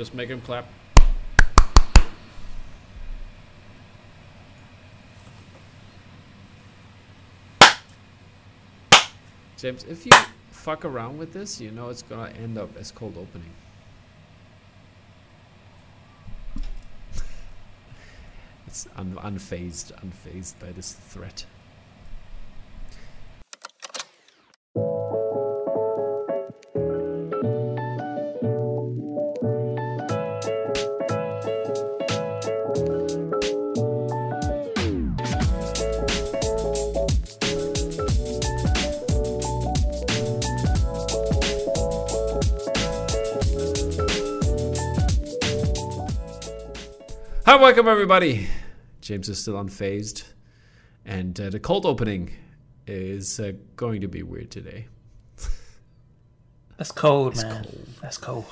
Just 0.00 0.14
make 0.14 0.30
him 0.30 0.40
clap. 0.40 0.64
James, 9.58 9.84
if 9.84 10.06
you 10.06 10.12
fuck 10.52 10.86
around 10.86 11.18
with 11.18 11.34
this, 11.34 11.60
you 11.60 11.70
know 11.70 11.90
it's 11.90 12.00
gonna 12.00 12.30
end 12.30 12.56
up 12.56 12.74
as 12.78 12.90
cold 12.90 13.18
opening. 13.18 13.52
it's 18.66 18.88
un- 18.96 19.18
unfazed, 19.20 19.92
unfazed 20.02 20.58
by 20.60 20.72
this 20.72 20.94
threat. 20.94 21.44
Welcome 47.60 47.88
everybody. 47.88 48.46
James 49.02 49.28
is 49.28 49.38
still 49.38 49.62
unfazed, 49.62 50.24
and 51.04 51.38
uh, 51.38 51.50
the 51.50 51.60
cold 51.60 51.84
opening 51.84 52.30
is 52.86 53.38
uh, 53.38 53.52
going 53.76 54.00
to 54.00 54.08
be 54.08 54.22
weird 54.22 54.50
today. 54.50 54.86
That's 56.78 56.90
cold, 56.90 57.36
man. 57.36 57.64
cold. 57.64 57.88
That's 58.00 58.16
cold. 58.16 58.46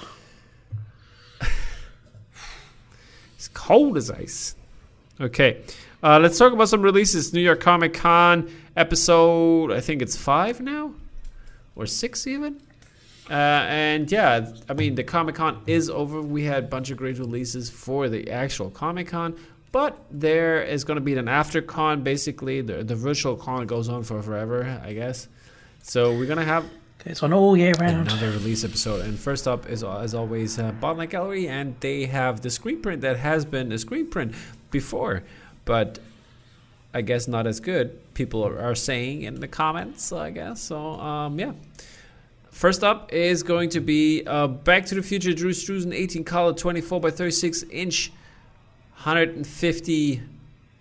It's 3.36 3.48
cold 3.54 3.96
as 3.96 4.10
ice. 4.10 4.54
Okay, 5.18 5.62
uh, 6.02 6.18
let's 6.18 6.36
talk 6.36 6.52
about 6.52 6.68
some 6.68 6.82
releases. 6.82 7.32
New 7.32 7.40
York 7.40 7.60
Comic 7.60 7.94
Con 7.94 8.52
episode, 8.76 9.72
I 9.72 9.80
think 9.80 10.02
it's 10.02 10.16
five 10.16 10.60
now, 10.60 10.92
or 11.74 11.86
six 11.86 12.26
even. 12.26 12.60
Uh, 13.30 13.34
and 13.34 14.10
yeah, 14.10 14.50
I 14.68 14.72
mean 14.74 14.94
the 14.94 15.04
Comic 15.04 15.34
Con 15.36 15.62
is 15.66 15.90
over. 15.90 16.22
We 16.22 16.44
had 16.44 16.64
a 16.64 16.66
bunch 16.68 16.90
of 16.90 16.96
great 16.96 17.18
releases 17.18 17.68
for 17.70 18.08
the 18.08 18.30
actual 18.30 18.70
Comic 18.70 19.08
Con, 19.08 19.36
but 19.70 19.98
there 20.10 20.62
is 20.62 20.84
going 20.84 20.96
to 20.96 21.02
be 21.02 21.14
an 21.14 21.28
after 21.28 21.60
con. 21.60 22.02
Basically, 22.02 22.62
the 22.62 22.82
the 22.84 22.96
virtual 22.96 23.36
con 23.36 23.66
goes 23.66 23.88
on 23.88 24.02
for 24.02 24.22
forever, 24.22 24.80
I 24.82 24.94
guess. 24.94 25.28
So 25.82 26.12
we're 26.16 26.26
gonna 26.26 26.44
have 26.44 26.64
It's 27.04 27.22
on 27.22 27.32
all 27.32 27.56
year 27.56 27.74
round. 27.78 28.08
another 28.08 28.30
release 28.30 28.64
episode. 28.64 29.04
And 29.04 29.18
first 29.18 29.46
up 29.46 29.68
is, 29.68 29.84
as 29.84 30.14
always, 30.14 30.58
uh, 30.58 30.72
Bottleneck 30.80 31.10
Gallery, 31.10 31.48
and 31.48 31.74
they 31.80 32.06
have 32.06 32.40
the 32.40 32.50
screen 32.50 32.80
print 32.82 33.02
that 33.02 33.18
has 33.18 33.44
been 33.44 33.72
a 33.72 33.78
screen 33.78 34.08
print 34.08 34.34
before, 34.70 35.22
but 35.64 35.98
I 36.94 37.02
guess 37.02 37.28
not 37.28 37.46
as 37.46 37.60
good. 37.60 37.98
People 38.14 38.42
are, 38.44 38.58
are 38.58 38.74
saying 38.74 39.22
in 39.22 39.40
the 39.40 39.48
comments, 39.48 40.12
I 40.12 40.30
guess. 40.30 40.60
So, 40.62 40.76
um, 40.98 41.38
yeah. 41.38 41.52
First 42.58 42.82
up 42.82 43.12
is 43.12 43.44
going 43.44 43.68
to 43.68 43.80
be 43.80 44.24
uh, 44.26 44.48
Back 44.48 44.84
to 44.86 44.96
the 44.96 45.02
Future 45.02 45.32
Drew 45.32 45.52
Struzan 45.52 45.94
18 45.94 46.24
color 46.24 46.52
24 46.52 47.00
by 47.00 47.08
36 47.08 47.62
inch 47.70 48.10
150 48.96 50.22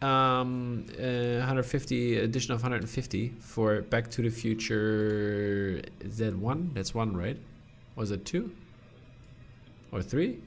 um 0.02 0.86
uh, 0.98 1.38
150 1.38 2.18
edition 2.18 2.54
of 2.56 2.64
150 2.64 3.32
for 3.40 3.82
Back 3.84 4.10
to 4.10 4.24
the 4.24 4.32
Future. 4.32 5.84
Is 6.00 6.18
that 6.18 6.36
one? 6.36 6.72
That's 6.74 6.96
one 6.96 7.16
right? 7.16 7.38
Was 7.96 8.10
it 8.10 8.26
two? 8.26 8.50
Or 9.92 10.02
three? 10.02 10.40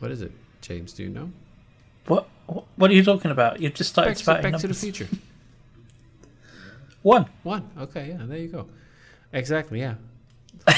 What 0.00 0.10
is 0.10 0.20
it 0.20 0.32
James? 0.62 0.92
Do 0.94 1.04
you 1.04 1.10
know? 1.10 1.30
What, 2.06 2.26
what 2.74 2.90
are 2.90 2.94
you 2.94 3.04
talking 3.04 3.30
about? 3.30 3.60
You've 3.60 3.74
just 3.74 3.90
started 3.90 4.16
Back, 4.26 4.42
to, 4.42 4.50
back 4.50 4.60
to 4.62 4.66
the. 4.66 4.74
Future. 4.74 5.06
One. 7.02 7.26
one. 7.44 7.70
Okay 7.78 8.08
yeah 8.08 8.26
there 8.26 8.38
you 8.38 8.48
go 8.48 8.66
exactly 9.32 9.80
yeah 9.80 9.94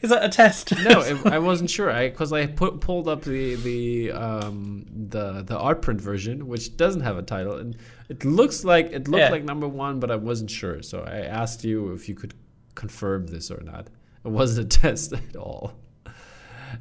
Is 0.00 0.10
that 0.10 0.24
a 0.24 0.28
test? 0.28 0.72
no, 0.84 1.00
it, 1.00 1.26
I 1.26 1.40
wasn't 1.40 1.68
sure. 1.70 1.90
I 1.90 2.08
because 2.08 2.32
I 2.32 2.46
put, 2.46 2.80
pulled 2.80 3.08
up 3.08 3.22
the 3.22 3.56
the 3.56 4.12
um 4.12 4.86
the 5.08 5.42
the 5.42 5.58
art 5.58 5.82
print 5.82 6.00
version, 6.00 6.46
which 6.46 6.76
doesn't 6.76 7.00
have 7.00 7.18
a 7.18 7.22
title, 7.22 7.56
and 7.56 7.76
it 8.08 8.24
looks 8.24 8.62
like 8.64 8.86
it 8.92 9.08
looked 9.08 9.22
Yeah. 9.24 9.30
like 9.30 9.42
number 9.42 9.66
one, 9.66 9.98
but 9.98 10.12
I 10.12 10.16
wasn't 10.16 10.50
sure. 10.50 10.82
So 10.82 11.00
I 11.02 11.22
asked 11.22 11.64
you 11.64 11.92
if 11.94 12.08
you 12.08 12.14
could 12.14 12.32
confirm 12.76 13.26
this 13.26 13.50
or 13.50 13.60
not. 13.64 13.88
It 14.24 14.30
wasn't 14.30 14.72
a 14.72 14.78
test 14.80 15.12
at 15.12 15.34
all. 15.36 15.72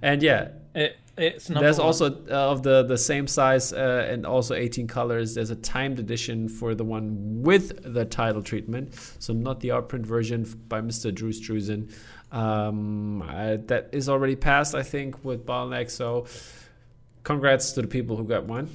And 0.04 0.22
yeah, 0.22 0.50
It, 0.76 0.96
it's 1.18 1.50
number 1.50 1.66
there's 1.66 1.78
one. 1.78 1.88
also 1.88 2.12
uh, 2.30 2.52
of 2.52 2.64
the 2.64 2.84
the 2.84 2.98
same 2.98 3.28
size 3.28 3.74
uh, 3.74 4.08
and 4.10 4.26
also 4.26 4.54
18 4.54 4.88
colors. 4.88 5.36
There's 5.36 5.50
a 5.50 5.56
timed 5.56 6.00
edition 6.00 6.48
for 6.48 6.76
the 6.76 6.84
one 6.84 7.42
with 7.42 7.94
the 7.94 8.06
title 8.06 8.42
treatment, 8.42 8.94
so 9.20 9.34
not 9.34 9.60
the 9.60 9.72
art 9.72 9.90
print 9.90 10.06
version 10.06 10.44
by 10.68 10.82
Mr. 10.82 11.14
Drew 11.14 11.32
Struzan. 11.32 11.92
Um, 12.32 13.22
I, 13.22 13.58
that 13.68 13.90
is 13.94 14.10
already 14.10 14.36
passed, 14.36 14.76
I 14.76 14.84
think, 14.84 15.24
with 15.24 15.46
Bottleneck. 15.46 15.90
So, 15.90 16.28
congrats 17.24 17.72
to 17.74 17.82
the 17.82 17.88
people 17.88 18.18
who 18.18 18.26
got 18.26 18.46
one. 18.46 18.70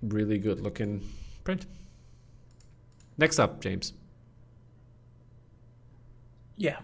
Really 0.00 0.38
good 0.38 0.60
looking 0.60 1.06
print. 1.44 1.66
Next 3.18 3.38
up, 3.38 3.60
James. 3.60 3.92
Yeah. 6.56 6.78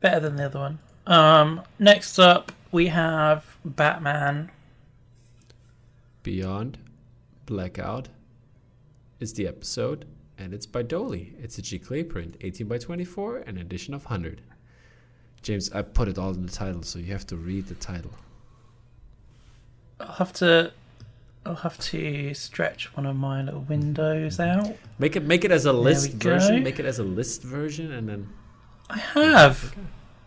Better 0.00 0.20
than 0.20 0.36
the 0.36 0.46
other 0.46 0.58
one. 0.60 0.78
Um, 1.06 1.62
next 1.78 2.18
up, 2.18 2.52
we 2.72 2.88
have 2.88 3.56
Batman. 3.64 4.50
Beyond 6.22 6.78
Blackout 7.46 8.08
is 9.20 9.34
the 9.34 9.46
episode, 9.46 10.04
and 10.36 10.52
it's 10.52 10.66
by 10.66 10.82
Doaly. 10.82 11.32
It's 11.42 11.58
a 11.58 11.62
giclée 11.62 12.08
print, 12.08 12.36
18 12.40 12.66
by 12.68 12.78
24, 12.78 13.38
an 13.38 13.58
edition 13.58 13.94
of 13.94 14.04
100. 14.04 14.42
James, 15.42 15.70
I 15.72 15.82
put 15.82 16.08
it 16.08 16.18
all 16.18 16.30
in 16.30 16.44
the 16.44 16.52
title, 16.52 16.82
so 16.82 16.98
you 16.98 17.12
have 17.12 17.26
to 17.28 17.36
read 17.36 17.66
the 17.66 17.74
title. 17.76 18.12
I'll 20.00 20.12
have 20.12 20.32
to. 20.34 20.72
I'll 21.46 21.54
have 21.54 21.78
to 21.78 22.34
stretch 22.34 22.94
one 22.96 23.06
of 23.06 23.16
my 23.16 23.42
little 23.42 23.62
windows 23.62 24.36
mm-hmm. 24.36 24.70
out. 24.70 24.76
Make 24.98 25.16
it 25.16 25.22
make 25.22 25.44
it 25.44 25.50
as 25.50 25.64
a 25.64 25.72
list 25.72 26.12
version. 26.12 26.56
go. 26.56 26.62
Make 26.62 26.78
it 26.78 26.84
as 26.84 26.98
a 26.98 27.04
list 27.04 27.42
version, 27.42 27.92
and 27.92 28.08
then 28.08 28.28
I 28.90 28.98
have. 28.98 29.74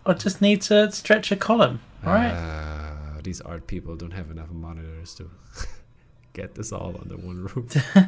I 0.05 0.13
just 0.13 0.41
need 0.41 0.61
to 0.63 0.91
stretch 0.91 1.31
a 1.31 1.35
column. 1.35 1.79
All 2.05 2.13
right. 2.13 2.33
Ah, 2.33 3.19
these 3.23 3.41
art 3.41 3.67
people 3.67 3.95
don't 3.95 4.11
have 4.11 4.31
enough 4.31 4.49
monitors 4.51 5.13
to 5.15 5.29
get 6.33 6.55
this 6.55 6.71
all 6.71 6.95
under 7.01 7.17
one 7.17 7.43
roof. 7.43 7.75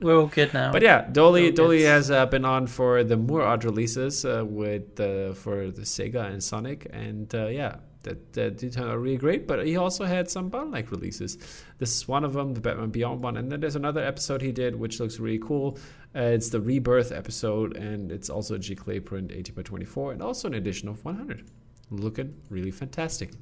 We're 0.00 0.16
all 0.20 0.26
good 0.26 0.52
now. 0.52 0.72
But 0.72 0.82
yeah, 0.82 1.06
Doaly 1.10 1.52
Doaly 1.52 1.84
has 1.86 2.10
uh, 2.10 2.26
been 2.26 2.44
on 2.44 2.66
for 2.66 3.02
the 3.02 3.16
more 3.16 3.42
art 3.42 3.64
releases 3.64 4.24
uh, 4.24 4.44
with 4.46 5.00
uh, 5.00 5.32
for 5.32 5.70
the 5.70 5.82
Sega 5.82 6.30
and 6.30 6.44
Sonic, 6.44 6.86
and 6.92 7.34
uh, 7.34 7.46
yeah, 7.46 7.76
that, 8.06 8.32
that 8.32 8.56
did 8.58 8.72
turn 8.72 8.88
out 8.88 8.98
really 8.98 9.18
great. 9.18 9.46
But 9.46 9.66
he 9.66 9.76
also 9.76 10.04
had 10.04 10.30
some 10.30 10.50
bottleneck 10.50 10.90
releases. 10.90 11.36
This 11.78 11.94
is 11.94 12.08
one 12.08 12.24
of 12.24 12.32
them, 12.32 12.54
the 12.54 12.60
Batman 12.60 12.90
Beyond 12.90 13.22
one, 13.22 13.36
and 13.36 13.52
then 13.52 13.60
there's 13.60 13.76
another 13.76 14.02
episode 14.02 14.40
he 14.40 14.52
did 14.52 14.74
which 14.74 14.98
looks 14.98 15.18
really 15.18 15.38
cool. 15.38 15.78
Uh, 16.14 16.20
it's 16.20 16.48
the 16.48 16.60
Rebirth 16.60 17.12
episode, 17.12 17.76
and 17.76 18.10
it's 18.10 18.30
also 18.30 18.54
a 18.54 18.58
giclée 18.58 19.04
print, 19.04 19.30
80 19.30 19.52
by 19.52 19.62
24, 19.62 20.12
and 20.12 20.22
also 20.22 20.48
an 20.48 20.54
edition 20.54 20.88
of 20.88 21.04
100. 21.04 21.44
Looking 21.90 22.34
really 22.48 22.70
fantastic. 22.70 23.32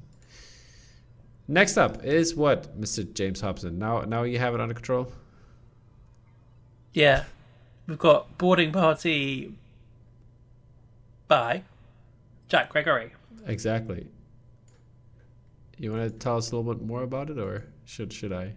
Next 1.47 1.77
up 1.77 2.05
is 2.05 2.35
what, 2.35 2.79
Mr. 2.81 3.11
James 3.13 3.41
Hobson? 3.41 3.79
Now, 3.79 4.01
now 4.01 4.23
you 4.25 4.39
have 4.39 4.55
it 4.55 4.61
under 4.61 4.75
control. 4.75 5.13
Yeah. 6.93 7.25
We've 7.87 7.99
got 7.99 8.39
Boarding 8.39 8.73
Party 8.73 9.55
by 11.29 11.63
Jack 12.49 12.71
Gregory. 12.71 13.13
Exactly. 13.47 14.06
You 15.79 15.93
want 15.93 16.05
to 16.05 16.11
tell 16.11 16.37
us 16.37 16.50
a 16.50 16.56
little 16.56 16.73
bit 16.75 16.85
more 16.85 17.03
about 17.03 17.31
it, 17.31 17.38
or 17.38 17.65
should 17.85 18.12
should 18.12 18.32
I 18.32 18.55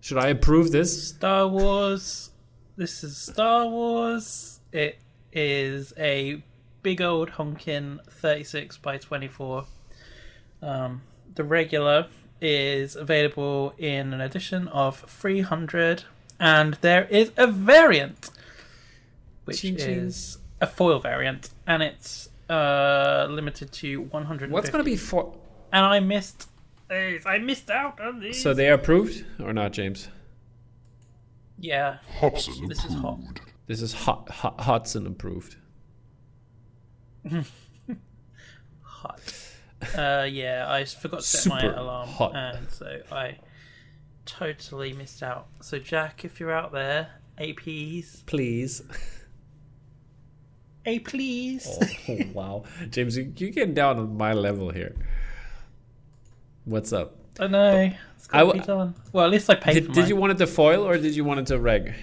should 0.00 0.18
I 0.18 0.28
approve 0.28 0.70
this? 0.70 1.08
Star 1.08 1.48
Wars. 1.48 2.30
This 2.76 3.02
is 3.02 3.16
Star 3.16 3.66
Wars. 3.66 4.60
It 4.72 4.98
is 5.32 5.92
a 5.98 6.42
big 6.82 7.00
old 7.02 7.30
honkin' 7.30 7.98
36 8.08 8.76
by 8.78 8.98
24. 8.98 9.64
Um, 10.62 11.02
the 11.34 11.42
regular 11.44 12.06
is 12.40 12.94
available 12.94 13.74
in 13.78 14.12
an 14.12 14.20
edition 14.20 14.68
of 14.68 15.00
300, 15.00 16.04
and 16.38 16.74
there 16.80 17.04
is 17.06 17.32
a 17.36 17.48
variant, 17.48 18.30
which 19.44 19.62
Ching, 19.62 19.76
ching. 19.76 19.98
is 19.98 20.38
a 20.60 20.66
foil 20.68 21.00
variant, 21.00 21.50
and 21.66 21.82
it's 21.82 22.28
uh, 22.48 23.26
limited 23.28 23.72
to 23.72 24.02
100. 24.02 24.50
What's 24.52 24.70
going 24.70 24.84
to 24.84 24.88
be 24.88 24.96
for? 24.96 25.34
And 25.72 25.84
I 25.84 26.00
missed 26.00 26.48
these. 26.88 27.26
I 27.26 27.38
missed 27.38 27.70
out 27.70 28.00
on 28.00 28.20
these. 28.20 28.42
So 28.42 28.54
they 28.54 28.68
are 28.70 28.74
approved 28.74 29.24
or 29.40 29.52
not, 29.52 29.72
James? 29.72 30.08
yeah, 31.60 31.98
Hobson 32.20 32.68
this 32.68 32.84
is 32.84 32.94
hot. 32.94 33.18
This 33.66 33.82
is 33.82 33.92
hot, 33.92 34.28
hot 34.28 34.60
Hobson 34.60 35.06
approved. 35.06 35.56
Uh, 39.96 40.26
yeah, 40.28 40.66
I 40.68 40.84
forgot 40.84 41.20
to 41.20 41.26
set 41.26 41.48
my 41.48 41.62
alarm, 41.62 42.08
hot. 42.08 42.34
and 42.34 42.68
so 42.68 43.00
I 43.12 43.38
totally 44.26 44.92
missed 44.92 45.22
out. 45.22 45.46
So, 45.60 45.78
Jack, 45.78 46.24
if 46.24 46.40
you're 46.40 46.50
out 46.50 46.72
there, 46.72 47.08
APs, 47.38 48.26
Please. 48.26 48.82
A 50.84 50.98
please. 50.98 51.68
Oh, 52.08 52.18
wow. 52.32 52.64
James, 52.90 53.16
you, 53.16 53.32
you're 53.36 53.50
getting 53.50 53.74
down 53.74 53.98
on 53.98 54.16
my 54.16 54.32
level 54.32 54.70
here. 54.70 54.96
What's 56.68 56.92
up? 56.92 57.14
I 57.38 57.42
don't 57.44 57.52
know. 57.52 57.92
It's 58.16 58.28
I 58.30 58.32
got 58.32 58.38
to 58.40 58.46
w- 58.46 58.60
be 58.60 58.66
done. 58.66 58.94
Well, 59.12 59.24
at 59.24 59.30
least 59.30 59.48
I 59.48 59.54
paid 59.54 59.74
Did, 59.74 59.92
did 59.92 60.08
you 60.08 60.16
want 60.16 60.32
it 60.32 60.38
to 60.38 60.46
foil 60.46 60.86
or 60.86 60.98
did 60.98 61.16
you 61.16 61.24
want 61.24 61.40
it 61.40 61.46
to 61.46 61.58
reg? 61.58 61.94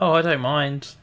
Oh, 0.00 0.12
I 0.12 0.22
don't 0.22 0.40
mind. 0.40 0.94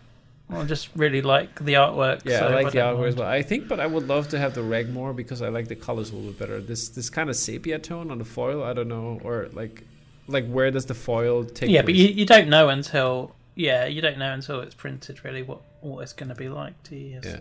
I 0.49 0.63
just 0.65 0.89
really 0.95 1.23
like 1.23 1.63
the 1.65 1.73
artwork. 1.73 2.23
Yeah, 2.25 2.39
so 2.39 2.47
I 2.49 2.61
like 2.61 2.71
the 2.71 2.77
don't 2.79 2.97
artwork 2.97 3.07
as 3.07 3.15
well. 3.15 3.27
I 3.27 3.41
think, 3.41 3.67
but 3.67 3.79
I 3.79 3.87
would 3.87 4.07
love 4.07 4.29
to 4.29 4.37
have 4.37 4.53
the 4.53 4.61
reg 4.61 4.89
more 4.93 5.11
because 5.13 5.41
I 5.41 5.49
like 5.49 5.67
the 5.67 5.75
colors 5.75 6.11
a 6.11 6.15
little 6.15 6.31
bit 6.31 6.39
better. 6.39 6.61
This 6.61 6.89
this 6.89 7.09
kind 7.09 7.29
of 7.29 7.35
sepia 7.35 7.79
tone 7.79 8.11
on 8.11 8.19
the 8.19 8.25
foil, 8.25 8.63
I 8.63 8.73
don't 8.73 8.87
know, 8.87 9.19
or 9.23 9.49
like 9.53 9.81
like 10.27 10.47
where 10.47 10.69
does 10.69 10.85
the 10.85 10.93
foil 10.93 11.43
take 11.45 11.71
Yeah, 11.71 11.81
place? 11.81 11.85
but 11.87 11.95
you, 11.95 12.07
you 12.09 12.25
don't 12.27 12.47
know 12.49 12.69
until 12.69 13.35
yeah, 13.55 13.85
you 13.85 14.01
don't 14.01 14.19
know 14.19 14.31
until 14.33 14.59
it's 14.59 14.75
printed 14.75 15.25
really 15.25 15.41
what 15.41 15.61
what 15.81 16.01
it's 16.03 16.13
going 16.13 16.29
to 16.29 16.35
be 16.35 16.47
like. 16.47 16.81
Do 16.83 16.95
you? 16.95 17.17
It's 17.17 17.27
Yeah. 17.27 17.39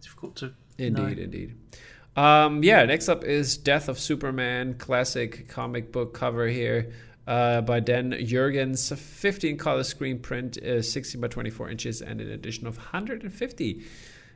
difficult 0.00 0.36
to. 0.36 0.52
Indeed, 0.78 1.18
indeed. 1.18 1.56
Um, 2.16 2.62
yeah, 2.62 2.82
next 2.86 3.10
up 3.10 3.24
is 3.24 3.58
Death 3.58 3.88
of 3.90 3.98
Superman, 3.98 4.74
classic 4.74 5.48
comic 5.48 5.92
book 5.92 6.14
cover 6.14 6.48
here 6.48 6.92
uh, 7.26 7.60
by 7.60 7.80
Dan 7.80 8.12
Jurgens, 8.12 8.96
15 8.96 9.58
color 9.58 9.84
screen 9.84 10.18
print, 10.18 10.56
uh, 10.62 10.80
16 10.80 11.20
by 11.20 11.28
24 11.28 11.70
inches, 11.70 12.00
and 12.00 12.22
an 12.22 12.30
edition 12.30 12.66
of 12.66 12.78
150. 12.78 13.82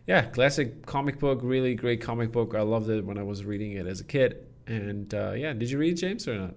Yeah, 0.06 0.22
classic 0.26 0.84
comic 0.84 1.18
book, 1.18 1.40
really 1.42 1.74
great 1.74 2.02
comic 2.02 2.32
book. 2.32 2.54
I 2.54 2.60
loved 2.60 2.90
it 2.90 3.02
when 3.04 3.16
I 3.16 3.22
was 3.22 3.44
reading 3.44 3.72
it 3.72 3.86
as 3.86 4.00
a 4.00 4.04
kid. 4.04 4.46
And 4.66 5.12
uh, 5.14 5.32
yeah, 5.32 5.54
did 5.54 5.70
you 5.70 5.78
read 5.78 5.96
James 5.96 6.28
or 6.28 6.38
not? 6.38 6.54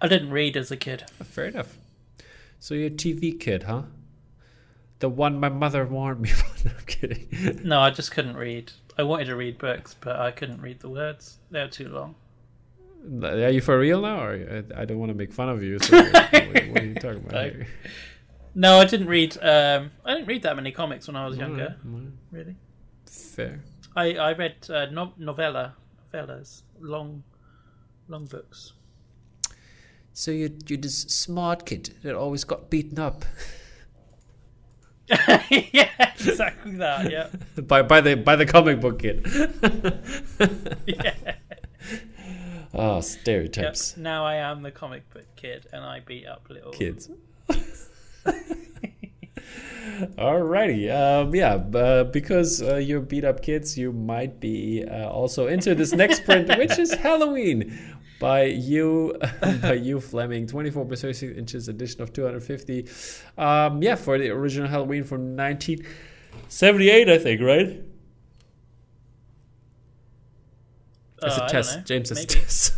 I 0.00 0.08
didn't 0.08 0.30
read 0.30 0.56
as 0.56 0.70
a 0.72 0.76
kid. 0.76 1.04
Fair 1.22 1.46
enough. 1.46 1.78
So 2.58 2.74
you're 2.74 2.88
a 2.88 2.90
TV 2.90 3.38
kid, 3.38 3.64
huh? 3.64 3.82
The 5.00 5.08
one 5.08 5.40
my 5.40 5.48
mother 5.48 5.84
warned 5.86 6.20
me 6.20 6.30
about. 6.38 6.64
No, 6.64 6.70
I'm 6.78 6.84
kidding. 6.86 7.60
No, 7.64 7.80
I 7.80 7.90
just 7.90 8.10
couldn't 8.12 8.36
read. 8.36 8.72
I 8.98 9.02
wanted 9.02 9.26
to 9.26 9.36
read 9.36 9.58
books, 9.58 9.94
but 10.00 10.16
I 10.16 10.30
couldn't 10.30 10.60
read 10.60 10.80
the 10.80 10.88
words. 10.90 11.38
They 11.50 11.60
were 11.60 11.68
too 11.68 11.88
long. 11.88 12.14
Are 13.24 13.48
you 13.48 13.62
for 13.62 13.78
real 13.78 14.02
now? 14.02 14.22
Or 14.22 14.64
I 14.76 14.82
I 14.82 14.84
don't 14.84 14.98
want 14.98 15.10
to 15.10 15.14
make 15.16 15.32
fun 15.32 15.48
of 15.48 15.62
you. 15.62 15.78
So 15.78 15.96
what, 16.02 16.14
what 16.32 16.82
are 16.82 16.84
you 16.84 16.94
talking 16.94 17.18
about 17.24 17.32
No. 17.32 17.42
here? 17.44 17.66
No, 18.54 18.78
I 18.78 18.84
didn't 18.84 19.06
read. 19.08 19.36
Um, 19.42 19.90
I 20.04 20.14
didn't 20.14 20.26
read 20.28 20.42
that 20.42 20.54
many 20.56 20.70
comics 20.72 21.06
when 21.06 21.16
I 21.16 21.26
was 21.26 21.36
younger. 21.38 21.62
Alright, 21.62 21.86
alright. 21.86 22.12
Really, 22.30 22.56
Fair. 23.06 23.62
I 23.96 24.14
I 24.16 24.32
read 24.34 24.56
uh, 24.68 24.86
no- 24.92 25.14
novella, 25.16 25.76
novellas, 26.12 26.62
long, 26.78 27.22
long 28.08 28.26
books. 28.26 28.74
So 30.12 30.30
you 30.30 30.50
you're 30.66 30.78
this 30.78 30.98
smart 31.02 31.64
kid 31.64 31.94
that 32.02 32.14
always 32.14 32.44
got 32.44 32.68
beaten 32.68 32.98
up 32.98 33.24
yeah, 35.72 36.12
exactly 36.14 36.72
that. 36.76 37.10
Yeah, 37.10 37.28
by 37.62 37.82
by 37.82 38.00
the 38.00 38.14
by 38.14 38.36
the 38.36 38.46
comic 38.46 38.80
book 38.80 39.00
kid. 39.00 39.26
yeah. 40.86 41.14
oh, 42.72 42.94
Yep. 42.96 43.04
stereotypes, 43.04 43.96
Now 43.96 44.24
I 44.24 44.36
am 44.36 44.62
the 44.62 44.70
comic 44.70 45.08
book 45.12 45.26
kid, 45.36 45.66
and 45.72 45.84
I 45.84 46.00
beat 46.00 46.26
up 46.26 46.46
little 46.48 46.72
kids. 46.72 47.10
Alrighty, 50.16 50.90
um, 50.90 51.34
yeah, 51.34 51.54
uh, 51.54 52.04
because 52.04 52.62
uh, 52.62 52.76
you're 52.76 53.00
beat 53.00 53.24
up 53.24 53.42
kids, 53.42 53.76
you 53.76 53.92
might 53.92 54.40
be 54.40 54.84
uh, 54.88 55.08
also 55.08 55.46
into 55.48 55.74
this 55.74 55.92
next 55.92 56.24
print, 56.24 56.48
which 56.58 56.78
is 56.78 56.94
Halloween 56.94 57.78
by 58.18 58.44
you, 58.44 59.18
by 59.62 59.76
Hugh 59.76 60.00
Fleming, 60.00 60.46
24 60.46 60.84
by 60.84 60.94
36 60.96 61.38
inches 61.38 61.68
edition 61.68 62.02
of 62.02 62.12
250. 62.12 62.86
Um, 63.36 63.82
yeah, 63.82 63.94
for 63.94 64.18
the 64.18 64.30
original 64.30 64.68
Halloween 64.68 65.04
from 65.04 65.36
1978, 65.36 67.08
I 67.08 67.18
think, 67.18 67.40
right? 67.40 67.82
It's 71.22 71.38
Uh, 71.38 71.40
a 71.42 71.44
I 71.44 71.48
test. 71.48 71.76
know. 71.78 71.82
James 71.84 72.08
has 72.08 72.24
a 72.24 72.26
test. 72.26 72.74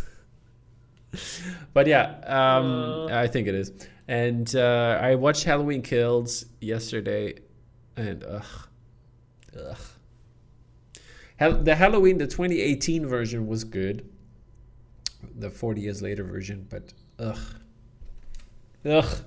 but 1.73 1.87
yeah, 1.87 2.15
um, 2.25 2.65
Uh. 2.65 3.05
I 3.07 3.27
think 3.27 3.47
it 3.47 3.55
is. 3.55 3.71
And 4.07 4.53
uh, 4.55 4.99
I 5.01 5.15
watched 5.15 5.45
Halloween 5.45 5.81
Kills 5.81 6.45
yesterday, 6.59 7.39
and 7.95 8.23
ugh, 8.23 8.67
ugh. 9.57 9.77
The 11.39 11.75
Halloween, 11.75 12.17
the 12.17 12.27
2018 12.27 13.05
version 13.05 13.47
was 13.47 13.63
good. 13.63 14.09
The 15.35 15.49
40 15.49 15.81
years 15.81 16.01
later 16.01 16.23
version, 16.23 16.67
but 16.69 16.93
ugh, 17.19 17.39
ugh. 18.85 19.21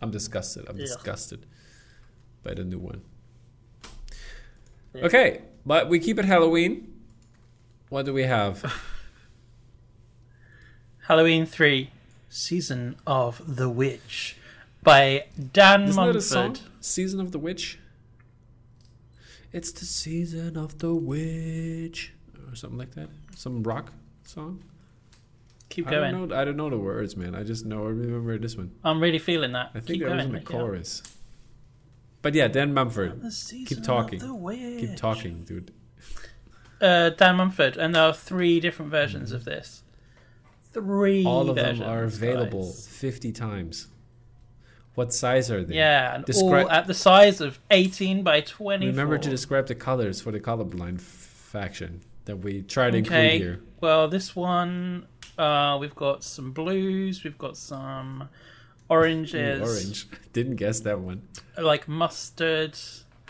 I'm 0.00 0.10
disgusted. 0.10 0.66
I'm 0.68 0.76
disgusted 0.76 1.46
by 2.42 2.54
the 2.54 2.64
new 2.64 2.78
one. 2.78 3.02
Yeah. 4.94 5.04
Okay, 5.04 5.42
but 5.66 5.88
we 5.88 5.98
keep 5.98 6.18
it 6.18 6.24
Halloween. 6.24 6.94
What 7.90 8.06
do 8.06 8.12
we 8.12 8.22
have? 8.22 8.72
Halloween 11.06 11.44
three, 11.44 11.90
season 12.30 12.96
of 13.06 13.42
the 13.56 13.68
witch, 13.68 14.36
by 14.82 15.26
Dan 15.52 15.82
Isn't 15.82 16.02
that 16.06 16.16
a 16.16 16.20
song? 16.22 16.46
Mumford. 16.46 16.66
Season 16.80 17.20
of 17.20 17.32
the 17.32 17.38
Witch. 17.38 17.78
It's 19.52 19.72
the 19.72 19.84
season 19.84 20.56
of 20.56 20.78
the 20.78 20.94
witch, 20.94 22.12
or 22.48 22.54
something 22.54 22.78
like 22.78 22.94
that. 22.94 23.08
Some 23.34 23.64
rock 23.64 23.92
song. 24.24 24.62
Keep 25.68 25.88
I 25.88 25.90
going. 25.90 26.12
don't 26.12 26.28
know. 26.28 26.36
I 26.36 26.44
don't 26.44 26.56
know 26.56 26.70
the 26.70 26.78
words, 26.78 27.16
man. 27.16 27.34
I 27.34 27.42
just 27.42 27.66
know. 27.66 27.84
I 27.84 27.90
remember 27.90 28.38
this 28.38 28.56
one. 28.56 28.70
I'm 28.84 29.00
really 29.00 29.18
feeling 29.18 29.52
that. 29.52 29.70
I 29.74 29.80
think 29.80 29.86
Keep 29.98 30.02
that 30.02 30.16
was 30.16 30.24
in 30.24 30.32
the 30.32 30.40
chorus. 30.40 31.02
But 32.22 32.34
yeah, 32.34 32.48
Dan 32.48 32.72
Mumford. 32.72 33.22
Keep 33.66 33.82
talking. 33.82 34.22
Of 34.22 34.28
the 34.28 34.34
witch. 34.34 34.80
Keep 34.80 34.96
talking, 34.96 35.42
dude. 35.44 35.72
Uh, 36.80 37.10
Dan 37.10 37.36
Mumford, 37.36 37.76
and 37.76 37.94
there 37.94 38.04
are 38.04 38.14
three 38.14 38.60
different 38.60 38.90
versions 38.90 39.32
of 39.32 39.44
this. 39.44 39.82
Three. 40.72 41.24
All 41.24 41.50
of 41.50 41.56
them 41.56 41.82
are 41.82 42.04
available 42.04 42.64
guys. 42.64 42.86
50 42.86 43.32
times. 43.32 43.88
What 44.94 45.12
size 45.14 45.50
are 45.50 45.64
they? 45.64 45.76
Yeah, 45.76 46.14
and 46.16 46.24
Describe- 46.24 46.66
all 46.66 46.70
at 46.70 46.86
the 46.86 46.94
size 46.94 47.40
of 47.40 47.58
18 47.70 48.22
by 48.22 48.40
twenty. 48.40 48.86
Remember 48.86 49.18
to 49.18 49.30
describe 49.30 49.66
the 49.68 49.74
colors 49.74 50.20
for 50.20 50.30
the 50.32 50.40
colorblind 50.40 50.96
f- 50.96 51.02
faction 51.02 52.00
that 52.26 52.36
we 52.38 52.62
try 52.62 52.90
to 52.90 52.98
Okay. 52.98 53.34
include 53.36 53.40
here. 53.40 53.60
Well, 53.80 54.08
this 54.08 54.36
one, 54.36 55.06
uh, 55.38 55.78
we've 55.80 55.94
got 55.94 56.22
some 56.22 56.52
blues, 56.52 57.24
we've 57.24 57.38
got 57.38 57.56
some 57.56 58.28
oranges, 58.88 59.60
Ooh, 59.60 59.64
orange. 59.64 60.06
Didn't 60.32 60.56
guess 60.56 60.80
that 60.80 61.00
one. 61.00 61.22
like 61.56 61.88
mustard. 61.88 62.76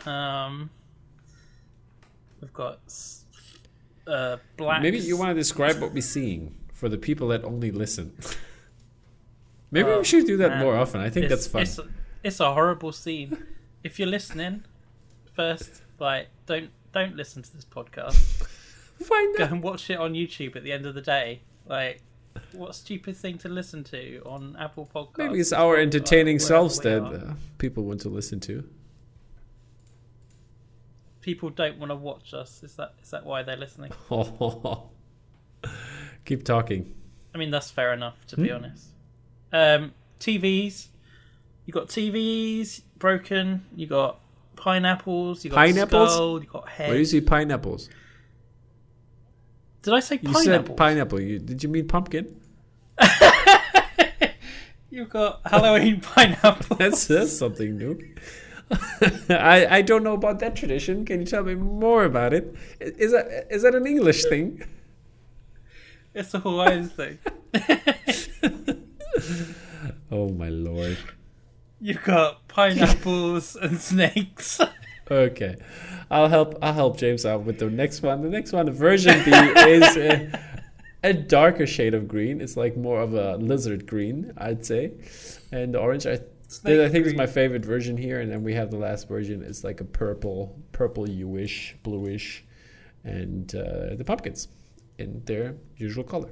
Um, 0.07 0.71
we've 2.41 2.53
got 2.53 2.81
uh, 4.07 4.39
black. 4.57 4.83
Maybe 4.83 4.99
you 4.99 5.17
want 5.17 5.31
to 5.31 5.35
describe 5.35 5.79
what 5.81 5.93
we're 5.93 6.01
seeing 6.03 6.55
for 6.81 6.89
the 6.89 6.97
people 6.99 7.29
that 7.29 7.45
only 7.45 7.71
listen. 7.71 8.13
Maybe 9.71 9.89
Oh, 9.91 9.99
we 9.99 10.05
should 10.05 10.27
do 10.27 10.39
that 10.39 10.53
man. 10.53 10.61
more 10.65 10.77
often. 10.77 11.01
I 11.03 11.11
think 11.11 11.27
it's, 11.27 11.35
that's 11.35 11.47
fun. 11.47 11.63
It's, 11.63 11.79
it's 12.25 12.41
a 12.41 12.53
horrible 12.55 12.91
scene. 12.93 13.47
if 13.85 13.99
you're 13.99 14.09
listening, 14.09 14.65
first, 15.35 15.83
like, 15.99 16.29
don't 16.47 16.71
don't 16.93 17.15
listen 17.17 17.43
to 17.43 17.53
this 17.55 17.65
podcast. 17.67 18.17
Why 19.09 19.33
Go 19.39 19.45
and 19.45 19.63
watch 19.63 19.89
it 19.91 19.99
on 19.99 20.15
YouTube 20.15 20.57
at 20.57 20.65
the 20.65 20.73
end 20.73 20.87
of 20.87 20.95
the 20.95 21.03
day. 21.03 21.43
Like, 21.67 22.01
what 22.53 22.75
stupid 22.75 23.17
thing 23.17 23.39
to 23.39 23.49
listen 23.49 23.85
to 23.85 24.23
on 24.27 24.57
Apple 24.59 24.89
Podcasts? 24.93 25.19
Maybe 25.19 25.39
it's 25.41 25.53
our 25.53 25.77
entertaining 25.77 26.37
Wherever 26.39 26.47
selves 26.47 26.79
that 26.81 27.03
uh, 27.05 27.35
people 27.59 27.85
want 27.85 28.01
to 28.01 28.09
listen 28.09 28.41
to. 28.41 28.65
people 31.21 31.51
don't 31.51 31.79
want 31.79 31.91
to 31.91 31.97
watch 31.97 32.35
us. 32.35 32.63
Is 32.65 32.75
that 32.77 32.95
is 33.03 33.11
that 33.11 33.25
why 33.25 33.43
they're 33.45 33.57
listening? 33.57 33.93
Keep 36.31 36.45
talking. 36.45 36.95
I 37.35 37.39
mean, 37.39 37.51
that's 37.51 37.73
fair 37.73 37.93
enough 37.93 38.25
to 38.29 38.37
be 38.37 38.51
Hmm. 38.51 38.55
honest. 38.55 38.87
Um, 39.53 39.93
TVs, 40.21 40.87
you 41.67 41.73
got 41.73 41.89
TVs 41.89 42.83
broken. 43.01 43.65
You 43.75 43.89
got 43.89 44.21
pineapples. 44.55 45.45
You 45.45 45.51
got 45.51 45.57
Pineapples? 45.57 46.13
skull. 46.13 46.41
You 46.41 46.47
got 46.49 46.69
head. 46.69 46.87
Where 46.87 46.95
do 46.95 47.01
you 47.01 47.05
see 47.05 47.21
pineapples? 47.21 47.89
Did 49.83 49.93
I 49.93 49.99
say 49.99 50.21
You 50.23 50.29
pineapples? 50.33 50.69
said 50.69 50.77
pineapple. 50.77 51.21
You, 51.21 51.41
did 51.41 51.65
you 51.65 51.69
mean 51.69 51.89
pumpkin? 51.89 52.41
You've 54.91 55.09
got 55.09 55.41
Halloween 55.47 56.01
pineapples. 56.15 56.79
That's, 56.79 57.07
that's 57.09 57.37
something 57.37 57.77
new. 57.77 57.99
I, 59.31 59.67
I 59.79 59.83
don't 59.83 60.05
know 60.05 60.15
about 60.15 60.39
that 60.39 60.55
tradition. 60.55 61.05
Can 61.05 61.19
you 61.19 61.27
tell 61.27 61.43
me 61.43 61.57
more 61.57 62.05
about 62.05 62.33
it? 62.33 62.55
Is 62.79 63.11
that 63.11 63.49
is 63.51 63.63
that 63.63 63.75
an 63.75 63.85
English 63.89 64.27
thing? 64.27 64.63
It's 66.15 66.35
a 66.35 66.41
Hawaiian 66.41 66.89
thing. 66.89 67.19
Oh 70.13 70.29
my 70.29 70.49
lord! 70.49 70.99
You've 71.81 72.03
got 72.03 72.49
pineapples 72.49 73.57
and 73.63 73.81
snakes. 73.81 74.61
okay, 75.11 75.57
I'll 76.11 76.29
help. 76.29 76.59
I'll 76.61 76.73
help 76.73 76.99
James 76.99 77.25
out 77.25 77.45
with 77.45 77.59
the 77.59 77.71
next 77.71 78.03
one. 78.03 78.23
The 78.23 78.29
next 78.29 78.53
one, 78.53 78.71
version 78.71 79.23
B, 79.25 79.31
is 79.31 79.97
a, 79.97 80.41
a 81.05 81.13
darker 81.13 81.67
shade 81.67 81.95
of 81.95 82.09
green. 82.09 82.41
It's 82.41 82.57
like 82.57 82.77
more 82.77 83.01
of 83.01 83.15
a 83.15 83.37
lizard 83.37 83.87
green, 83.87 84.33
I'd 84.37 84.67
say, 84.67 84.93
and 85.53 85.75
the 85.75 85.79
orange. 85.79 86.07
I 86.07 86.21
Snake 86.49 86.81
I 86.81 86.89
think 86.89 87.07
is 87.07 87.15
my 87.15 87.29
favorite 87.29 87.65
version 87.65 87.97
here, 87.97 88.19
and 88.21 88.31
then 88.31 88.43
we 88.43 88.55
have 88.55 88.73
the 88.73 88.77
last 88.77 89.07
version. 89.07 89.45
It's 89.45 89.63
like 89.63 89.81
a 89.81 89.85
purple, 89.85 90.59
purple 90.73 91.07
newish, 91.07 91.77
bluish, 91.85 92.45
and 93.05 93.55
uh, 93.55 93.95
the 93.95 94.03
pumpkins 94.05 94.49
in 95.01 95.23
their 95.25 95.57
usual 95.77 96.05
color. 96.05 96.31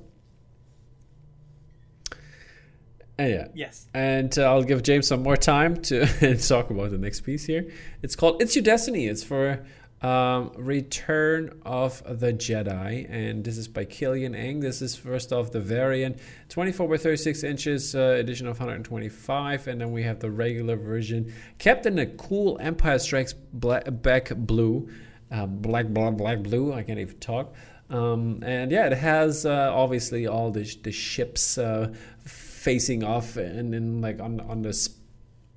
And 3.19 3.31
yeah, 3.31 3.49
Yes. 3.55 3.89
and 3.95 4.37
uh, 4.39 4.43
I'll 4.45 4.63
give 4.63 4.83
James 4.85 5.09
some 5.09 5.23
more 5.25 5.37
time 5.37 5.77
to 5.83 6.07
talk 6.49 6.71
about 6.71 6.91
the 6.91 6.99
next 6.99 7.23
piece 7.23 7.45
here. 7.45 7.69
It's 8.03 8.15
called 8.15 8.41
"It's 8.41 8.55
Your 8.55 8.63
Destiny." 8.63 9.07
It's 9.09 9.25
for 9.25 9.67
um, 10.03 10.53
Return 10.57 11.61
of 11.67 12.01
the 12.21 12.33
Jedi, 12.33 13.11
and 13.11 13.43
this 13.45 13.59
is 13.59 13.67
by 13.67 13.85
Killian 13.87 14.37
Eng. 14.37 14.61
This 14.61 14.81
is 14.83 14.95
first 14.95 15.33
off 15.33 15.51
the 15.51 15.59
variant, 15.61 16.21
24 16.51 16.89
by 16.89 16.97
36 16.97 17.43
inches, 17.43 17.97
uh, 17.97 18.15
edition 18.21 18.47
of 18.47 18.61
125, 18.61 19.67
and 19.67 19.81
then 19.81 19.91
we 19.91 20.05
have 20.05 20.21
the 20.21 20.31
regular 20.31 20.77
version, 20.77 21.35
kept 21.59 21.87
in 21.87 21.99
a 21.99 22.07
cool 22.07 22.57
Empire 22.61 23.01
Strikes 23.01 23.33
black, 23.33 23.83
Back 23.91 24.31
blue, 24.37 24.89
uh, 25.33 25.47
black, 25.47 25.89
black, 25.89 26.17
black 26.17 26.39
blue. 26.45 26.73
I 26.73 26.85
can't 26.85 27.01
even 27.01 27.19
talk. 27.19 27.53
Um, 27.91 28.43
and 28.45 28.71
yeah, 28.71 28.87
it 28.87 28.93
has 28.99 29.47
uh, 29.47 29.73
obviously 29.75 30.27
all 30.27 30.51
the 30.51 30.65
the 30.83 30.93
ships 30.93 31.57
uh, 31.57 31.95
facing 32.25 33.03
off 33.03 33.37
and 33.37 33.73
then 33.73 34.01
like 34.01 34.21
on 34.21 34.41
on 34.41 34.63
this 34.63 34.91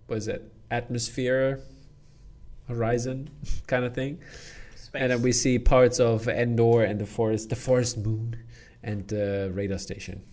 what 0.08 0.18
is 0.18 0.28
it? 0.28 0.52
Atmosphere 0.70 1.60
horizon 2.68 3.30
kind 3.68 3.84
of 3.86 3.94
thing. 3.94 4.20
Space. 4.76 5.02
and 5.02 5.12
then 5.12 5.22
we 5.22 5.32
see 5.32 5.60
parts 5.60 6.00
of 6.00 6.28
Endor 6.28 6.84
and 6.84 7.00
the 7.00 7.06
forest 7.06 7.50
the 7.50 7.56
forest 7.56 7.98
moon 7.98 8.38
and 8.84 9.08
the 9.08 9.52
radar 9.54 9.78
station. 9.78 10.24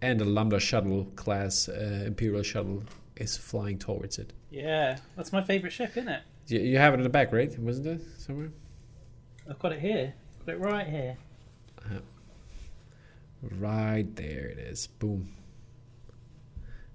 And 0.00 0.20
the 0.20 0.24
Lambda 0.24 0.60
shuttle 0.60 1.06
class 1.16 1.68
uh, 1.68 2.04
Imperial 2.06 2.42
shuttle 2.42 2.84
is 3.16 3.36
flying 3.36 3.78
towards 3.78 4.18
it. 4.18 4.32
Yeah, 4.50 4.98
that's 5.16 5.32
my 5.32 5.42
favorite 5.42 5.72
ship, 5.72 5.90
isn't 5.96 6.08
it? 6.08 6.22
you, 6.46 6.60
you 6.60 6.78
have 6.78 6.94
it 6.94 6.98
in 6.98 7.02
the 7.02 7.08
back 7.10 7.32
right? 7.32 7.56
Wasn't 7.58 7.86
it 7.86 8.00
somewhere 8.16 8.50
I've 9.48 9.58
got 9.58 9.72
it 9.72 9.80
here. 9.80 10.14
Got 10.46 10.52
it 10.54 10.58
right 10.60 10.86
here. 10.86 11.16
right 13.60 14.16
there 14.16 14.46
it 14.46 14.58
is 14.58 14.88
boom 14.88 15.32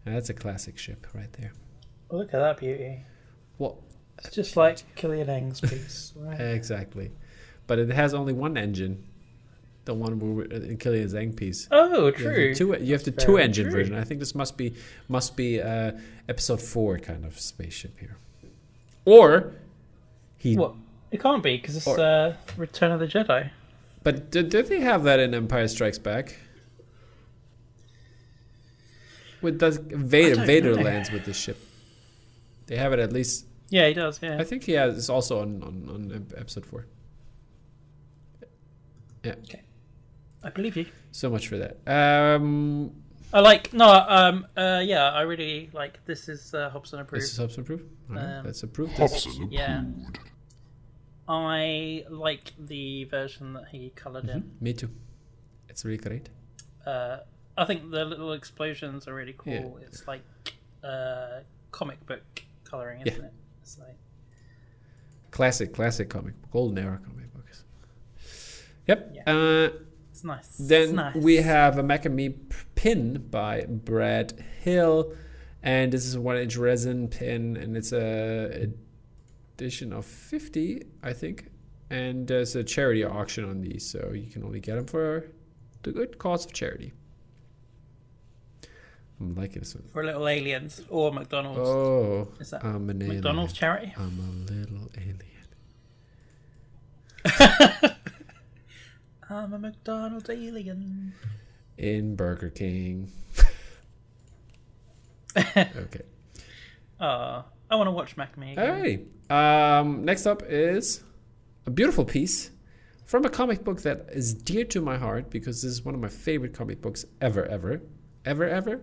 that's 0.04 0.30
a 0.30 0.34
classic 0.34 0.78
ship 0.78 1.08
right 1.14 1.32
there 1.34 1.54
Oh, 2.12 2.18
look 2.18 2.34
at 2.34 2.40
that 2.40 2.58
beauty. 2.58 3.00
what 3.58 3.76
It's 4.20 4.36
just 4.36 4.56
like 4.58 4.84
Killian 4.96 5.30
Eng's 5.30 5.62
piece. 5.62 6.12
Right. 6.18 6.40
Exactly. 6.40 7.12
But 7.66 7.80
it 7.80 7.90
has 7.90 8.14
only 8.14 8.34
one 8.34 8.56
engine. 8.58 9.04
The 9.86 9.94
one 9.96 10.20
where 10.20 10.46
in 10.46 10.78
Killian's 10.78 11.16
Eng 11.16 11.34
piece. 11.34 11.68
oh, 11.72 11.88
You 11.88 12.06
have 12.06 12.14
the 12.18 12.22
true. 12.24 12.54
two. 12.56 12.78
You 12.82 12.94
have 12.94 13.04
the 13.04 13.12
two 13.12 13.38
engine 13.38 13.66
true. 13.66 13.74
version. 13.74 13.96
I 13.96 14.04
think 14.04 14.20
this 14.20 14.36
must 14.36 14.58
be 14.58 14.76
must 15.08 15.36
be 15.36 15.60
uh, 15.62 15.94
episode 16.30 16.62
four 16.62 17.00
kind 17.00 17.26
of 17.26 17.40
spaceship 17.40 17.98
here. 18.00 18.18
Or 19.06 19.54
he. 20.38 20.56
What? 20.56 20.76
It 21.14 21.22
can't 21.22 21.44
be 21.44 21.58
because 21.58 21.78
it's 21.78 21.88
Or- 21.88 22.00
uh, 22.00 22.36
Return 22.58 22.92
of 22.92 23.00
the 23.00 23.08
Jedi. 23.08 23.50
But 24.04 24.32
did, 24.32 24.50
did 24.50 24.66
they 24.68 24.80
have 24.82 25.04
that 25.04 25.20
in 25.20 25.34
Empire 25.34 25.68
Strikes 25.70 26.00
Back? 26.00 26.36
With 29.42 29.60
does 29.60 29.78
Vader 29.78 30.42
Vader 30.44 30.76
know. 30.76 30.82
lands 30.82 31.12
with 31.12 31.26
this 31.26 31.38
ship. 31.38 31.58
They 32.68 32.78
have 32.78 32.94
it 32.94 33.00
at 33.00 33.12
least. 33.14 33.46
Yeah, 33.70 33.88
he 33.88 33.94
does. 33.94 34.20
Yeah. 34.22 34.38
I 34.40 34.44
think 34.44 34.64
he 34.64 34.72
has. 34.74 34.98
It's 34.98 35.10
also 35.10 35.42
on 35.42 35.62
on, 35.64 35.90
on 35.90 36.28
episode 36.38 36.66
four. 36.66 36.86
Yeah. 39.24 39.36
Okay. 39.44 39.62
I 40.44 40.50
believe 40.50 40.76
you. 40.78 40.86
So 41.12 41.30
much 41.30 41.48
for 41.48 41.58
that. 41.58 41.78
Um, 41.88 42.92
I 43.34 43.40
like 43.42 43.74
no. 43.74 43.88
Um. 43.90 44.48
Uh. 44.56 44.82
Yeah. 44.84 45.12
I 45.12 45.22
really 45.22 45.70
like. 45.74 46.04
This 46.06 46.28
is 46.30 46.54
uh, 46.54 46.70
Hobson 46.70 47.00
approved. 47.00 47.24
This 47.24 47.32
is 47.34 47.38
Hobson 47.38 47.62
approved. 47.62 47.84
All 48.10 48.16
right, 48.16 48.38
Um, 48.40 48.46
let's 48.46 48.64
approve 48.64 48.90
this. 48.96 49.00
Hobson 49.26 49.52
Yeah. 49.52 49.84
I 51.28 52.06
like 52.10 52.52
the 52.60 53.06
version 53.06 53.54
that 53.54 53.68
he 53.72 53.92
colored 53.96 54.28
in. 54.30 54.52
Me 54.60 54.74
too. 54.74 54.90
It's 55.70 55.86
really 55.86 55.98
great. 55.98 56.30
Uh. 56.86 57.20
I 57.56 57.66
think 57.66 57.92
the 57.92 58.04
little 58.04 58.34
explosions 58.34 59.08
are 59.08 59.14
really 59.14 59.36
cool. 59.38 59.78
Yeah. 59.80 59.86
It's 59.86 60.08
like 60.08 60.24
uh 60.84 61.42
comic 61.72 62.04
book 62.08 62.24
coloring, 62.64 63.02
isn't 63.06 63.24
it? 63.26 63.34
It's 63.62 63.78
like 63.78 63.96
Classic, 65.30 65.72
classic 65.72 66.10
comic 66.10 66.40
book, 66.42 66.52
golden 66.52 66.78
era 66.84 67.00
comic 67.06 67.32
books. 67.34 67.64
Yep. 68.88 69.12
Yeah. 69.16 69.22
Uh, 69.32 69.70
it's 70.12 70.24
nice. 70.24 70.48
then 70.58 70.82
it's 70.82 70.92
nice. 70.94 71.16
we 71.16 71.36
have 71.38 71.78
a 71.78 71.84
Mac 71.84 72.06
and 72.06 72.16
Me 72.16 72.30
p- 72.30 72.56
pin 72.74 73.28
by 73.30 73.66
Brad 73.68 74.34
Hill, 74.64 75.14
and 75.62 75.92
this 75.94 76.06
is 76.06 76.16
a 76.16 76.22
one-inch 76.22 76.58
resin 76.58 77.08
pin, 77.08 77.56
and 77.58 77.78
it's 77.78 77.94
a 77.94 78.70
edition 79.56 79.94
of 79.94 80.06
fifty, 80.06 80.84
I 81.02 81.14
think. 81.14 81.48
And 81.90 82.28
there's 82.28 82.56
a 82.56 82.64
charity 82.64 83.04
auction 83.04 83.44
on 83.46 83.62
these, 83.62 83.86
so 83.90 84.12
you 84.14 84.30
can 84.32 84.44
only 84.44 84.60
get 84.60 84.76
them 84.76 84.86
for 84.86 85.26
the 85.84 85.92
good 85.92 86.18
cause 86.18 86.46
of 86.46 86.54
charity. 86.54 86.94
I'm 89.20 89.36
liking 89.36 89.60
this 89.60 89.76
one. 89.76 89.84
for 89.92 90.04
little 90.04 90.28
aliens 90.28 90.82
or 90.90 91.12
McDonald's. 91.12 91.60
Oh, 91.60 92.28
Is 92.40 92.50
that 92.50 92.66
I'm 92.66 92.90
an 92.90 93.02
alien. 93.02 93.16
McDonald's 93.18 93.54
charity? 93.54 93.94
I'm 93.96 94.20
a 94.20 94.52
little 94.52 94.90
alien. 94.98 95.20
I'm 99.30 99.54
a 99.54 99.60
McDonald's 99.60 100.30
alien. 100.30 101.14
in 101.78 102.16
Burger 102.16 102.50
King. 102.50 103.12
okay. 105.38 106.02
Uh, 107.00 107.44
I 107.74 107.76
want 107.76 107.88
to 107.88 107.92
watch 107.92 108.16
Mac 108.18 108.34
and 108.36 108.46
Me. 108.46 108.56
All 108.56 108.64
again. 108.64 109.08
right. 109.30 109.80
Um, 109.80 110.06
next 110.06 110.28
up 110.28 110.44
is 110.48 111.04
a 111.66 111.72
beautiful 111.72 112.06
piece 112.06 112.52
from 113.06 113.26
a 113.26 113.30
comic 113.32 113.64
book 113.64 113.82
that 113.82 114.06
is 114.12 114.32
dear 114.36 114.64
to 114.66 114.80
my 114.80 114.96
heart 114.96 115.32
because 115.32 115.64
this 115.64 115.72
is 115.72 115.84
one 115.84 115.96
of 115.96 116.00
my 116.00 116.08
favorite 116.08 116.54
comic 116.54 116.84
books 116.84 117.04
ever, 117.20 117.44
ever, 117.48 117.82
ever, 118.26 118.48
ever. 118.48 118.82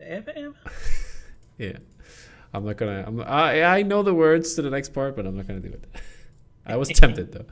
Ever, 0.00 0.32
ever? 0.34 0.54
Yeah. 1.58 1.78
I'm 2.54 2.64
not 2.64 2.76
gonna. 2.76 3.02
I'm, 3.04 3.20
I 3.20 3.64
I 3.64 3.82
know 3.82 4.04
the 4.04 4.14
words 4.14 4.54
to 4.54 4.62
the 4.62 4.70
next 4.70 4.90
part, 4.94 5.16
but 5.16 5.26
I'm 5.26 5.36
not 5.36 5.48
gonna 5.48 5.58
do 5.58 5.70
it. 5.70 5.84
I 6.64 6.76
was 6.76 6.88
tempted 6.94 7.32
though. 7.32 7.46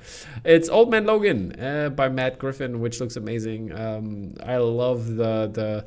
It's 0.45 0.69
Old 0.69 0.93
Man 0.93 1.05
Logan 1.07 1.61
uh, 1.61 1.89
by 1.91 2.09
Matt 2.09 2.39
Griffin, 2.39 2.79
which 2.79 3.01
looks 3.01 3.17
amazing. 3.17 3.73
Um, 3.73 4.35
I 4.45 4.59
love 4.59 5.17
the 5.17 5.51
the 5.53 5.87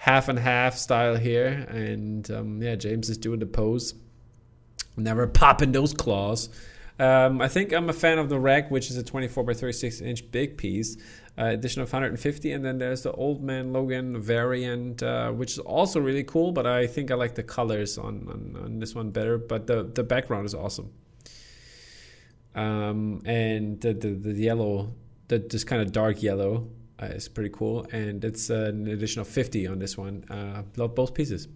half 0.00 0.30
and 0.30 0.38
half 0.38 0.78
style 0.78 1.14
here, 1.14 1.66
and 1.68 2.30
um, 2.30 2.62
yeah, 2.62 2.74
James 2.74 3.10
is 3.10 3.18
doing 3.18 3.38
the 3.38 3.44
pose, 3.44 3.92
never 4.96 5.26
popping 5.26 5.72
those 5.72 5.92
claws. 5.92 6.48
Um, 6.98 7.42
I 7.42 7.48
think 7.48 7.72
I'm 7.72 7.90
a 7.90 7.92
fan 7.92 8.18
of 8.18 8.30
the 8.30 8.38
rack, 8.38 8.70
which 8.70 8.90
is 8.90 8.96
a 8.96 9.02
24 9.02 9.44
by 9.44 9.52
36 9.52 10.00
inch 10.00 10.30
big 10.30 10.56
piece, 10.56 10.96
uh, 11.38 11.44
edition 11.44 11.82
of 11.82 11.92
150, 11.92 12.50
and 12.50 12.64
then 12.64 12.78
there's 12.78 13.02
the 13.02 13.12
Old 13.12 13.42
Man 13.42 13.74
Logan 13.74 14.18
variant, 14.18 15.02
uh, 15.02 15.32
which 15.32 15.52
is 15.52 15.58
also 15.58 16.00
really 16.00 16.24
cool. 16.24 16.50
But 16.52 16.66
I 16.66 16.86
think 16.86 17.10
I 17.10 17.14
like 17.14 17.34
the 17.34 17.42
colors 17.42 17.98
on, 17.98 18.26
on, 18.28 18.62
on 18.64 18.78
this 18.78 18.94
one 18.94 19.10
better. 19.10 19.36
But 19.36 19.66
the 19.66 19.82
the 19.82 20.02
background 20.02 20.46
is 20.46 20.54
awesome. 20.54 20.92
Um, 22.54 23.20
and 23.26 23.78
the, 23.82 23.92
the 23.92 24.08
the 24.12 24.32
yellow, 24.32 24.94
the 25.28 25.38
this 25.38 25.64
kind 25.64 25.82
of 25.82 25.92
dark 25.92 26.22
yellow, 26.22 26.70
uh, 27.00 27.06
is 27.06 27.28
pretty 27.28 27.50
cool. 27.50 27.86
And 27.92 28.24
it's 28.24 28.50
uh, 28.50 28.70
an 28.72 28.86
additional 28.88 29.24
50 29.24 29.66
on 29.66 29.78
this 29.78 29.96
one. 29.96 30.24
Uh, 30.30 30.62
love 30.76 30.94
both 30.94 31.14
pieces. 31.14 31.48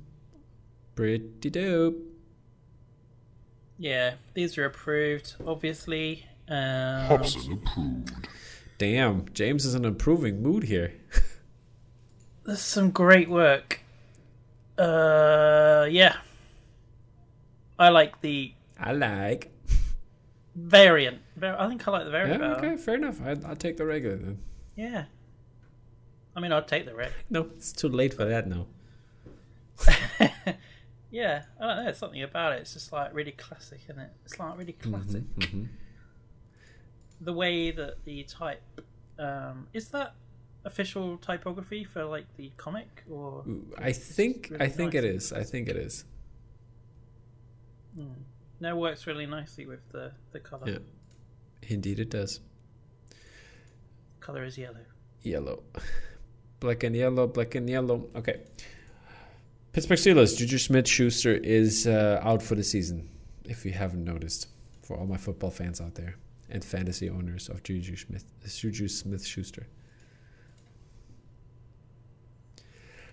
Pretty 0.94 1.50
dope. 1.50 1.96
Yeah, 3.78 4.14
these 4.34 4.56
are 4.56 4.64
approved, 4.66 5.34
obviously. 5.44 6.24
Um, 6.48 7.06
Hobson 7.06 7.52
approved. 7.54 8.28
Damn, 8.78 9.26
James 9.32 9.64
is 9.64 9.74
in 9.74 9.84
an 9.84 9.88
improving 9.92 10.42
mood 10.42 10.64
here. 10.64 10.94
There's 12.44 12.60
some 12.60 12.90
great 12.90 13.28
work. 13.28 13.80
Uh, 14.78 15.86
yeah. 15.90 16.16
I 17.78 17.88
like 17.88 18.20
the 18.20 18.52
I 18.78 18.92
like. 18.92 19.50
variant. 20.54 21.20
I 21.42 21.68
think 21.68 21.86
I 21.88 21.90
like 21.90 22.04
the 22.04 22.10
variant. 22.10 22.42
Yeah, 22.42 22.54
okay, 22.54 22.76
fair 22.76 22.94
enough. 22.96 23.20
I, 23.22 23.36
I'll 23.48 23.56
take 23.56 23.76
the 23.76 23.86
regular 23.86 24.16
then. 24.16 24.38
Yeah. 24.76 25.04
I 26.36 26.40
mean, 26.40 26.52
I'd 26.52 26.66
take 26.68 26.84
the 26.86 26.94
red. 26.94 27.12
No, 27.30 27.48
it's 27.56 27.72
too 27.72 27.88
late 27.88 28.14
for 28.14 28.24
that 28.24 28.46
now. 28.48 28.66
yeah, 31.10 31.44
I 31.60 31.66
don't 31.66 31.76
know. 31.76 31.84
There's 31.84 31.98
something 31.98 32.22
about 32.22 32.52
it. 32.52 32.60
It's 32.62 32.72
just 32.74 32.92
like 32.92 33.14
really 33.14 33.32
classic, 33.32 33.80
isn't 33.88 34.00
it? 34.00 34.10
It's 34.24 34.38
like 34.38 34.58
really 34.58 34.72
classic. 34.72 35.22
Mhm. 35.36 35.68
The 37.20 37.32
way 37.32 37.70
that 37.70 38.04
the 38.04 38.24
type 38.24 38.62
um, 39.18 39.68
is 39.72 39.88
that 39.90 40.14
official 40.64 41.18
typography 41.18 41.84
for 41.84 42.04
like 42.04 42.26
the 42.36 42.50
comic 42.56 43.04
or 43.10 43.44
I 43.78 43.92
think 43.92 44.48
really 44.50 44.64
I 44.64 44.68
think 44.68 44.94
nice. 44.94 45.02
it 45.02 45.04
is. 45.04 45.32
I 45.32 45.44
think 45.44 45.68
it 45.68 45.76
is. 45.76 46.04
No, 48.60 48.70
it 48.70 48.76
works 48.76 49.06
really 49.06 49.26
nicely 49.26 49.66
with 49.66 49.90
the 49.92 50.12
the 50.32 50.40
color. 50.40 50.68
Yeah. 50.68 50.78
Indeed, 51.68 52.00
it 52.00 52.10
does. 52.10 52.40
Color 54.20 54.44
is 54.44 54.58
yellow. 54.58 54.84
Yellow. 55.22 55.62
Black 56.60 56.82
and 56.82 56.96
yellow, 56.96 57.26
black 57.26 57.54
and 57.54 57.68
yellow. 57.68 58.08
Okay. 58.16 58.40
Pittsburgh 59.72 59.98
Steelers, 59.98 60.38
Juju 60.38 60.58
Smith 60.58 60.86
Schuster 60.86 61.34
is 61.34 61.86
uh, 61.86 62.20
out 62.22 62.42
for 62.42 62.54
the 62.54 62.62
season, 62.62 63.08
if 63.44 63.64
you 63.64 63.72
haven't 63.72 64.04
noticed, 64.04 64.46
for 64.82 64.96
all 64.96 65.06
my 65.06 65.16
football 65.16 65.50
fans 65.50 65.80
out 65.80 65.96
there 65.96 66.16
and 66.48 66.64
fantasy 66.64 67.10
owners 67.10 67.48
of 67.48 67.62
Juju 67.62 67.96
Smith, 67.96 68.24
Juju 68.46 68.88
Smith 68.88 69.26
Schuster. 69.26 69.66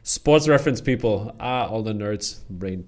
Sports 0.04 0.48
reference 0.48 0.82
people, 0.82 1.36
ah, 1.40 1.68
all 1.68 1.84
the 1.84 1.94
nerds, 1.94 2.40
brain. 2.50 2.84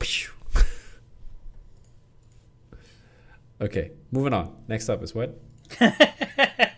okay, 3.61 3.91
moving 4.11 4.33
on. 4.33 4.55
Next 4.67 4.89
up 4.89 5.03
is 5.03 5.13
what? 5.13 5.39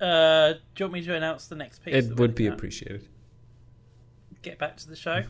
Uh, 0.00 0.06
do 0.54 0.60
you 0.78 0.84
want 0.86 0.92
me 0.94 1.02
to 1.02 1.14
announce 1.14 1.46
the 1.46 1.54
next 1.56 1.84
piece? 1.84 1.94
It 1.94 2.16
would 2.18 2.34
be 2.34 2.44
looking 2.44 2.54
appreciated. 2.58 3.08
Get 4.42 4.58
back 4.58 4.76
to 4.78 4.88
the 4.88 4.96
show. 4.96 5.22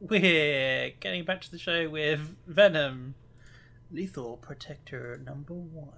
We're 0.00 0.90
getting 1.00 1.24
back 1.24 1.40
to 1.42 1.50
the 1.50 1.58
show 1.58 1.88
with 1.88 2.20
Venom, 2.46 3.14
Lethal 3.90 4.36
Protector 4.38 5.20
number 5.24 5.52
one. 5.54 5.88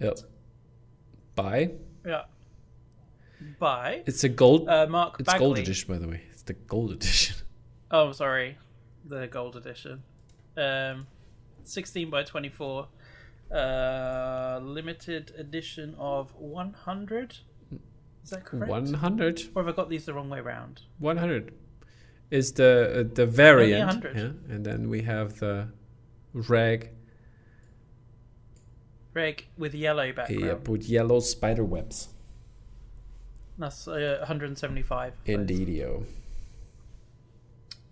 Yep. 0.00 0.18
Bye. 1.34 1.72
Yeah. 2.06 2.22
By 3.58 4.02
It's 4.06 4.22
a 4.24 4.28
gold. 4.28 4.68
uh, 4.68 4.86
Mark 4.88 5.16
it's 5.18 5.26
Bagley. 5.26 5.38
gold 5.46 5.58
edition, 5.58 5.92
by 5.92 5.98
the 5.98 6.08
way. 6.08 6.22
It's 6.30 6.42
the 6.42 6.54
gold 6.54 6.92
edition. 6.92 7.36
Oh, 7.92 8.12
sorry, 8.12 8.56
the 9.04 9.26
gold 9.26 9.56
edition. 9.56 10.04
Um, 10.56 11.08
sixteen 11.64 12.08
by 12.08 12.22
twenty-four. 12.22 12.86
Uh, 13.52 14.60
limited 14.62 15.32
edition 15.36 15.94
of 15.98 16.32
one 16.36 16.72
hundred. 16.72 17.36
Is 18.22 18.30
that 18.30 18.44
correct? 18.44 18.70
One 18.70 18.94
hundred. 18.94 19.42
Or 19.54 19.64
have 19.64 19.72
I 19.72 19.76
got 19.76 19.88
these 19.90 20.04
the 20.06 20.14
wrong 20.14 20.28
way 20.30 20.40
round? 20.40 20.82
One 20.98 21.16
hundred 21.16 21.52
is 22.30 22.52
the 22.52 23.00
uh, 23.10 23.14
the 23.14 23.26
variant, 23.26 23.86
100. 24.04 24.16
yeah, 24.16 24.54
and 24.54 24.64
then 24.64 24.88
we 24.88 25.02
have 25.02 25.40
the 25.40 25.68
rag 26.32 26.90
Reg 29.14 29.46
with 29.58 29.74
yellow 29.74 30.12
background. 30.12 30.44
Yeah, 30.44 30.54
with 30.70 30.84
yellow 30.88 31.18
spider 31.20 31.64
webs. 31.64 32.08
That's 33.58 33.88
uh, 33.88 34.16
175. 34.20 35.14
Indeedio, 35.26 36.04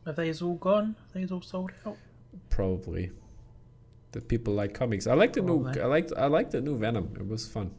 Have 0.06 0.16
these 0.16 0.40
all 0.40 0.54
gone? 0.54 0.94
Are 1.14 1.18
these 1.18 1.32
all 1.32 1.42
sold 1.42 1.72
out? 1.84 1.96
probably. 2.48 3.10
The 4.12 4.20
people 4.20 4.54
like 4.54 4.74
comics. 4.74 5.06
I 5.06 5.14
like 5.14 5.32
the 5.34 5.42
new. 5.42 5.62
Probably. 5.62 5.82
I 5.82 5.86
like. 5.86 6.10
I 6.16 6.26
like 6.26 6.50
the 6.50 6.60
new 6.60 6.76
Venom. 6.76 7.14
It 7.16 7.26
was 7.26 7.46
fun. 7.46 7.72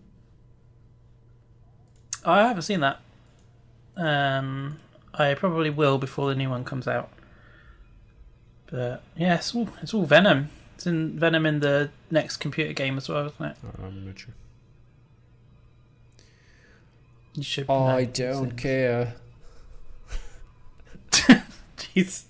I 2.24 2.48
haven't 2.48 2.64
seen 2.64 2.82
that. 2.82 3.00
Um, 3.96 4.80
I 5.14 5.34
probably 5.34 5.70
will 5.70 5.98
before 5.98 6.30
the 6.30 6.36
new 6.36 6.50
one 6.50 6.64
comes 6.64 6.88
out. 6.88 7.10
But 8.70 9.04
yeah, 9.16 9.36
it's 9.36 9.56
all 9.56 9.70
it's 9.82 9.94
all 9.94 10.06
Venom. 10.06 10.50
It's 10.76 10.86
in 10.86 11.18
Venom 11.20 11.46
in 11.46 11.60
the 11.60 11.90
next 12.12 12.38
computer 12.38 12.74
game 12.74 12.98
as 12.98 13.10
well, 13.10 13.26
isn't 13.26 13.46
it? 13.46 13.58
Oh, 13.66 13.86
I'm 13.86 14.06
not 14.06 14.20
sure. 14.20 14.34
You 17.34 17.44
should. 17.44 17.66
Oh. 17.68 17.84
I 17.86 18.06
don't 18.06 18.56
care. 18.56 19.16
Jeez. 21.12 22.26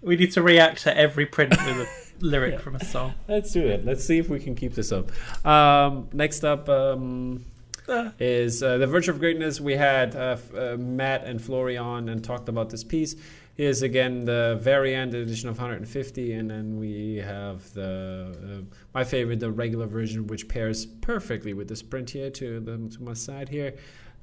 We 0.00 0.16
need 0.16 0.32
to 0.32 0.42
react 0.42 0.82
to 0.82 0.96
every 0.96 1.26
print 1.26 1.50
with 1.50 1.60
a 1.60 1.88
lyric 2.24 2.60
from 2.60 2.76
a 2.76 2.84
song. 2.84 3.14
Let's 3.28 3.52
do 3.52 3.66
it. 3.66 3.84
Let's 3.84 4.04
see 4.04 4.18
if 4.18 4.28
we 4.28 4.40
can 4.40 4.54
keep 4.54 4.74
this 4.74 4.90
up. 4.92 5.10
Um, 5.46 6.08
next 6.12 6.44
up 6.44 6.68
um, 6.68 7.44
Uh. 7.86 8.10
is 8.18 8.62
uh, 8.62 8.78
the 8.78 8.86
Virtue 8.86 9.10
of 9.10 9.18
Greatness. 9.18 9.60
We 9.60 9.74
had 9.74 10.16
uh, 10.16 10.36
uh, 10.56 10.76
Matt 10.78 11.24
and 11.24 11.40
Florian 11.40 12.08
and 12.08 12.24
talked 12.24 12.48
about 12.48 12.70
this 12.70 12.82
piece. 12.82 13.14
Here's 13.56 13.82
again 13.82 14.24
the 14.24 14.58
variant 14.60 15.14
edition 15.14 15.48
of 15.48 15.56
150, 15.56 16.32
and 16.32 16.50
then 16.50 16.76
we 16.76 17.16
have 17.16 17.72
the 17.72 18.34
uh, 18.42 18.76
my 18.92 19.04
favorite, 19.04 19.38
the 19.38 19.52
regular 19.52 19.86
version, 19.86 20.26
which 20.26 20.48
pairs 20.48 20.86
perfectly 20.86 21.54
with 21.54 21.68
the 21.68 21.76
sprint 21.76 22.10
here 22.10 22.30
to 22.30 22.58
the 22.58 22.88
to 22.96 23.02
my 23.02 23.14
side 23.14 23.48
here. 23.48 23.74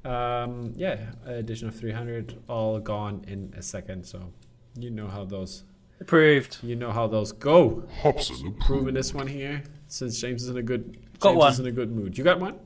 Um, 0.04 0.74
yeah, 0.76 0.98
edition 1.24 1.68
of 1.68 1.76
300, 1.76 2.42
all 2.48 2.78
gone 2.80 3.24
in 3.28 3.54
a 3.56 3.62
second. 3.62 4.04
So 4.04 4.32
you 4.76 4.90
know 4.90 5.06
how 5.06 5.24
those 5.24 5.62
Approved. 6.02 6.58
you 6.62 6.76
know 6.76 6.90
how 6.90 7.06
those 7.06 7.32
go 7.32 7.84
Hobson 8.02 8.54
proving 8.60 8.94
this 8.94 9.14
one 9.14 9.26
here 9.26 9.62
since 9.86 10.20
James 10.20 10.42
is 10.42 10.48
in 10.48 10.56
a 10.56 10.62
good 10.62 10.98
Got 11.20 11.30
James 11.30 11.38
one. 11.38 11.52
is 11.52 11.60
in 11.60 11.66
a 11.66 11.72
good 11.72 11.90
mood. 11.92 12.18
You 12.18 12.24
got 12.24 12.40
one? 12.40 12.58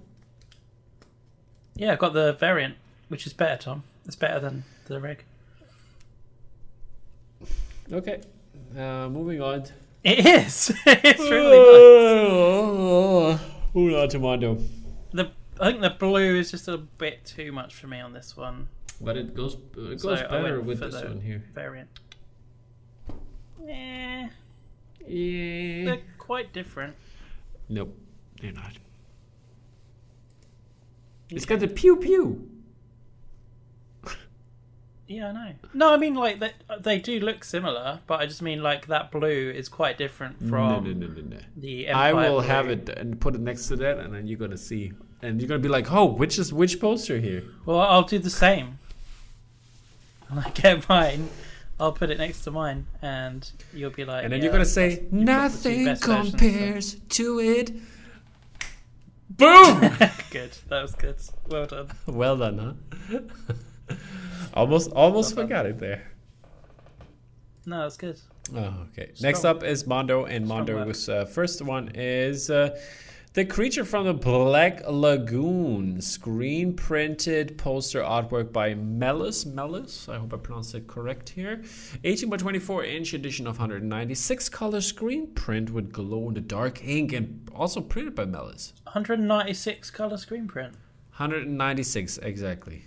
Yeah, 1.74 1.92
I've 1.92 1.98
got 1.98 2.14
the 2.14 2.32
variant, 2.34 2.76
which 3.08 3.26
is 3.26 3.32
better, 3.32 3.60
Tom. 3.62 3.82
It's 4.06 4.16
better 4.16 4.40
than 4.40 4.64
the 4.86 5.00
rig. 5.00 5.24
Okay. 7.92 8.20
Uh, 8.76 9.08
moving 9.08 9.40
on. 9.42 9.64
It 10.02 10.24
is. 10.24 10.72
it's 10.86 11.20
really 11.20 11.58
nice. 13.32 13.40
Moving 13.74 13.96
on 13.96 14.08
to 14.08 14.18
Mondo. 14.18 14.58
The 15.12 15.30
I 15.60 15.70
think 15.70 15.80
the 15.82 15.90
blue 15.90 16.36
is 16.36 16.50
just 16.50 16.68
a 16.68 16.76
bit 16.78 17.24
too 17.24 17.50
much 17.52 17.74
for 17.74 17.86
me 17.86 18.00
on 18.00 18.12
this 18.12 18.36
one. 18.36 18.68
But 19.00 19.16
it 19.16 19.34
goes 19.34 19.54
it 19.76 20.00
goes 20.00 20.22
I 20.22 20.26
better 20.28 20.60
with 20.60 20.78
for 20.78 20.86
this 20.88 21.00
the 21.00 21.08
one 21.08 21.20
here. 21.20 21.44
Variant. 21.54 21.88
Eh, 23.68 24.28
Yeah. 25.06 25.84
they're 25.84 26.02
quite 26.18 26.52
different. 26.52 26.94
Nope, 27.68 27.96
they're 28.40 28.52
not. 28.52 28.72
It's 31.30 31.44
got 31.44 31.60
the 31.60 31.68
pew 31.68 31.96
pew. 31.96 32.48
Yeah, 35.08 35.28
I 35.28 35.32
know. 35.32 35.52
No, 35.72 35.94
I 35.94 35.98
mean 35.98 36.14
like 36.14 36.40
they, 36.40 36.50
they 36.80 36.98
do 36.98 37.20
look 37.20 37.44
similar, 37.44 38.00
but 38.08 38.18
I 38.20 38.26
just 38.26 38.42
mean 38.42 38.60
like 38.60 38.88
that 38.88 39.12
blue 39.12 39.52
is 39.54 39.68
quite 39.68 39.96
different 39.98 40.38
from 40.40 40.50
no, 40.50 40.80
no, 40.80 40.92
no, 40.92 41.06
no, 41.06 41.22
no. 41.22 41.36
the. 41.56 41.86
Empire 41.86 42.14
I 42.16 42.28
will 42.28 42.40
blue. 42.40 42.48
have 42.48 42.68
it 42.68 42.88
and 42.88 43.20
put 43.20 43.36
it 43.36 43.40
next 43.40 43.68
to 43.68 43.76
that, 43.76 43.98
and 43.98 44.12
then 44.12 44.26
you're 44.26 44.38
gonna 44.38 44.56
see, 44.56 44.92
and 45.22 45.40
you're 45.40 45.46
gonna 45.48 45.60
be 45.60 45.68
like, 45.68 45.92
"Oh, 45.92 46.06
which 46.06 46.40
is 46.40 46.52
which 46.52 46.80
poster 46.80 47.18
here?" 47.20 47.44
Well, 47.64 47.78
I'll 47.80 48.02
do 48.02 48.18
the 48.18 48.30
same. 48.30 48.78
When 50.28 50.40
I 50.44 50.50
get 50.50 50.88
mine, 50.88 51.28
I'll 51.78 51.92
put 51.92 52.10
it 52.10 52.18
next 52.18 52.42
to 52.44 52.50
mine, 52.50 52.86
and 53.02 53.50
you'll 53.74 53.90
be 53.90 54.04
like. 54.04 54.24
And 54.24 54.32
then 54.32 54.40
yeah, 54.40 54.44
you're 54.44 54.52
gonna 54.52 54.64
say, 54.64 55.06
you've 55.12 55.26
got 55.26 55.50
the 55.52 55.68
two 55.70 55.74
"Nothing 55.74 55.84
best 55.84 56.04
versions, 56.04 56.24
so- 56.24 56.30
compares 56.30 56.94
to 56.94 57.40
it." 57.40 57.72
Boom! 59.28 59.80
good. 60.30 60.56
That 60.68 60.82
was 60.82 60.94
good. 60.94 61.16
Well 61.48 61.66
done. 61.66 61.88
well 62.06 62.36
done, 62.36 62.78
huh? 63.10 63.94
almost, 64.54 64.90
almost 64.92 65.36
Well 65.36 65.44
forgot 65.44 65.66
it 65.66 65.78
there. 65.78 66.10
No, 67.66 67.82
that's 67.82 67.96
good. 67.96 68.18
Oh, 68.54 68.86
okay. 68.92 69.12
Next 69.20 69.44
up 69.44 69.64
is 69.64 69.86
Mondo, 69.86 70.24
and 70.24 70.46
Strong 70.46 70.58
Mondo 70.58 70.76
work. 70.76 70.86
was 70.86 71.08
uh, 71.08 71.24
first 71.26 71.60
one 71.62 71.90
is 71.94 72.48
uh, 72.48 72.78
the 73.36 73.44
creature 73.44 73.84
from 73.84 74.06
the 74.06 74.14
Black 74.14 74.80
Lagoon, 74.88 76.00
screen 76.00 76.72
printed 76.72 77.58
poster 77.58 78.00
artwork 78.00 78.50
by 78.50 78.72
Melis. 78.72 79.44
Melis, 79.44 80.08
I 80.08 80.16
hope 80.16 80.32
I 80.32 80.38
pronounced 80.38 80.74
it 80.74 80.86
correct 80.86 81.28
here. 81.28 81.62
18 82.02 82.30
by 82.30 82.38
24 82.38 82.84
inch 82.84 83.12
edition 83.12 83.46
of 83.46 83.58
196 83.58 84.48
color 84.48 84.80
screen 84.80 85.34
print 85.34 85.68
with 85.68 85.92
glow 85.92 86.28
in 86.28 86.34
the 86.34 86.40
dark 86.40 86.82
ink, 86.82 87.12
and 87.12 87.46
also 87.54 87.82
printed 87.82 88.14
by 88.14 88.24
Melis. 88.24 88.72
196 88.84 89.90
color 89.90 90.16
screen 90.16 90.48
print. 90.48 90.72
196 91.18 92.16
exactly. 92.16 92.84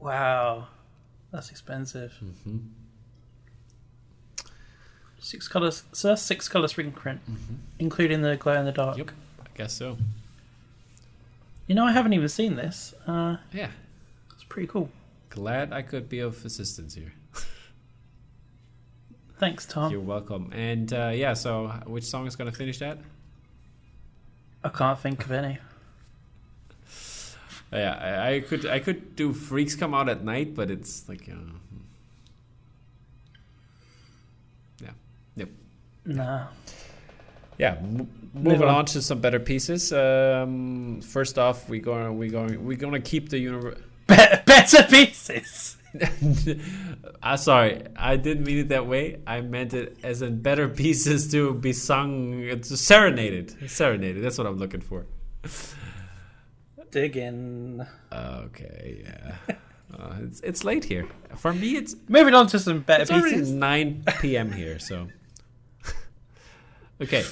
Wow, 0.00 0.66
that's 1.30 1.52
expensive. 1.52 2.12
Mm-hmm. 2.20 2.58
Six 5.28 5.46
colors. 5.46 5.82
So 5.92 6.08
that's 6.08 6.22
six 6.22 6.48
color 6.48 6.68
screen 6.68 6.90
print, 6.90 7.20
including 7.78 8.22
the 8.22 8.36
glow 8.36 8.54
in 8.54 8.64
the 8.64 8.72
dark. 8.72 8.96
Yep, 8.96 9.10
I 9.42 9.46
guess 9.54 9.74
so. 9.74 9.98
You 11.66 11.74
know, 11.74 11.84
I 11.84 11.92
haven't 11.92 12.14
even 12.14 12.30
seen 12.30 12.56
this. 12.56 12.94
Uh, 13.06 13.36
Yeah, 13.52 13.68
it's 14.32 14.44
pretty 14.44 14.68
cool. 14.68 14.88
glad 15.28 15.70
I 15.70 15.82
could 15.82 16.08
be 16.08 16.20
of 16.20 16.42
assistance 16.46 16.94
here. 16.94 17.12
Thanks, 19.38 19.66
Tom. 19.66 19.92
You're 19.92 20.00
welcome. 20.00 20.50
And 20.54 20.90
uh, 20.94 21.12
yeah, 21.14 21.34
so 21.34 21.66
which 21.86 22.04
song 22.04 22.26
is 22.26 22.34
gonna 22.34 22.50
finish 22.50 22.78
that? 22.78 22.96
I 24.64 24.70
can't 24.70 24.98
think 24.98 25.26
of 25.26 25.32
any. 25.32 25.58
Yeah, 27.70 27.98
I, 28.00 28.36
I 28.36 28.40
could 28.40 28.64
I 28.64 28.78
could 28.78 29.14
do 29.14 29.34
Freaks 29.34 29.74
Come 29.76 29.92
Out 29.92 30.08
at 30.08 30.24
Night, 30.24 30.54
but 30.54 30.70
it's 30.70 31.06
like 31.06 31.28
uh, 31.28 31.34
yeah, 31.34 31.67
Nah. 36.08 36.46
yeah. 37.58 37.76
M- 37.76 38.08
moving 38.34 38.62
on. 38.68 38.74
on. 38.76 38.84
to 38.86 39.02
some 39.02 39.20
better 39.20 39.38
pieces. 39.38 39.92
Um, 39.92 41.00
first 41.02 41.38
off, 41.38 41.68
we 41.68 41.78
going 41.80 42.16
we 42.18 42.28
going 42.28 42.64
we're 42.64 42.76
gonna 42.78 43.00
keep 43.00 43.28
the 43.28 43.38
universe. 43.38 43.78
Be- 44.06 44.16
better 44.46 44.82
pieces. 44.84 45.76
I'm 47.22 47.36
sorry, 47.38 47.82
I 47.96 48.16
didn't 48.16 48.44
mean 48.44 48.58
it 48.58 48.68
that 48.68 48.86
way. 48.86 49.20
I 49.26 49.40
meant 49.40 49.74
it 49.74 49.98
as 50.02 50.22
in 50.22 50.40
better 50.40 50.68
pieces 50.68 51.30
to 51.32 51.54
be 51.54 51.72
sung, 51.72 52.42
to 52.42 52.76
serenaded. 52.76 53.70
Serenaded, 53.70 54.22
that's 54.22 54.38
what 54.38 54.46
I'm 54.46 54.58
looking 54.58 54.80
for. 54.80 55.06
Digging. 56.90 57.84
Okay, 58.12 59.04
yeah. 59.04 59.36
Uh, 59.98 60.14
it's 60.22 60.40
it's 60.40 60.64
late 60.64 60.84
here. 60.84 61.06
For 61.36 61.52
me, 61.52 61.76
it's 61.76 61.96
Moving 62.08 62.34
on 62.34 62.46
to 62.48 62.58
some 62.58 62.80
better 62.80 63.02
it's 63.02 63.10
already 63.10 63.36
pieces. 63.36 63.50
9 63.52 64.04
p.m. 64.20 64.52
here, 64.52 64.78
so. 64.78 65.08
Okay, 67.00 67.24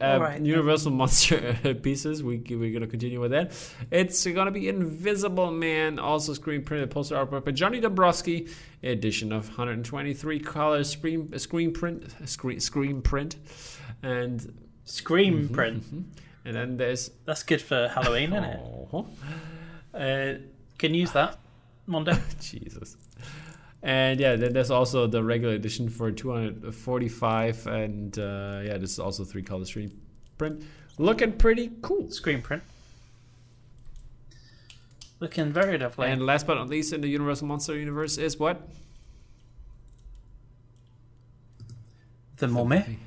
uh, 0.00 0.04
All 0.04 0.20
right, 0.20 0.40
Universal 0.40 0.90
Monster 0.92 1.74
pieces. 1.82 2.22
We 2.22 2.36
we're 2.50 2.72
gonna 2.72 2.86
continue 2.86 3.18
with 3.18 3.30
that. 3.30 3.52
It's 3.90 4.26
gonna 4.26 4.50
be 4.50 4.68
Invisible 4.68 5.50
Man, 5.50 5.98
also 5.98 6.34
screen 6.34 6.62
printed 6.62 6.90
poster 6.90 7.14
artwork 7.16 7.46
by 7.46 7.52
Johnny 7.52 7.80
Dombrowski, 7.80 8.48
edition 8.82 9.32
of 9.32 9.48
123 9.48 10.38
color 10.40 10.84
screen 10.84 11.38
screen 11.38 11.72
print 11.72 12.04
screen 12.26 12.60
screen 12.60 13.00
print, 13.00 13.36
and 14.02 14.52
Scream 14.84 15.48
print. 15.48 15.82
and 16.44 16.54
then 16.54 16.76
there's 16.76 17.10
That's 17.24 17.42
good 17.42 17.62
for 17.62 17.88
Halloween, 17.88 18.32
isn't 18.34 18.44
it? 18.44 18.60
oh, 18.92 19.06
uh, 19.94 20.34
Can 20.78 20.94
use 20.94 21.12
that, 21.12 21.38
Mondo. 21.86 22.12
Jesus. 22.40 22.96
And 23.86 24.18
yeah, 24.18 24.34
then 24.34 24.52
there's 24.52 24.72
also 24.72 25.06
the 25.06 25.22
regular 25.22 25.54
edition 25.54 25.88
for 25.88 26.10
245, 26.10 27.66
and 27.68 28.18
uh, 28.18 28.60
yeah, 28.64 28.78
this 28.78 28.90
is 28.90 28.98
also 28.98 29.24
three 29.24 29.42
color 29.42 29.64
screen 29.64 29.96
print, 30.38 30.64
looking 30.98 31.30
pretty 31.34 31.70
cool. 31.82 32.10
Screen 32.10 32.42
print. 32.42 32.64
Looking 35.20 35.52
very 35.52 35.78
lovely. 35.78 36.08
And 36.08 36.26
last 36.26 36.48
but 36.48 36.54
not 36.54 36.68
least, 36.68 36.92
in 36.92 37.00
the 37.00 37.08
Universal 37.08 37.46
Monster 37.46 37.78
universe 37.78 38.18
is 38.18 38.40
what? 38.40 38.60
the 42.38 42.48
mummy. 42.48 42.98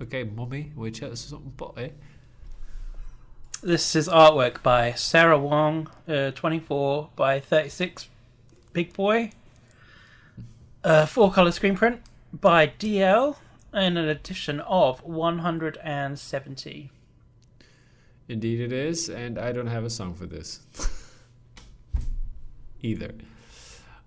Okay, 0.00 0.24
mummy, 0.36 0.72
which 0.74 1.00
has 1.00 1.20
something 1.20 1.52
but 1.56 1.72
eh? 1.76 1.88
This 3.62 3.94
is 3.94 4.08
artwork 4.08 4.62
by 4.62 4.92
Sarah 4.92 5.38
Wong, 5.38 5.88
uh, 6.08 6.30
24 6.30 7.10
by 7.14 7.38
36, 7.38 8.08
Big 8.72 8.92
Boy. 8.92 9.32
Uh, 10.84 11.06
four 11.06 11.32
color 11.32 11.52
screen 11.52 11.76
print 11.76 12.00
by 12.32 12.66
DL, 12.66 13.36
and 13.72 13.96
an 13.96 14.08
edition 14.08 14.60
of 14.60 15.02
170. 15.02 16.90
Indeed, 18.28 18.60
it 18.60 18.72
is, 18.72 19.08
and 19.08 19.38
I 19.38 19.52
don't 19.52 19.66
have 19.66 19.84
a 19.84 19.90
song 19.90 20.14
for 20.14 20.26
this 20.26 20.60
either. 22.82 23.12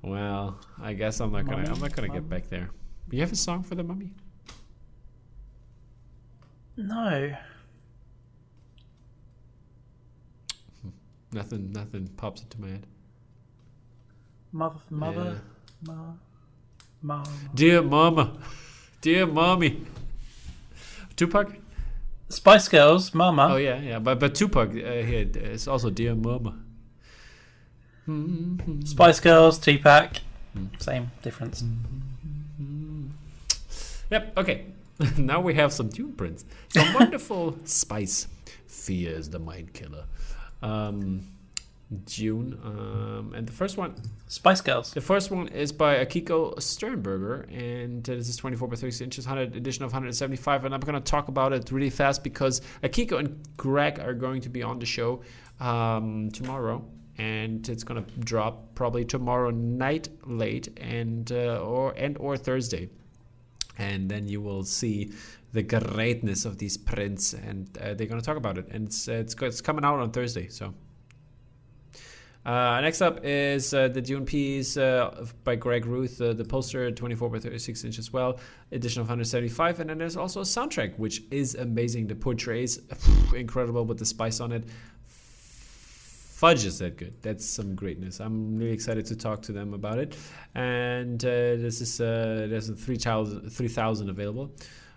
Well, 0.02 0.60
I 0.82 0.94
guess 0.94 1.20
I'm 1.20 1.32
not 1.32 1.46
gonna. 1.46 1.72
I'm 1.72 1.80
not 1.80 1.96
gonna 1.96 2.10
get 2.10 2.30
back 2.30 2.50
there. 2.50 2.70
You 3.12 3.22
have 3.22 3.32
a 3.32 3.36
song 3.36 3.64
for 3.64 3.76
the 3.76 3.84
mummy? 3.84 4.12
No. 6.78 7.36
Nothing. 11.32 11.72
Nothing 11.72 12.08
pops 12.18 12.44
into 12.44 12.62
my 12.62 12.70
head. 12.70 12.86
Mother, 14.56 14.80
mother, 14.90 15.42
Yeah. 15.86 15.94
ma. 17.02 17.24
Dear 17.54 17.82
mama, 17.82 18.38
dear 19.02 19.26
mommy. 19.28 19.86
Tupac. 21.18 21.50
Spice 22.30 22.70
Girls, 22.70 23.14
Mama. 23.14 23.50
Oh 23.52 23.58
yeah, 23.58 23.80
yeah, 23.82 24.00
but 24.00 24.18
but 24.18 24.34
Tupac 24.34 24.70
uh, 24.70 24.74
here 24.74 25.28
is 25.36 25.68
also 25.68 25.90
dear 25.90 26.16
mama. 26.16 26.56
Spice 28.86 29.20
Girls, 29.20 29.60
Tupac. 29.60 30.22
Same 30.80 31.12
difference. 31.22 31.62
Yep. 34.10 34.38
Okay. 34.38 34.66
now 35.18 35.42
we 35.42 35.54
have 35.56 35.74
some 35.74 35.90
Dune 35.90 36.14
prints. 36.14 36.46
Some 36.70 36.94
wonderful 37.00 37.58
spice. 37.66 38.28
Fear 38.68 39.12
is 39.12 39.30
the 39.30 39.40
mind 39.40 39.74
killer. 39.74 40.06
Um, 40.62 41.28
Dune. 42.06 42.60
Um, 42.64 43.34
and 43.36 43.48
the 43.48 43.54
first 43.54 43.78
one, 43.78 43.96
Spice 44.28 44.62
Girls. 44.62 44.92
the 44.92 45.02
first 45.02 45.32
one 45.32 45.48
is 45.50 45.72
by 45.72 46.04
Akiko 46.04 46.56
Stehrenberger, 46.58 47.48
and 47.54 48.04
this 48.04 48.28
is 48.30 48.38
24 48.38 48.68
by 48.68 48.76
36 48.76 49.02
inches, 49.02 49.26
100 49.28 49.56
edition 49.56 49.84
of 49.84 49.92
175. 49.92 50.66
And 50.66 50.74
I'm 50.74 50.80
going 50.80 50.96
to 50.96 51.12
talk 51.12 51.28
about 51.28 51.54
it 51.54 51.72
really 51.72 51.90
fast 51.90 52.24
because 52.24 52.62
Akiko 52.84 53.20
and 53.20 53.40
Greg 53.58 54.00
are 54.00 54.14
going 54.14 54.42
to 54.42 54.50
be 54.50 54.64
on 54.64 54.80
the 54.80 54.86
show 54.86 55.22
um, 55.60 56.32
tomorrow, 56.32 56.84
and 57.18 57.68
it's 57.70 57.84
going 57.84 58.04
to 58.04 58.12
drop 58.20 58.74
probably 58.76 59.06
tomorrow 59.06 59.52
night 59.52 60.10
late, 60.26 60.70
and 60.80 61.32
uh, 61.32 61.60
or 61.60 61.94
and 61.98 62.18
or 62.18 62.36
Thursday 62.38 62.90
and 63.78 64.10
then 64.10 64.28
you 64.28 64.42
will 64.42 64.64
see 64.64 65.12
the 65.54 65.64
greatness 65.64 66.46
of 66.46 66.58
these 66.58 66.78
prints, 66.78 67.34
and 67.34 67.78
uh, 67.78 67.94
they're 67.94 68.08
going 68.08 68.20
to 68.20 68.26
talk 68.26 68.38
about 68.38 68.58
it. 68.58 68.68
And 68.72 68.88
it's 68.88 69.08
uh, 69.08 69.14
it's, 69.14 69.36
it's 69.42 69.62
coming 69.62 69.86
out 69.86 70.00
on 70.00 70.12
Thursday. 70.12 70.48
So 70.50 70.74
uh, 72.46 72.80
next 72.82 73.02
up 73.02 73.20
is 73.24 73.74
uh, 73.74 73.88
the 73.88 74.02
Dune 74.02 74.26
piece 74.26 74.78
uh, 74.78 75.26
by 75.44 75.56
Greg 75.56 75.86
Ruth, 75.86 76.22
uh, 76.22 76.34
the 76.34 76.46
poster 76.46 76.92
24 76.92 77.30
by 77.30 77.40
36 77.40 77.84
inch 77.84 78.00
as 78.00 78.14
well, 78.14 78.40
edition 78.72 79.02
of 79.02 79.08
175, 79.08 79.80
and 79.80 79.90
then 79.90 79.98
there's 79.98 80.16
also 80.16 80.42
a 80.42 80.44
soundtrack 80.44 80.98
which 81.00 81.24
is 81.32 81.56
amazing. 81.56 82.08
The 82.08 82.16
portraits 82.16 82.80
incredible 83.36 83.86
with 83.86 83.98
the 83.98 84.06
spice 84.06 84.40
on 84.40 84.52
it. 84.52 84.64
Fudge 86.36 86.66
is 86.66 86.80
that 86.80 86.98
good. 86.98 87.14
That's 87.22 87.46
some 87.46 87.76
greatness. 87.76 88.20
I'm 88.20 88.58
really 88.58 88.74
excited 88.74 89.06
to 89.08 89.16
talk 89.16 89.42
to 89.44 89.52
them 89.52 89.74
about 89.74 89.98
it. 89.98 90.18
And 90.54 91.24
uh, 91.24 91.56
this 91.58 91.82
is 91.82 92.00
uh, 92.00 92.46
there's 92.50 92.70
a 92.70 92.76
3,000 92.76 93.50
3,000 93.50 94.10
available 94.10 94.52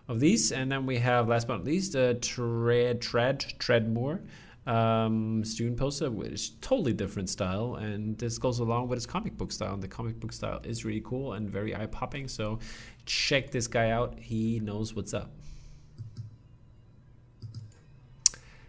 of 0.09 0.21
these. 0.21 0.53
And 0.53 0.71
then 0.71 0.85
we 0.85 0.99
have 0.99 1.29
last 1.29 1.47
but 1.47 1.59
not 1.59 1.65
least 1.65 1.95
uh, 1.95 2.15
Tread 2.21 3.01
Tread 3.01 3.55
Tradd 3.59 3.89
Moore 3.89 4.21
um, 4.69 5.43
student 5.45 5.79
poster, 5.79 6.11
which 6.11 6.31
is 6.31 6.51
totally 6.61 6.93
different 6.93 7.31
style, 7.31 7.77
and 7.77 8.19
this 8.19 8.37
goes 8.37 8.59
along 8.59 8.89
with 8.89 8.99
his 8.99 9.07
comic 9.07 9.37
book 9.39 9.51
style. 9.51 9.73
And 9.73 9.83
the 9.83 9.89
comic 9.89 10.21
book 10.21 10.33
style 10.33 10.61
is 10.63 10.85
really 10.85 11.01
cool 11.01 11.33
and 11.33 11.49
very 11.49 11.75
eye 11.75 11.87
popping. 11.87 12.29
So 12.29 12.59
check 13.07 13.51
this 13.51 13.67
guy 13.67 13.91
out. 13.91 14.19
He 14.19 14.61
knows 14.61 14.95
what's 14.95 15.15
up. 15.15 15.31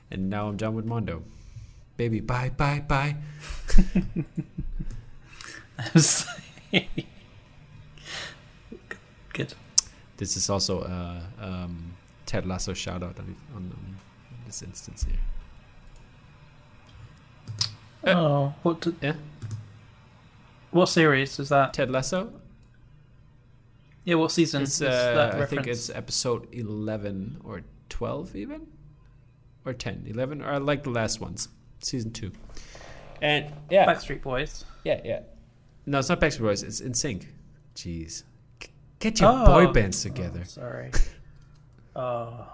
And 0.10 0.30
now 0.30 0.48
I'm 0.48 0.56
done 0.58 0.74
with 0.74 0.86
Mondo. 0.86 1.22
Baby, 1.98 2.22
bye, 2.22 2.50
bye, 2.50 2.80
bye. 2.88 3.18
Good. 9.34 9.54
This 10.18 10.38
is 10.38 10.50
also 10.50 10.82
a 10.82 11.22
um, 11.40 11.94
Ted 12.26 12.46
Lasso 12.46 12.74
shout 12.74 13.04
out 13.04 13.20
on, 13.20 13.36
on, 13.56 13.64
on 13.64 13.98
this 14.46 14.64
instance 14.64 15.04
here. 15.04 15.20
Uh, 18.06 18.10
oh, 18.12 18.54
what? 18.64 18.82
d- 18.82 18.96
Yeah, 19.02 19.14
What 20.72 20.88
series 20.88 21.40
is 21.40 21.50
that? 21.50 21.74
Ted 21.74 21.90
Lasso. 21.90 22.32
Yeah, 24.06 24.16
what 24.16 24.32
season 24.32 24.64
It's 24.64 24.74
is 24.74 24.80
that 24.80 25.36
uh, 25.36 25.42
I 25.42 25.46
think 25.46 25.68
it's 25.68 25.90
episode 25.90 26.48
eleven 26.54 27.40
or 27.44 27.62
twelve 27.90 28.36
even, 28.36 28.66
or 29.66 29.74
10, 29.74 30.06
11, 30.08 30.42
or 30.44 30.60
like 30.60 30.84
the 30.84 30.90
last 30.90 31.20
ones, 31.20 31.50
season 31.80 32.12
two. 32.12 32.32
And 33.22 33.52
yeah, 33.70 33.86
Backstreet 33.86 34.22
Boys. 34.22 34.64
yeah, 34.84 35.02
yeah. 35.04 35.20
No, 35.86 36.00
it's 36.00 36.10
not 36.10 36.20
Backstreet 36.22 36.42
Boys. 36.42 36.64
It's 36.64 36.82
NSYNC. 36.82 37.26
Jeez, 37.76 38.24
G- 38.60 38.70
get 39.00 39.20
your 39.20 39.32
Oh. 39.32 39.46
boy 39.46 39.68
bands 39.72 40.02
together. 40.02 40.40
Oh, 40.44 40.46
sorry. 40.46 40.92
oh, 41.96 42.48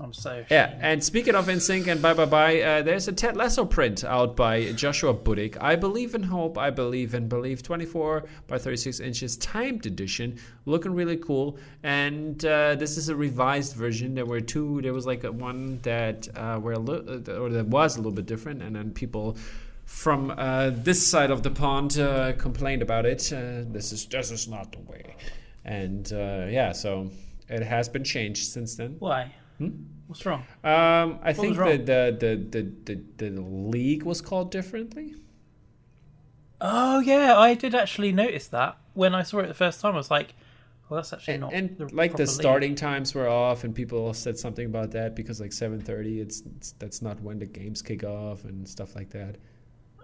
I'm 0.00 0.12
so. 0.14 0.44
Yeah, 0.50 0.78
and 0.80 1.04
speaking 1.04 1.34
of 1.34 1.46
NSYNC 1.46 1.86
and 1.88 2.00
Bye 2.00 2.14
Bye 2.14 2.24
Bye, 2.24 2.60
uh, 2.62 2.82
there's 2.82 3.06
a 3.08 3.12
Ted 3.12 3.36
Lasso 3.36 3.66
print 3.66 4.02
out 4.02 4.34
by 4.34 4.72
Joshua 4.72 5.12
Budich. 5.12 5.58
I 5.60 5.76
Believe 5.76 6.14
in 6.14 6.22
Hope, 6.22 6.56
I 6.56 6.70
Believe 6.70 7.14
in 7.14 7.28
Believe, 7.28 7.62
24 7.62 8.24
by 8.46 8.58
36 8.58 9.00
inches, 9.00 9.36
timed 9.36 9.84
edition, 9.84 10.38
looking 10.64 10.94
really 10.94 11.18
cool. 11.18 11.58
And 11.82 12.42
uh, 12.44 12.76
this 12.76 12.96
is 12.96 13.10
a 13.10 13.14
revised 13.14 13.76
version. 13.76 14.14
There 14.14 14.24
were 14.24 14.40
two. 14.40 14.80
There 14.80 14.94
was 14.94 15.06
like 15.06 15.24
a 15.24 15.32
one 15.32 15.80
that 15.82 16.28
uh, 16.34 16.58
were 16.62 16.72
a 16.72 16.78
li- 16.78 17.22
uh, 17.28 17.38
or 17.38 17.50
that 17.50 17.66
was 17.66 17.96
a 17.96 17.98
little 17.98 18.12
bit 18.12 18.26
different, 18.26 18.62
and 18.62 18.74
then 18.76 18.92
people 18.92 19.36
from 19.84 20.30
uh, 20.30 20.70
this 20.72 21.06
side 21.06 21.30
of 21.30 21.42
the 21.42 21.50
pond 21.50 21.98
uh, 21.98 22.32
complained 22.34 22.80
about 22.80 23.04
it. 23.04 23.30
Uh, 23.32 23.64
this 23.66 23.92
is 23.92 24.06
this 24.06 24.30
is 24.30 24.48
not 24.48 24.72
the 24.72 24.80
way, 24.80 25.16
and 25.64 26.10
uh, 26.12 26.46
yeah, 26.48 26.72
so 26.72 27.10
it 27.50 27.62
has 27.62 27.88
been 27.88 28.04
changed 28.04 28.46
since 28.50 28.76
then. 28.76 28.96
Why? 28.98 29.34
Hmm? 29.60 29.68
What's 30.06 30.26
wrong? 30.26 30.44
Um, 30.64 31.20
I 31.22 31.32
think 31.32 31.56
wrong? 31.56 31.68
that 31.68 31.86
the, 31.86 32.16
the, 32.18 32.62
the, 32.62 32.94
the, 33.18 33.30
the 33.30 33.40
league 33.40 34.02
was 34.02 34.20
called 34.20 34.50
differently. 34.50 35.14
Oh 36.60 37.00
yeah, 37.00 37.38
I 37.38 37.54
did 37.54 37.74
actually 37.74 38.12
notice 38.12 38.48
that 38.48 38.76
when 38.94 39.14
I 39.14 39.22
saw 39.22 39.38
it 39.38 39.46
the 39.46 39.54
first 39.54 39.80
time. 39.80 39.94
I 39.94 39.96
was 39.98 40.10
like, 40.10 40.34
"Well, 40.88 40.96
that's 40.96 41.12
actually 41.12 41.34
And, 41.34 41.40
not." 41.42 41.52
and 41.52 41.78
the 41.78 41.94
like 41.94 42.16
the 42.16 42.24
league. 42.24 42.28
starting 42.28 42.74
times 42.74 43.14
were 43.14 43.28
off, 43.28 43.64
and 43.64 43.74
people 43.74 44.12
said 44.14 44.38
something 44.38 44.66
about 44.66 44.90
that 44.92 45.14
because 45.14 45.40
like 45.40 45.52
seven 45.52 45.80
thirty, 45.80 46.20
it's, 46.20 46.42
it's 46.56 46.72
that's 46.72 47.00
not 47.02 47.20
when 47.22 47.38
the 47.38 47.46
games 47.46 47.80
kick 47.80 48.02
off 48.04 48.44
and 48.44 48.68
stuff 48.68 48.94
like 48.96 49.10
that. 49.10 49.36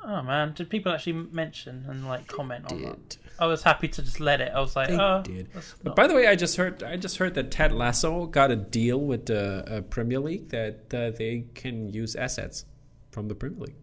Oh 0.04 0.22
man, 0.22 0.52
did 0.54 0.70
people 0.70 0.92
actually 0.92 1.14
mention 1.32 1.84
and 1.88 2.06
like 2.06 2.26
comment 2.26 2.70
on 2.72 2.82
that? 2.82 3.16
I 3.38 3.46
was 3.46 3.62
happy 3.62 3.88
to 3.88 4.02
just 4.02 4.20
let 4.20 4.40
it. 4.40 4.52
I 4.54 4.60
was 4.60 4.76
like, 4.76 4.88
They 4.88 4.98
oh, 4.98 5.22
did. 5.22 5.48
But 5.82 5.94
by 5.94 6.06
the 6.06 6.14
way, 6.14 6.26
I 6.26 6.36
just 6.36 6.56
heard 6.56 6.82
I 6.82 6.96
just 6.96 7.18
heard 7.18 7.34
that 7.34 7.50
Ted 7.50 7.72
Lasso 7.72 8.26
got 8.26 8.50
a 8.50 8.56
deal 8.56 9.00
with 9.00 9.26
the 9.26 9.78
uh, 9.78 9.80
Premier 9.82 10.20
League 10.20 10.48
that 10.50 10.94
uh, 10.94 11.10
they 11.10 11.44
can 11.54 11.88
use 11.92 12.16
assets 12.16 12.64
from 13.10 13.28
the 13.28 13.34
Premier 13.34 13.60
League. 13.60 13.76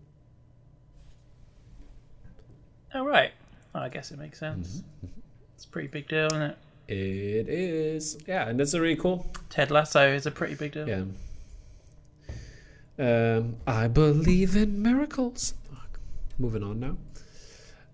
oh 2.94 3.06
right. 3.06 3.32
Oh, 3.76 3.80
I 3.80 3.90
guess 3.90 4.12
it 4.12 4.20
makes 4.20 4.40
sense. 4.40 4.84
Mm-hmm. 5.04 5.20
It's 5.56 5.66
a 5.66 5.68
pretty 5.70 5.88
big 5.88 6.08
deal, 6.08 6.28
isn't 6.28 6.42
it? 6.42 6.58
It 6.88 7.48
is, 7.50 8.18
yeah, 8.28 8.48
and 8.48 8.60
that's 8.60 8.74
a 8.74 8.82
really 8.82 8.98
cool. 8.98 9.26
Ted 9.50 9.72
Lasso 9.72 10.14
is 10.14 10.26
a 10.26 10.32
pretty 10.32 10.56
big 10.56 10.74
deal. 10.74 10.88
Yeah. 10.88 11.06
Um, 13.00 13.56
I 13.66 13.88
believe 13.88 14.56
in 14.56 14.82
miracles. 14.82 15.54
Moving 16.38 16.64
on 16.64 16.80
now. 16.80 16.98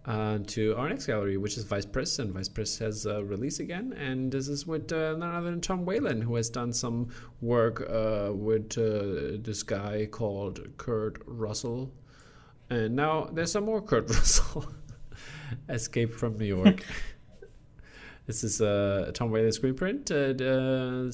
Uh, 0.09 0.39
to 0.47 0.75
our 0.75 0.89
next 0.89 1.05
gallery, 1.05 1.37
which 1.37 1.55
is 1.55 1.65
Vice 1.65 1.85
Press, 1.85 2.17
and 2.17 2.33
Vice 2.33 2.49
Press 2.49 2.79
has 2.79 3.05
a 3.05 3.23
release 3.23 3.59
again, 3.59 3.93
and 3.93 4.31
this 4.31 4.47
is 4.47 4.65
with 4.65 4.91
uh, 4.91 5.15
none 5.15 5.35
other 5.35 5.51
than 5.51 5.61
Tom 5.61 5.85
Whalen, 5.85 6.19
who 6.19 6.33
has 6.33 6.49
done 6.49 6.73
some 6.73 7.09
work 7.41 7.87
uh, 7.87 8.31
with 8.33 8.75
uh, 8.75 9.37
this 9.43 9.61
guy 9.61 10.07
called 10.09 10.67
Kurt 10.77 11.21
Russell, 11.27 11.93
and 12.71 12.95
now 12.95 13.29
there's 13.31 13.51
some 13.51 13.65
more 13.65 13.83
Kurt 13.83 14.09
Russell. 14.15 14.73
Escape 15.69 16.11
from 16.15 16.39
New 16.39 16.45
York. 16.45 16.83
this 18.25 18.43
is 18.43 18.61
uh, 18.61 19.11
Tom 19.13 19.29
Whalen 19.29 19.51
screen 19.51 19.75
print. 19.75 20.09
Uh, 20.09 20.33
uh, 20.43 21.11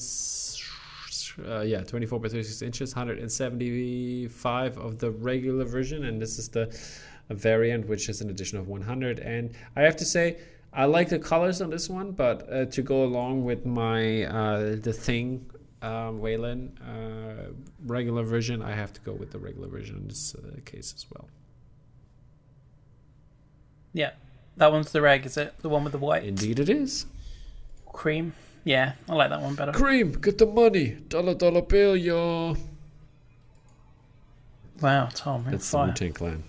uh, 1.46 1.60
yeah, 1.60 1.82
24 1.82 2.18
by 2.18 2.28
36 2.28 2.62
inches, 2.62 2.94
175 2.94 4.78
of 4.78 4.98
the 4.98 5.10
regular 5.10 5.66
version, 5.66 6.06
and 6.06 6.20
this 6.20 6.38
is 6.38 6.48
the 6.48 6.74
variant, 7.34 7.88
which 7.88 8.08
is 8.08 8.20
an 8.20 8.30
addition 8.30 8.58
of 8.58 8.68
100. 8.68 9.18
And 9.20 9.54
I 9.74 9.82
have 9.82 9.96
to 9.96 10.04
say, 10.04 10.38
I 10.72 10.84
like 10.84 11.08
the 11.08 11.18
colors 11.18 11.60
on 11.60 11.70
this 11.70 11.88
one, 11.88 12.12
but 12.12 12.50
uh, 12.52 12.66
to 12.66 12.82
go 12.82 13.04
along 13.04 13.44
with 13.44 13.64
my 13.64 14.24
uh, 14.24 14.76
the 14.76 14.92
thing 14.92 15.50
um, 15.82 16.20
Whalen 16.20 16.76
uh, 16.78 17.52
regular 17.86 18.22
version, 18.22 18.62
I 18.62 18.72
have 18.72 18.92
to 18.92 19.00
go 19.00 19.12
with 19.12 19.30
the 19.30 19.38
regular 19.38 19.68
version 19.68 19.96
in 19.96 20.08
this 20.08 20.34
uh, 20.34 20.60
case 20.64 20.92
as 20.94 21.06
well. 21.14 21.28
Yeah. 23.92 24.10
That 24.58 24.72
one's 24.72 24.92
the 24.92 25.02
reg, 25.02 25.26
is 25.26 25.36
it? 25.36 25.54
The 25.60 25.68
one 25.68 25.84
with 25.84 25.92
the 25.92 25.98
white 25.98 26.24
Indeed, 26.24 26.58
it 26.58 26.68
is. 26.68 27.06
cream. 27.92 28.32
Yeah, 28.64 28.92
I 29.08 29.14
like 29.14 29.30
that 29.30 29.40
one 29.40 29.54
better. 29.54 29.70
Cream, 29.70 30.12
get 30.12 30.38
the 30.38 30.46
money, 30.46 30.96
dollar 31.08 31.34
dollar 31.34 31.62
bill, 31.62 31.94
y'all. 31.96 32.56
Wow, 34.80 35.08
Tom, 35.14 35.44
That's 35.48 35.70
the 35.70 35.76
fire. 35.76 35.86
Wu 35.88 35.92
Tang 35.94 36.12
Clan. 36.12 36.44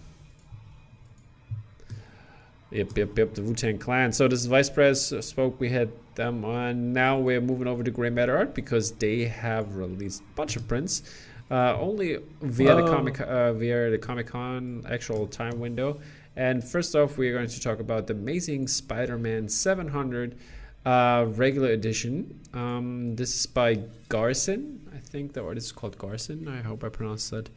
Yep, 2.71 2.97
yep, 2.97 3.17
yep. 3.17 3.33
The 3.33 3.41
Wu 3.41 3.53
Tang 3.53 3.77
Clan. 3.77 4.11
So 4.11 4.27
this 4.27 4.39
is 4.39 4.45
Vice 4.45 4.69
Press 4.69 5.13
spoke. 5.21 5.59
We 5.59 5.69
had 5.69 5.89
them 6.15 6.43
on. 6.43 6.91
Now 6.91 7.17
we're 7.17 7.39
moving 7.39 7.67
over 7.67 7.81
to 7.81 7.91
Grey 7.91 8.09
Matter 8.09 8.35
Art 8.35 8.53
because 8.53 8.91
they 8.91 9.25
have 9.25 9.75
released 9.75 10.21
a 10.21 10.35
bunch 10.35 10.57
of 10.57 10.67
prints, 10.67 11.03
uh, 11.49 11.77
only 11.79 12.17
via 12.41 12.75
the 12.75 12.83
comic 12.83 13.21
uh, 13.21 13.53
via 13.53 13.89
the 13.89 13.97
Comic 13.97 14.27
Con 14.27 14.85
actual 14.89 15.27
time 15.27 15.59
window. 15.59 15.99
And 16.35 16.63
first 16.63 16.93
off, 16.95 17.17
we're 17.17 17.33
going 17.33 17.47
to 17.47 17.61
talk 17.61 17.79
about 17.79 18.05
the 18.05 18.13
Amazing 18.13 18.67
Spider-Man 18.67 19.49
700 19.49 20.37
uh, 20.85 21.25
regular 21.29 21.69
edition. 21.69 22.39
Um, 22.53 23.15
this 23.15 23.33
is 23.33 23.45
by 23.47 23.79
Garson. 24.09 24.87
I 24.93 24.99
think 24.99 25.33
the 25.33 25.43
artist 25.43 25.67
is 25.67 25.71
called 25.71 25.97
Garson. 25.97 26.47
I 26.47 26.61
hope 26.61 26.83
I 26.83 26.89
pronounced 26.89 27.31
that 27.31 27.49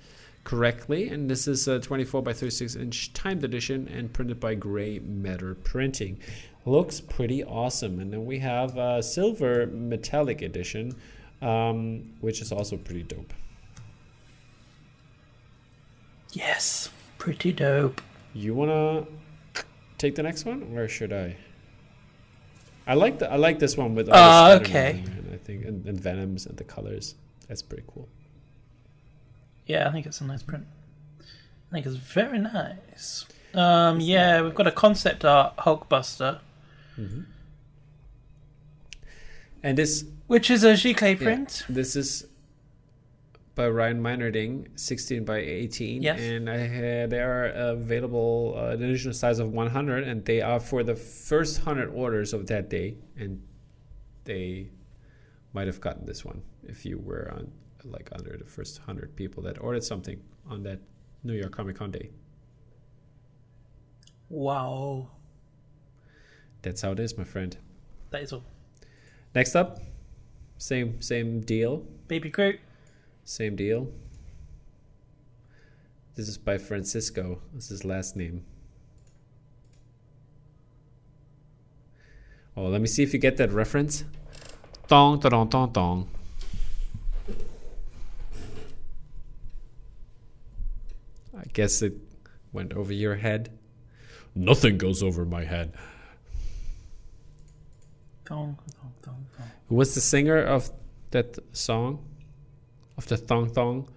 correctly. 0.44 1.09
And 1.09 1.31
this 1.31 1.46
is 1.48 1.66
a 1.68 1.79
24 1.81 2.22
by 2.22 2.33
36 2.33 2.76
inch 2.76 3.12
timed 3.12 3.44
edition 3.44 3.88
and 3.88 4.12
printed 4.12 4.40
by 4.40 4.55
Grey 4.55 4.98
Matter 4.98 5.55
Printing. 5.55 6.18
Looks 6.66 7.00
pretty 7.00 7.42
awesome. 7.44 8.00
And 8.00 8.12
then 8.12 8.26
we 8.26 8.38
have 8.40 8.76
a 8.76 9.03
silver 9.03 9.66
metallic 9.66 10.42
edition, 10.42 10.94
um, 11.42 12.12
which 12.20 12.40
is 12.40 12.53
also 12.53 12.76
pretty 12.76 13.03
dope. 13.03 13.33
Yes, 16.33 16.90
pretty 17.18 17.53
dope. 17.53 18.00
You 18.35 18.55
wanna 18.55 19.07
take 19.98 20.14
the 20.14 20.22
next 20.22 20.44
one, 20.44 20.62
or 20.76 20.87
should 20.87 21.12
I? 21.12 21.37
I 22.87 22.94
like 22.94 23.18
the 23.18 23.31
I 23.31 23.37
like 23.37 23.59
this 23.59 23.76
one 23.76 23.94
with 23.94 24.09
all 24.09 24.14
the 24.14 24.20
Ah, 24.20 24.53
okay. 24.61 25.03
and 25.07 25.31
I 25.35 25.37
think 25.38 25.64
and, 25.64 25.85
and 25.87 26.00
Venoms 26.00 26.46
and 26.46 26.57
the 26.57 26.64
colors. 26.64 27.14
That's 27.48 27.62
pretty 27.62 27.85
cool. 27.88 28.09
Yeah, 29.70 29.88
I 29.88 29.92
think 29.92 30.04
it's 30.06 30.20
a 30.20 30.24
nice 30.24 30.42
print. 30.42 30.66
I 31.20 31.70
think 31.72 31.87
it's 31.87 31.94
very 31.94 32.38
nice. 32.40 33.24
Um, 33.54 34.00
yeah, 34.00 34.42
we've 34.42 34.54
got 34.54 34.66
a 34.66 34.72
concept 34.72 35.24
art 35.24 35.56
Hulkbuster, 35.59 36.40
And 39.62 39.76
this 39.78 40.04
which 40.26 40.50
is 40.50 40.64
a 40.64 40.72
giclée 40.72 41.18
Yeah. 41.18 41.24
print. 41.24 41.64
This 41.68 41.94
is 41.96 42.26
by 43.54 43.68
Ryan 43.68 44.00
Meinerding, 44.02 44.66
16 44.76 45.24
by 45.24 45.38
18. 45.38 46.02
Yes. 46.02 46.18
And 46.20 46.48
I 46.48 46.56
had, 46.59 47.11
they 47.11 47.20
are 47.20 47.46
available 47.46 48.54
uh, 48.56 48.70
an 48.74 48.83
additional 48.83 49.12
size 49.14 49.38
of 49.38 49.52
100, 49.52 50.04
and 50.09 50.24
they 50.24 50.40
are 50.40 50.61
for 50.61 50.83
the 50.83 50.94
first 50.96 51.59
100 51.66 51.88
orders 51.90 52.33
of 52.33 52.46
that 52.46 52.70
day. 52.70 52.96
And 53.18 53.42
they 54.24 54.70
might 55.52 55.66
have 55.66 55.80
gotten 55.80 56.06
this 56.06 56.24
one 56.24 56.42
if 56.66 56.87
you 56.87 56.98
were 56.98 57.30
on 57.37 57.50
like 57.84 58.08
under 58.12 58.36
the 58.36 58.44
first 58.44 58.78
100 58.80 59.14
people 59.16 59.42
that 59.44 59.60
ordered 59.60 59.84
something 59.84 60.20
on 60.48 60.62
that 60.64 60.80
New 61.24 61.34
York 61.34 61.52
Comic 61.52 61.76
Con 61.76 61.90
day. 61.90 62.10
Wow, 64.28 65.08
That's 66.62 66.82
how 66.82 66.92
it 66.92 67.00
is, 67.00 67.16
my 67.18 67.24
friend. 67.24 67.56
that 68.10 68.22
is 68.22 68.32
all. 68.32 68.44
Next 69.34 69.54
up, 69.56 69.78
same 70.58 71.00
same 71.00 71.40
deal. 71.40 71.84
Baby 72.08 72.30
Groot. 72.30 72.60
Same 73.24 73.56
deal. 73.56 73.88
This 76.16 76.28
is 76.28 76.36
by 76.38 76.58
Francisco. 76.58 77.40
This 77.54 77.64
is 77.64 77.70
his 77.70 77.84
last 77.84 78.14
name. 78.16 78.44
Oh, 82.56 82.66
let 82.66 82.80
me 82.80 82.86
see 82.86 83.02
if 83.02 83.12
you 83.12 83.18
get 83.18 83.36
that 83.38 83.52
reference. 83.52 84.04
Dong, 84.88 85.18
dong, 85.20 85.48
dong, 85.48 85.70
dong. 85.72 86.08
Guess 91.52 91.82
it 91.82 91.94
went 92.52 92.72
over 92.72 92.92
your 92.92 93.16
head. 93.16 93.50
Nothing 94.34 94.78
goes 94.78 95.02
over 95.02 95.24
my 95.24 95.44
head. 95.44 95.72
Thong, 98.24 98.58
thong, 98.80 98.92
thong, 99.02 99.26
thong. 99.36 99.50
Who 99.68 99.74
was 99.74 99.94
the 99.94 100.00
singer 100.00 100.38
of 100.42 100.70
that 101.10 101.38
song? 101.52 102.04
Of 102.96 103.06
the 103.06 103.16
Thong 103.16 103.48
Thong? 103.48 103.88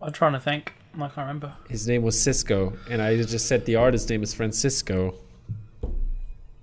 I'm 0.00 0.12
trying 0.12 0.32
to 0.32 0.40
think. 0.40 0.74
I 0.94 0.98
can't 0.98 1.16
remember. 1.16 1.54
His 1.68 1.88
name 1.88 2.02
was 2.02 2.16
Sisqó, 2.16 2.76
and 2.90 3.00
I 3.00 3.16
just 3.16 3.46
said 3.46 3.64
the 3.64 3.76
artist's 3.76 4.08
name 4.08 4.22
is 4.22 4.34
Francisco. 4.34 5.14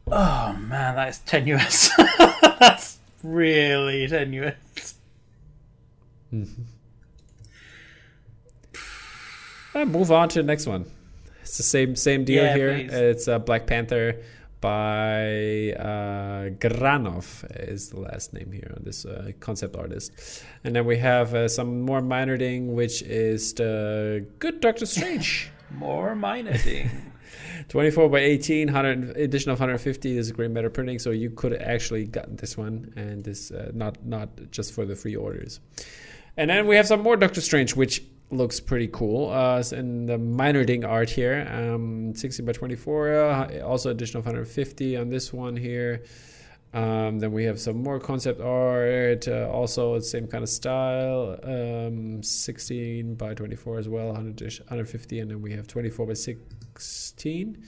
Oh 0.07 0.53
man, 0.59 0.95
that 0.95 1.09
is 1.09 1.19
tenuous. 1.19 1.89
That's 2.59 2.99
really 3.23 4.07
tenuous. 4.07 4.95
Mm-hmm. 6.33 6.61
Uh, 9.79 9.85
move 9.85 10.11
on 10.11 10.27
to 10.29 10.39
the 10.39 10.43
next 10.45 10.67
one. 10.67 10.85
It's 11.41 11.57
the 11.57 11.63
same 11.63 11.95
same 11.95 12.25
deal 12.25 12.43
Yeah, 12.43 12.55
here. 12.55 12.73
please. 12.73 12.93
It's 12.93 13.27
uh, 13.27 13.39
Black 13.39 13.65
Panther 13.65 14.21
by 14.59 15.71
uh, 15.79 16.49
Granov 16.59 17.45
is 17.69 17.89
the 17.89 18.01
last 18.01 18.33
name 18.33 18.51
here 18.51 18.73
on 18.75 18.83
this 18.83 19.05
uh, 19.05 19.31
concept 19.39 19.77
artist, 19.77 20.43
and 20.65 20.75
then 20.75 20.85
we 20.85 20.97
have 20.97 21.33
uh, 21.33 21.47
some 21.47 21.81
more 21.81 22.01
Meinerding, 22.01 22.73
which 22.73 23.01
is 23.03 23.53
the 23.53 24.25
Good 24.39 24.59
Doctor 24.59 24.85
Strange. 24.85 25.49
More 25.71 26.15
Meinerding. 26.15 26.89
24 27.69 28.09
by 28.09 28.19
18 28.19 28.67
100 28.73 29.17
edition 29.17 29.51
of 29.51 29.59
150 29.59 30.17
is 30.17 30.29
a 30.31 30.33
Grey 30.33 30.47
Matter 30.47 30.71
printing 30.71 30.97
so 30.97 31.11
you 31.11 31.29
could 31.29 31.53
actually 31.53 32.05
gotten 32.05 32.35
this 32.37 32.57
one 32.57 32.91
and 32.95 33.23
this 33.23 33.51
uh, 33.51 33.69
not 33.75 34.03
not 34.03 34.29
just 34.49 34.73
for 34.73 34.83
the 34.85 34.95
free 34.95 35.15
orders 35.15 35.59
and 36.37 36.49
then 36.49 36.65
we 36.65 36.75
have 36.75 36.87
some 36.87 37.01
more 37.01 37.15
doctor 37.15 37.39
strange 37.41 37.75
which 37.75 38.01
looks 38.31 38.59
pretty 38.59 38.87
cool 38.87 39.29
uh 39.31 39.63
in 39.71 40.05
the 40.05 40.17
Meinerding 40.17 40.87
art 40.87 41.09
here 41.09 41.47
um 41.51 42.13
60 42.15 42.43
by 42.43 42.51
24 42.51 43.13
uh, 43.13 43.59
also 43.61 43.89
additional 43.89 44.21
150 44.21 44.97
on 44.97 45.09
this 45.09 45.33
one 45.33 45.55
here 45.55 46.03
um, 46.71 47.17
then 47.17 47.31
we 47.31 47.45
have 47.45 47.59
some 47.59 47.81
more 47.81 47.99
concept 47.99 48.41
art, 48.41 49.27
uh, 49.27 49.49
also 49.51 49.97
same 49.99 50.27
kind 50.27 50.43
of 50.43 50.49
style, 50.49 51.39
um, 51.43 52.21
16 52.21 53.15
by 53.15 53.33
24 53.33 53.79
as 53.79 53.89
well, 53.89 54.07
100 54.07 54.41
150, 54.41 55.19
and 55.19 55.31
then 55.31 55.41
we 55.41 55.51
have 55.53 55.65
24 55.65 56.05
by 56.05 56.13
16, 56.13 57.63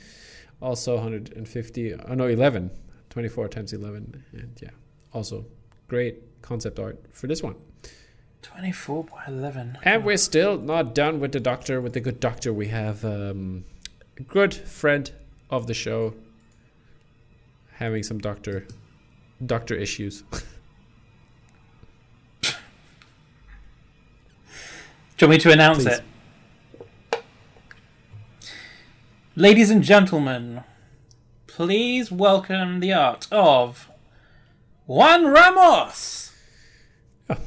also 0.62 0.95
150, 0.95 1.93
oh 1.95 2.13
no, 2.13 2.28
11, 2.28 2.69
24 3.10 3.47
times 3.47 3.74
11, 3.74 4.24
and 4.34 4.60
yeah, 4.62 4.69
also 5.13 5.45
great 5.88 6.21
concept 6.43 6.78
art 6.78 7.04
for 7.12 7.26
this 7.26 7.41
one. 7.41 7.56
24 8.41 9.04
by 9.06 9.23
11. 9.27 9.77
And 9.84 10.04
we're 10.04 10.17
still 10.17 10.58
not 10.58 10.95
done 10.95 11.19
with 11.19 11.32
the 11.32 11.39
doctor, 11.39 11.80
with 11.82 11.93
the 11.93 11.99
good 11.99 12.19
doctor. 12.19 12.51
We 12.51 12.67
have 12.67 13.06
um, 13.06 13.65
a 14.17 14.23
good 14.23 14.54
friend 14.54 15.12
of 15.49 15.67
the 15.67 15.73
show 15.73 16.13
having 17.73 18.04
some 18.04 18.19
doctor 18.19 18.67
doctor 19.45 19.75
issues. 19.75 20.23
Do 25.17 25.25
you 25.25 25.27
want 25.27 25.32
me 25.32 25.38
to 25.39 25.51
announce 25.51 25.84
Please. 25.84 26.01
it? 27.13 27.23
Ladies 29.36 29.69
and 29.69 29.84
gentlemen, 29.84 30.63
please 31.47 32.12
welcome 32.12 32.80
the 32.80 32.93
art 32.93 33.27
of 33.32 33.89
Juan 34.86 35.25
Ramos. 35.25 36.34
Oh. 37.30 37.38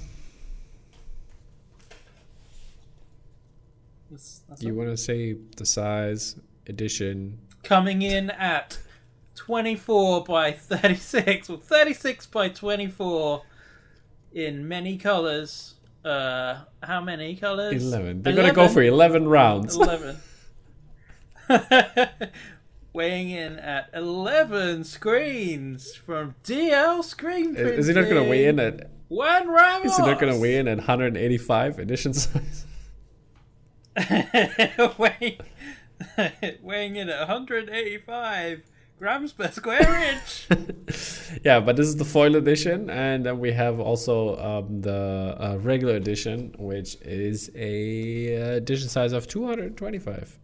That's- 4.54 4.66
you 4.66 4.74
want 4.74 4.90
to 4.90 4.96
say 4.96 5.36
the 5.56 5.66
size, 5.66 6.36
edition? 6.66 7.38
coming 7.62 8.02
in 8.02 8.30
at 8.30 8.78
24 9.36 10.24
by 10.24 10.52
36 10.52 11.48
or 11.50 11.56
36 11.56 12.26
by 12.26 12.48
24 12.50 13.42
in 14.34 14.68
many 14.68 14.98
colors 14.98 15.74
uh 16.04 16.58
how 16.82 17.00
many 17.00 17.34
colors 17.34 17.82
11. 17.82 18.22
They're 18.22 18.34
going 18.34 18.48
to 18.48 18.52
go 18.54 18.68
for 18.68 18.82
11 18.82 19.26
rounds. 19.26 19.74
11 19.76 20.18
weighing 22.92 23.30
in 23.30 23.58
at 23.58 23.90
11 23.94 24.84
screens 24.84 25.94
from 25.94 26.34
DL 26.44 27.02
Screen 27.02 27.56
Is, 27.56 27.80
is 27.80 27.86
he 27.88 27.94
not 27.94 28.04
going 28.04 28.22
to 28.22 28.30
weigh 28.30 28.46
in 28.46 28.60
at? 28.60 28.90
One 29.08 29.48
Ramos 29.48 29.92
Is 29.92 29.96
he 29.96 30.02
not 30.04 30.20
going 30.20 30.32
to 30.32 30.38
weigh 30.38 30.56
in 30.56 30.68
at 30.68 30.78
185 30.78 31.78
edition 31.78 32.14
size? 32.14 32.66
weighing, 34.98 35.38
weighing 36.62 36.96
in 36.96 37.08
at 37.08 37.18
185 37.20 38.62
grams 38.98 39.32
per 39.32 39.50
square 39.50 40.12
inch 40.12 40.46
yeah, 41.44 41.60
but 41.60 41.76
this 41.76 41.86
is 41.86 41.96
the 41.96 42.04
foil 42.04 42.36
edition, 42.36 42.90
and 42.90 43.24
then 43.26 43.38
we 43.38 43.52
have 43.52 43.80
also 43.80 44.38
um, 44.38 44.80
the 44.80 45.36
uh, 45.38 45.56
regular 45.60 45.96
edition, 45.96 46.54
which 46.58 46.96
is 47.02 47.50
a 47.54 48.36
uh, 48.36 48.56
edition 48.56 48.88
size 48.88 49.12
of 49.12 49.26
225. 49.26 50.38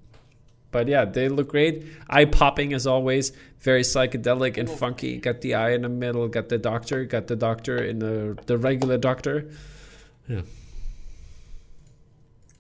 But 0.73 0.89
yeah, 0.89 1.05
they 1.05 1.29
look 1.29 1.49
great. 1.49 1.85
Eye 2.09 2.27
popping 2.27 2.73
as 2.73 2.87
always, 2.87 3.33
very 3.59 3.83
psychedelic 3.83 4.57
and 4.57 4.71
funky. 4.71 5.19
Got 5.19 5.41
the 5.41 5.55
eye 5.55 5.73
in 5.73 5.83
the 5.83 5.89
middle, 5.89 6.29
got 6.29 6.49
the 6.49 6.59
doctor, 6.59 7.05
got 7.05 7.27
the 7.27 7.37
doctor 7.37 7.83
in 7.83 7.99
the 7.99 8.39
the 8.47 8.57
regular 8.57 8.97
doctor. 8.97 9.51
Yeah, 10.29 10.43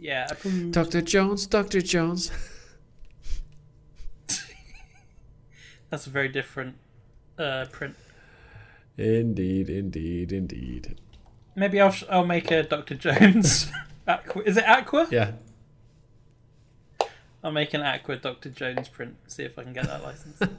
yeah 0.00 0.26
approved. 0.30 0.72
Doctor 0.72 1.00
Jones, 1.00 1.46
Doctor 1.46 1.80
Jones. 1.80 2.30
That's 5.90 6.06
a 6.06 6.10
very 6.10 6.28
different 6.28 6.76
uh, 7.38 7.66
print. 7.70 7.96
Indeed, 8.96 9.68
indeed, 9.68 10.32
indeed. 10.32 10.96
Maybe 11.56 11.80
I'll 11.80 11.90
sh- 11.90 12.04
I'll 12.10 12.26
make 12.26 12.50
a 12.50 12.62
Dr. 12.62 12.94
Jones. 12.94 13.70
Aqua. 14.08 14.42
Is 14.42 14.56
it 14.56 14.64
Aqua? 14.64 15.08
Yeah, 15.10 15.32
I'll 17.42 17.50
make 17.52 17.74
an 17.74 17.82
Aqua 17.82 18.16
Dr. 18.16 18.50
Jones 18.50 18.88
print. 18.88 19.16
See 19.26 19.42
if 19.42 19.58
I 19.58 19.64
can 19.64 19.72
get 19.72 19.86
that 19.86 20.02
license. 20.02 20.40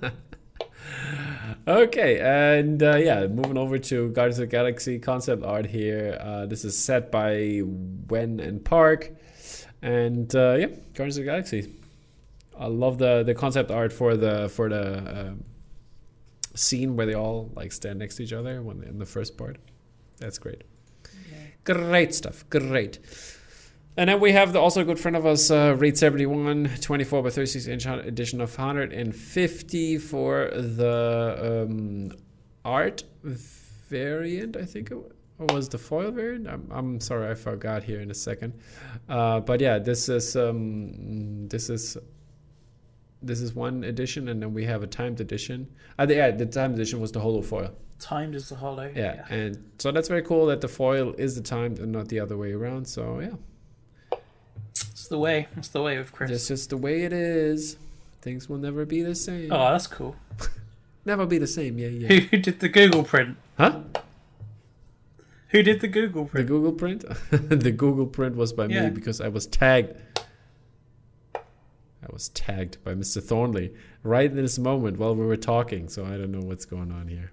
Okay, 1.67 2.19
and 2.19 2.81
uh, 2.81 2.95
yeah, 2.95 3.27
moving 3.27 3.57
over 3.57 3.77
to 3.77 4.09
Guardians 4.09 4.39
of 4.39 4.43
the 4.43 4.47
Galaxy 4.47 4.97
concept 4.97 5.43
art 5.43 5.67
here. 5.67 6.17
Uh, 6.19 6.47
this 6.47 6.65
is 6.65 6.75
set 6.77 7.11
by 7.11 7.61
Wen 7.63 8.39
and 8.39 8.65
Park, 8.65 9.11
and 9.81 10.33
uh, 10.35 10.55
yeah, 10.59 10.67
Guardians 10.93 11.17
of 11.17 11.25
the 11.25 11.31
Galaxy. 11.31 11.73
I 12.57 12.67
love 12.67 12.97
the 12.97 13.23
the 13.23 13.33
concept 13.33 13.71
art 13.71 13.91
for 13.91 14.15
the 14.15 14.49
for 14.49 14.69
the 14.69 15.27
um, 15.27 15.43
scene 16.53 16.95
where 16.95 17.05
they 17.05 17.15
all 17.15 17.51
like 17.55 17.71
stand 17.71 17.99
next 17.99 18.15
to 18.15 18.23
each 18.23 18.33
other 18.33 18.61
when 18.61 18.83
in 18.83 18.99
the 18.99 19.05
first 19.05 19.37
part. 19.37 19.57
That's 20.17 20.37
great. 20.37 20.63
Great 21.63 22.13
stuff. 22.13 22.43
Great. 22.49 22.99
And 23.97 24.09
then 24.09 24.19
we 24.19 24.31
have 24.31 24.53
the 24.53 24.59
also 24.59 24.81
a 24.81 24.85
good 24.85 24.99
friend 24.99 25.17
of 25.17 25.25
us, 25.25 25.51
uh, 25.51 25.75
Raid 25.77 25.97
71, 25.97 26.77
24 26.79 27.23
by 27.23 27.29
36 27.29 27.67
inch 27.67 27.85
edition 27.85 28.39
of 28.39 28.57
150 28.57 29.97
for 29.97 30.49
the 30.53 31.65
um, 31.67 32.11
art 32.63 33.03
variant, 33.23 34.55
I 34.55 34.65
think 34.65 34.91
or 35.41 35.55
was 35.55 35.67
the 35.69 35.77
foil 35.77 36.11
variant. 36.11 36.47
I'm, 36.47 36.67
I'm 36.71 36.99
sorry, 36.99 37.29
I 37.29 37.33
forgot 37.33 37.83
here 37.83 37.99
in 37.99 38.11
a 38.11 38.13
second. 38.13 38.53
Uh, 39.09 39.39
but 39.39 39.59
yeah, 39.59 39.79
this 39.79 40.07
is 40.07 40.35
um, 40.35 41.47
this 41.47 41.69
is 41.69 41.97
this 43.23 43.41
is 43.41 43.53
one 43.53 43.83
edition, 43.83 44.29
and 44.29 44.41
then 44.41 44.53
we 44.53 44.65
have 44.65 44.83
a 44.83 44.87
timed 44.87 45.19
edition. 45.19 45.67
Uh, 45.97 46.05
the, 46.05 46.15
yeah, 46.15 46.31
the 46.31 46.45
timed 46.45 46.75
edition 46.75 46.99
was 46.99 47.11
the 47.11 47.19
holo 47.19 47.41
foil. 47.41 47.71
Timed 47.99 48.35
is 48.35 48.49
the 48.49 48.55
hollow. 48.55 48.91
Yeah, 48.95 49.25
and 49.29 49.71
so 49.79 49.91
that's 49.91 50.07
very 50.07 50.21
cool 50.23 50.45
that 50.47 50.61
the 50.61 50.67
foil 50.67 51.13
is 51.13 51.35
the 51.35 51.41
timed 51.41 51.79
and 51.79 51.91
not 51.91 52.07
the 52.07 52.19
other 52.19 52.37
way 52.37 52.51
around. 52.53 52.85
So 52.85 53.19
yeah. 53.19 54.19
It's 54.71 55.07
the 55.07 55.19
way. 55.19 55.47
It's 55.57 55.69
the 55.69 55.81
way 55.81 55.97
of 55.97 56.11
Chris. 56.11 56.31
It's 56.31 56.47
just 56.47 56.69
the 56.69 56.77
way 56.77 57.03
it 57.03 57.13
is. 57.13 57.77
Things 58.21 58.47
will 58.47 58.57
never 58.57 58.85
be 58.85 59.01
the 59.01 59.15
same. 59.15 59.51
Oh, 59.51 59.71
that's 59.71 59.87
cool. 59.87 60.15
Never 61.03 61.25
be 61.25 61.39
the 61.39 61.47
same. 61.47 61.79
Yeah, 61.79 61.87
yeah. 61.87 62.07
Who 62.19 62.37
did 62.37 62.59
the 62.59 62.69
Google 62.69 63.03
print? 63.03 63.35
huh? 63.57 63.79
Who 65.51 65.63
did 65.63 65.81
the 65.81 65.87
Google 65.87 66.25
print? 66.25 66.47
The? 66.47 66.53
Google 66.53 66.71
print? 66.71 67.05
the 67.31 67.71
Google 67.71 68.05
print 68.05 68.35
was 68.35 68.53
by 68.53 68.67
Yeah. 68.67 68.85
me 68.85 68.89
because 68.91 69.19
I 69.21 69.27
was 69.27 69.45
tagged. 69.47 69.95
I 71.35 72.07
was 72.11 72.29
tagged 72.29 72.83
by 72.83 72.93
Mr. 72.95 73.21
Thornley 73.21 73.73
right 74.03 74.29
in 74.29 74.37
this 74.37 74.57
moment 74.57 74.97
while 74.97 75.13
we 75.15 75.25
were 75.25 75.37
talking. 75.37 75.87
So 75.87 76.05
I 76.05 76.11
don't 76.17 76.31
know 76.31 76.39
what's 76.41 76.65
going 76.65 76.91
on 76.91 77.07
here. 77.07 77.31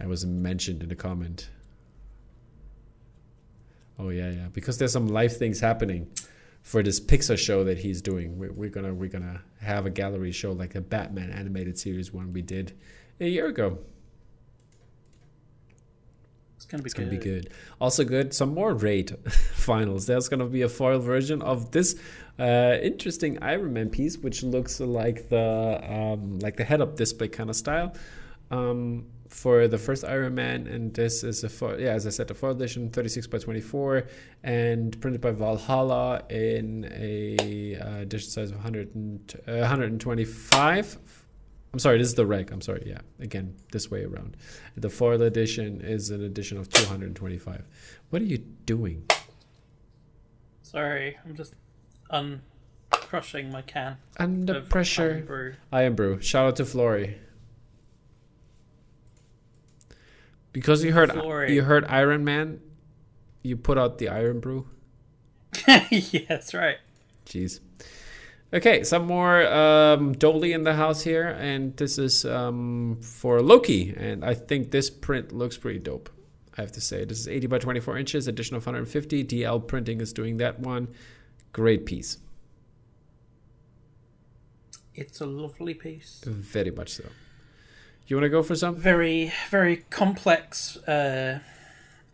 I 0.00 0.06
was 0.06 0.24
mentioned 0.24 0.82
in 0.82 0.90
a 0.90 0.96
comment. 0.96 1.50
Oh 3.98 4.08
yeah, 4.08 4.30
yeah. 4.30 4.46
Because 4.52 4.78
there's 4.78 4.92
some 4.92 5.08
live 5.08 5.36
things 5.36 5.60
happening 5.60 6.08
for 6.62 6.82
this 6.82 6.98
Pixar 7.00 7.38
show 7.38 7.64
that 7.64 7.78
he's 7.78 8.00
doing. 8.02 8.38
We're, 8.38 8.52
we're 8.52 8.70
gonna 8.70 8.92
we're 8.94 9.08
gonna 9.10 9.42
have 9.60 9.86
a 9.86 9.90
gallery 9.90 10.32
show 10.32 10.52
like 10.52 10.74
a 10.74 10.80
Batman 10.80 11.30
animated 11.30 11.78
series 11.78 12.12
one 12.12 12.32
we 12.32 12.42
did 12.42 12.72
a 13.20 13.28
year 13.28 13.46
ago. 13.46 13.78
It's 16.64 16.70
gonna 16.70 16.82
be 16.82 16.86
It's 16.86 16.94
good. 16.94 17.04
gonna 17.10 17.18
be 17.18 17.24
good. 17.24 17.50
Also 17.80 18.04
good. 18.04 18.32
Some 18.32 18.54
more 18.54 18.72
raid 18.74 19.16
finals. 19.54 20.06
There's 20.06 20.28
gonna 20.28 20.46
be 20.46 20.62
a 20.62 20.68
foil 20.68 20.98
version 20.98 21.42
of 21.42 21.70
this 21.72 21.94
uh, 22.38 22.78
interesting 22.82 23.38
Iron 23.42 23.72
Man 23.74 23.90
piece, 23.90 24.16
which 24.18 24.42
looks 24.42 24.80
like 24.80 25.28
the 25.28 25.80
um, 25.88 26.38
like 26.40 26.56
the 26.56 26.64
head-up 26.64 26.96
display 26.96 27.28
kind 27.28 27.50
of 27.50 27.56
style 27.56 27.94
um, 28.50 29.04
for 29.28 29.68
the 29.68 29.76
first 29.78 30.04
Iron 30.04 30.34
Man. 30.34 30.66
And 30.66 30.92
this 30.94 31.22
is 31.22 31.44
a 31.44 31.48
foil, 31.50 31.78
yeah, 31.78 31.90
as 31.92 32.06
I 32.06 32.10
said, 32.10 32.30
a 32.30 32.34
foil 32.34 32.52
edition, 32.52 32.88
36 32.90 33.26
by 33.26 33.38
24, 33.38 34.04
and 34.42 34.98
printed 35.00 35.20
by 35.20 35.32
Valhalla 35.32 36.22
in 36.30 36.90
a 36.96 37.76
uh, 37.76 37.98
edition 38.00 38.30
size 38.30 38.50
of 38.50 38.56
100 38.56 38.94
and, 38.94 39.34
uh, 39.46 39.58
125. 39.58 40.98
I'm 41.74 41.80
sorry, 41.80 41.98
this 41.98 42.06
is 42.06 42.14
the 42.14 42.24
reg. 42.24 42.52
I'm 42.52 42.60
sorry. 42.60 42.84
Yeah, 42.86 43.00
again, 43.18 43.56
this 43.72 43.90
way 43.90 44.04
around. 44.04 44.36
The 44.76 44.88
foil 44.88 45.20
edition 45.22 45.80
is 45.80 46.10
an 46.10 46.22
edition 46.22 46.56
of 46.56 46.68
225. 46.68 47.64
What 48.10 48.22
are 48.22 48.24
you 48.24 48.38
doing? 48.38 49.04
Sorry, 50.62 51.18
I'm 51.24 51.34
just 51.34 51.54
uncrushing 52.12 53.50
my 53.50 53.62
can. 53.62 53.96
Under 54.20 54.60
pressure. 54.60 55.14
Irn-Bru. 55.14 55.54
I 55.72 55.82
am 55.82 55.96
Brew. 55.96 56.20
Shout 56.20 56.46
out 56.46 56.56
to 56.56 56.64
Flory. 56.64 57.18
Because 60.52 60.84
you 60.84 60.92
heard 60.92 61.10
Flory. 61.10 61.52
you 61.52 61.62
heard 61.62 61.84
Iron 61.86 62.24
Man, 62.24 62.60
you 63.42 63.56
put 63.56 63.78
out 63.78 63.98
the 63.98 64.10
Iron 64.10 64.38
Brew. 64.38 64.68
yeah, 65.66 66.20
that's 66.28 66.54
right. 66.54 66.76
Jeez. 67.26 67.58
Okay, 68.54 68.84
some 68.84 69.06
more 69.06 69.44
um, 69.52 70.14
Doaly 70.14 70.54
in 70.54 70.62
the 70.62 70.74
house 70.74 71.02
here, 71.02 71.26
and 71.40 71.76
this 71.76 71.98
is 71.98 72.24
um, 72.24 73.00
for 73.02 73.42
Loki, 73.42 73.92
and 73.96 74.24
I 74.24 74.34
think 74.34 74.70
this 74.70 74.90
print 74.90 75.32
looks 75.32 75.58
pretty 75.58 75.80
dope. 75.80 76.08
I 76.56 76.60
have 76.60 76.70
to 76.72 76.80
say, 76.80 77.04
this 77.04 77.18
is 77.18 77.26
80 77.26 77.48
by 77.48 77.58
24 77.58 77.98
inches, 77.98 78.28
additional 78.28 78.60
150. 78.60 79.24
DL 79.24 79.66
Printing 79.66 80.00
is 80.00 80.12
doing 80.12 80.36
that 80.36 80.60
one. 80.60 80.86
Great 81.52 81.84
piece, 81.84 82.18
It's 84.94 85.20
a 85.20 85.26
lovely 85.26 85.74
piece. 85.74 86.20
very 86.24 86.70
much 86.70 86.90
so. 86.90 87.04
You 88.06 88.14
want 88.16 88.24
to 88.24 88.28
go 88.28 88.44
for 88.44 88.54
some? 88.54 88.76
Very, 88.76 89.32
very 89.50 89.78
complex, 89.90 90.76
uh, 90.86 91.40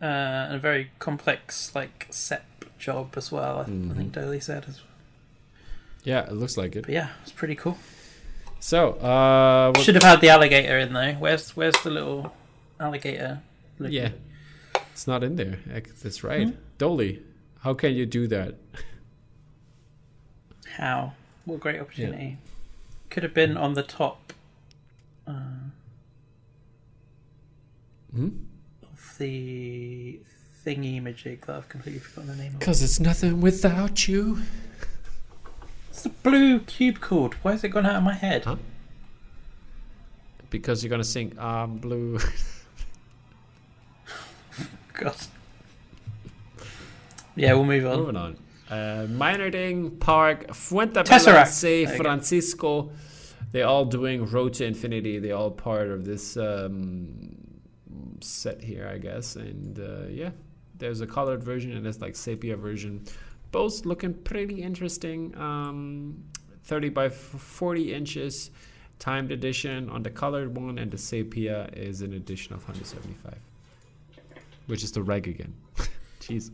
uh, 0.01 0.05
and 0.05 0.55
a 0.55 0.59
very 0.59 0.89
complex 0.97 1.75
like 1.75 2.07
set 2.09 2.45
job 2.79 3.13
as 3.15 3.31
well. 3.31 3.59
I, 3.59 3.61
I 3.61 3.93
think 3.95 4.13
Doaly 4.13 4.41
said. 4.41 4.65
As 4.67 4.81
Yeah, 6.03 6.25
it 6.25 6.33
looks 6.33 6.57
like 6.57 6.75
it. 6.75 6.83
But 6.85 6.91
yeah, 6.93 7.09
it's 7.21 7.31
pretty 7.31 7.55
cool. 7.55 7.77
So, 8.59 8.93
uh, 8.93 9.71
what- 9.75 9.83
Should 9.83 9.95
have 9.95 10.03
had 10.03 10.21
the 10.21 10.29
alligator 10.29 10.77
in 10.79 10.93
there. 10.93 11.15
Where's 11.15 11.55
Where's 11.55 11.75
the 11.83 11.89
little 11.89 12.33
alligator? 12.79 13.41
looking? 13.79 13.95
yeah, 13.97 14.09
It's 14.91 15.07
not 15.07 15.23
in 15.23 15.35
there. 15.35 15.59
That's 16.03 16.23
right. 16.23 16.55
Doaly, 16.77 17.21
how 17.61 17.73
can 17.73 17.93
you 17.95 18.05
do 18.05 18.27
that? 18.27 18.55
How? 20.77 21.13
What 21.45 21.55
a 21.55 21.57
great 21.59 21.79
opportunity. 21.81 22.37
Could 23.09 23.23
have 23.23 23.33
been 23.33 23.57
on 23.57 23.73
the 23.73 23.83
top 23.83 24.33
uh, 25.27 25.33
Hmm? 28.13 28.29
of 28.83 29.15
the 29.17 30.19
thingy 30.65 31.01
magic 31.01 31.45
that 31.45 31.55
I've 31.55 31.69
completely 31.69 31.99
forgotten 31.99 32.35
the 32.37 32.43
name 32.43 32.53
of. 32.53 32.59
Because 32.59 32.81
it's 32.83 32.99
nothing 32.99 33.41
without 33.41 34.07
you. 34.07 34.39
It's 35.91 36.03
the 36.03 36.09
blue 36.09 36.59
cube 36.61 37.01
cord. 37.01 37.33
Why 37.43 37.51
has 37.51 37.65
it 37.65 37.69
gone 37.69 37.85
out 37.85 37.97
of 37.97 38.03
my 38.03 38.13
head? 38.13 38.45
Huh? 38.45 38.55
Because 40.49 40.81
you're 40.81 40.89
gonna 40.89 41.03
sing 41.03 41.35
"I'm 41.37 41.79
blue." 41.79 42.17
God. 44.93 45.15
Yeah, 47.35 47.53
we'll 47.55 47.65
move 47.65 47.85
on. 47.85 47.97
Moving 47.97 48.15
on. 48.15 48.37
Uh, 48.69 49.05
Meinerding, 49.09 49.99
Park, 49.99 50.53
Fuente 50.53 51.03
Tesseract. 51.03 51.47
Say, 51.47 51.83
There 51.83 51.93
you 51.93 51.97
go. 51.97 52.03
Francisco. 52.05 52.91
They're 53.51 53.67
all 53.67 53.83
doing 53.83 54.25
Road 54.25 54.53
to 54.55 54.65
Infinity. 54.65 55.19
They're 55.19 55.35
all 55.35 55.51
part 55.51 55.89
of 55.89 56.05
this 56.05 56.37
um, 56.37 57.35
set 58.21 58.63
here, 58.63 58.87
I 58.87 58.97
guess. 58.97 59.35
And 59.35 59.77
uh, 59.77 60.07
yeah, 60.07 60.29
there's 60.77 61.01
a 61.01 61.07
colored 61.07 61.43
version 61.43 61.73
and 61.73 61.83
there's 61.83 61.99
like 61.99 62.15
sepia 62.15 62.55
version. 62.55 63.03
Both 63.51 63.85
looking 63.85 64.13
pretty 64.13 64.61
interesting. 64.61 65.35
Um, 65.37 66.23
30 66.63 66.89
by 66.89 67.09
40 67.09 67.93
inches, 67.93 68.51
timed 68.99 69.31
edition 69.31 69.89
on 69.89 70.03
the 70.03 70.09
colored 70.09 70.55
one, 70.55 70.77
and 70.77 70.91
the 70.91 70.97
sepia 70.97 71.69
is 71.73 72.01
an 72.01 72.13
edition 72.13 72.53
of 72.53 72.61
175, 72.61 73.35
which 74.67 74.83
is 74.83 74.91
the 74.91 75.01
reg 75.01 75.27
again. 75.27 75.53
Jeez. 76.21 76.51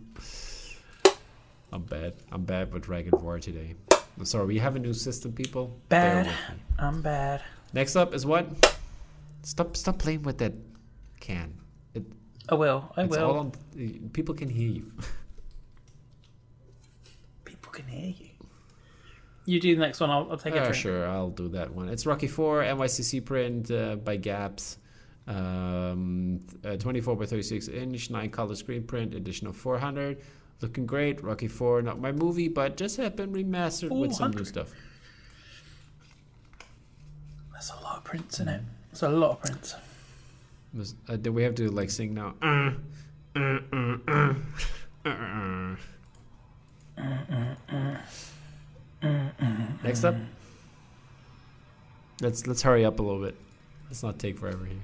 I'm 1.71 1.83
bad. 1.83 2.13
I'm 2.31 2.45
bad 2.45 2.73
with 2.73 2.87
Rag 2.87 3.07
and 3.07 3.21
War 3.21 3.39
today. 3.39 3.75
I'm 4.17 4.25
sorry, 4.25 4.47
we 4.47 4.57
have 4.57 4.75
a 4.75 4.79
new 4.79 4.93
system, 4.93 5.33
people. 5.33 5.77
Bad. 5.89 6.29
I'm 6.79 7.01
bad. 7.01 7.41
Next 7.73 7.95
up 7.95 8.13
is 8.13 8.25
what? 8.25 8.47
Stop! 9.43 9.77
Stop 9.77 9.99
playing 9.99 10.23
with 10.23 10.39
that 10.39 10.53
can. 11.19 11.53
It, 11.93 12.03
I 12.49 12.55
will. 12.55 12.91
I 12.95 13.05
will. 13.05 13.37
on. 13.37 13.51
People 14.13 14.33
can 14.33 14.49
hear 14.49 14.69
you. 14.69 14.91
People 17.77 17.91
can 17.91 17.99
hear 18.01 18.13
you. 18.17 18.29
You 19.45 19.59
do 19.61 19.75
the 19.75 19.81
next 19.81 19.99
one. 19.99 20.09
I'll, 20.09 20.27
I'll 20.31 20.37
take 20.37 20.55
a 20.55 20.59
Uh, 20.59 20.63
drink. 20.63 20.75
sure, 20.75 21.07
I'll 21.07 21.29
do 21.29 21.47
that 21.49 21.73
one. 21.73 21.87
It's 21.89 22.05
Rocky 22.05 22.27
Four 22.27 22.63
NYCC 22.63 23.23
print 23.23 23.71
uh, 23.71 23.95
by 23.95 24.17
Gabz. 24.17 24.77
Um, 25.27 26.39
uh, 26.65 26.75
24 26.77 27.15
by 27.17 27.25
36 27.25 27.67
inch, 27.67 28.09
nine 28.09 28.29
color 28.29 28.55
screen 28.55 28.83
print, 28.83 29.13
additional 29.13 29.53
400. 29.53 30.17
Looking 30.61 30.85
great. 30.85 31.23
Rocky 31.23 31.47
Four, 31.47 31.81
not 31.81 31.99
my 31.99 32.11
movie, 32.11 32.47
but 32.47 32.77
just 32.77 32.97
have 32.97 33.15
been 33.15 33.31
remastered 33.31 33.89
with 33.97 34.13
some 34.13 34.31
new 34.31 34.43
stuff. 34.45 34.71
That's 37.53 37.71
a 37.71 37.75
lot 37.83 37.97
of 37.97 38.03
prints 38.03 38.39
in 38.39 38.47
it. 38.47 38.61
That's 38.89 39.03
a 39.03 39.09
lot 39.09 39.31
of 39.31 39.41
prints. 39.41 39.75
Was- 40.73 40.95
Uh, 41.07 41.15
do 41.15 41.31
we 41.31 41.43
have 41.43 41.55
to 41.55 41.69
like 41.69 41.89
sing 41.89 42.13
now? 42.13 42.33
Uh, 42.41 42.71
uh, 43.35 43.59
uh, 43.71 43.97
uh, 44.07 44.33
uh, 45.05 45.09
uh. 45.09 45.75
Next 49.83 50.03
up, 50.03 50.15
let's 52.21 52.47
let's 52.47 52.61
hurry 52.61 52.83
up 52.85 52.99
a 52.99 53.03
little 53.03 53.21
bit. 53.21 53.35
Let's 53.85 54.03
not 54.03 54.19
take 54.19 54.37
forever 54.37 54.65
here. 54.65 54.81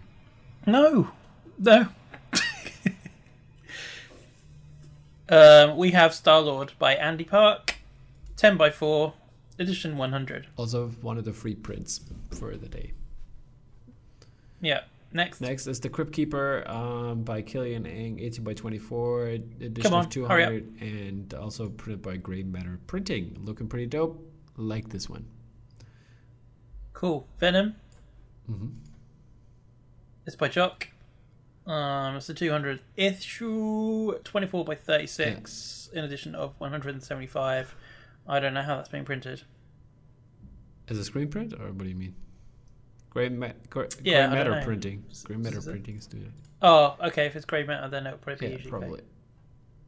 No, 0.66 1.10
no. 1.58 1.88
um, 5.30 5.78
we 5.78 5.92
have 5.92 6.14
Star 6.14 6.40
Lord 6.40 6.74
by 6.80 6.96
Andy 6.96 7.24
Park, 7.24 7.76
ten 8.38 8.56
by 8.56 8.70
four, 8.70 9.14
edition 9.60 9.98
one 9.98 10.12
hundred. 10.12 10.48
Also, 10.56 10.90
one 11.02 11.18
of 11.18 11.26
the 11.26 11.34
free 11.34 11.56
prints 11.56 12.02
for 12.32 12.56
the 12.56 12.70
day. 12.70 12.92
Yeah. 14.62 14.82
Next. 15.14 15.42
Next 15.42 15.68
is 15.68 15.80
the 15.80 15.90
Crypt 15.90 16.12
Keeper 16.12 16.64
um, 16.68 17.24
by 17.24 17.44
Kilian 17.44 17.86
Eng, 17.86 18.20
18 18.20 18.44
by 18.44 18.54
24, 18.54 19.28
edition 19.28 19.94
on, 19.94 20.06
of 20.06 20.14
hurry 20.14 20.44
up. 20.44 20.50
200, 20.50 20.82
and 20.82 21.34
also 21.36 21.70
printed 21.70 22.02
by 22.02 22.18
Grey 22.18 22.42
Matter 22.42 22.80
Printing. 22.88 23.38
Looking 23.44 23.68
pretty 23.68 23.86
dope. 23.86 24.28
Like 24.58 24.90
this 24.90 25.08
one. 25.10 25.26
Cool. 26.94 27.28
Venom. 27.40 27.76
hmm 28.48 28.68
It's 30.26 30.36
by 30.36 30.48
Jock. 30.48 30.88
Um, 31.66 32.18
it's 32.18 32.28
the 32.28 32.34
200th 32.34 32.80
issue, 32.98 34.18
24 34.24 34.66
by 34.66 34.76
36, 34.76 35.90
in 35.94 36.04
addition 36.04 36.36
of 36.36 36.60
175. 36.60 37.76
I 38.28 38.40
don't 38.40 38.54
know 38.54 38.62
how 38.64 38.76
that's 38.76 38.90
being 38.90 39.06
printed. 39.06 39.44
As 40.90 40.98
a 40.98 41.06
screen 41.06 41.30
print, 41.30 41.54
or 41.54 41.68
what 41.68 41.80
do 41.84 41.90
you 41.90 41.96
mean? 41.96 42.16
Gray, 43.14 43.30
ma- 43.30 43.50
gray, 43.70 43.88
Yeah, 44.04 44.28
gray 44.28 44.36
matter 44.38 44.62
printing. 44.64 45.04
Gray 45.24 45.38
matter 45.38 45.60
Is 45.60 45.66
printing 45.66 45.98
is 45.98 46.08
doing 46.08 46.24
it. 46.24 46.32
Oh, 46.64 46.96
okay. 47.04 47.28
If 47.28 47.36
it's 47.36 47.46
grey 47.46 47.64
matter, 47.64 47.88
then 47.88 48.08
it'll 48.08 48.18
probably 48.18 48.48
be 48.58 48.64
Yeah, 48.64 48.70
probably. 48.70 49.02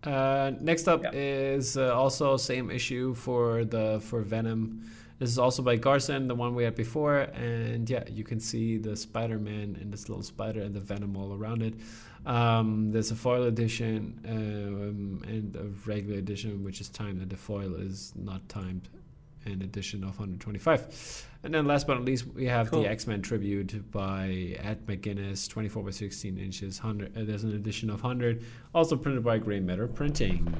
Uh, 0.04 0.52
next 0.60 0.88
up 0.88 1.02
Yeah. 1.04 1.12
is 1.14 1.76
uh, 1.78 1.96
also 1.96 2.38
same 2.38 2.70
issue 2.70 3.16
for 3.16 3.66
the 3.66 4.00
for 4.04 4.22
Venom. 4.22 4.84
This 5.18 5.30
is 5.30 5.40
also 5.40 5.64
by 5.64 5.78
Garson, 5.78 6.28
the 6.28 6.36
one 6.36 6.54
we 6.54 6.64
had 6.66 6.76
before, 6.76 7.20
and 7.20 7.90
yeah, 7.90 8.04
you 8.08 8.24
can 8.26 8.40
see 8.40 8.78
the 8.78 8.96
Spider-Man 8.98 9.78
and 9.80 9.92
this 9.92 10.10
little 10.10 10.24
spider 10.24 10.62
and 10.62 10.76
the 10.76 10.82
Venom 10.82 11.16
all 11.16 11.34
around 11.34 11.64
it. 11.64 11.74
Um, 12.26 12.92
there's 12.92 13.12
a 13.12 13.16
foil 13.16 13.44
edition 13.44 14.20
um, 14.28 15.24
and 15.26 15.56
a 15.56 15.64
regular 15.90 16.18
edition, 16.20 16.64
which 16.66 16.82
is 16.82 16.90
timed, 16.90 17.22
and 17.22 17.30
the 17.32 17.38
foil 17.38 17.76
is 17.76 18.12
not 18.16 18.48
timed. 18.50 18.90
An 19.46 19.62
edition 19.62 20.04
of 20.04 20.12
125. 20.12 21.28
And 21.44 21.54
then 21.54 21.68
last 21.68 21.86
but 21.86 21.96
not 21.96 22.06
least, 22.06 22.26
we 22.34 22.46
have 22.46 22.72
Cool. 22.72 22.82
the 22.82 22.90
X 22.90 23.06
Men 23.06 23.22
tribute 23.22 23.92
by 23.92 24.56
Ed 24.60 24.86
McGuinness, 24.88 25.48
24 25.48 25.84
by 25.84 25.92
16 25.92 26.38
inches. 26.38 26.84
100. 26.84 27.16
Uh, 27.16 27.24
there's 27.24 27.44
an 27.44 27.54
edition 27.54 27.90
of 27.92 28.02
100, 28.02 28.44
also 28.74 28.96
printed 28.96 29.24
by 29.24 29.38
Grey 29.38 29.60
Matter 29.60 29.88
Printing. 29.88 30.52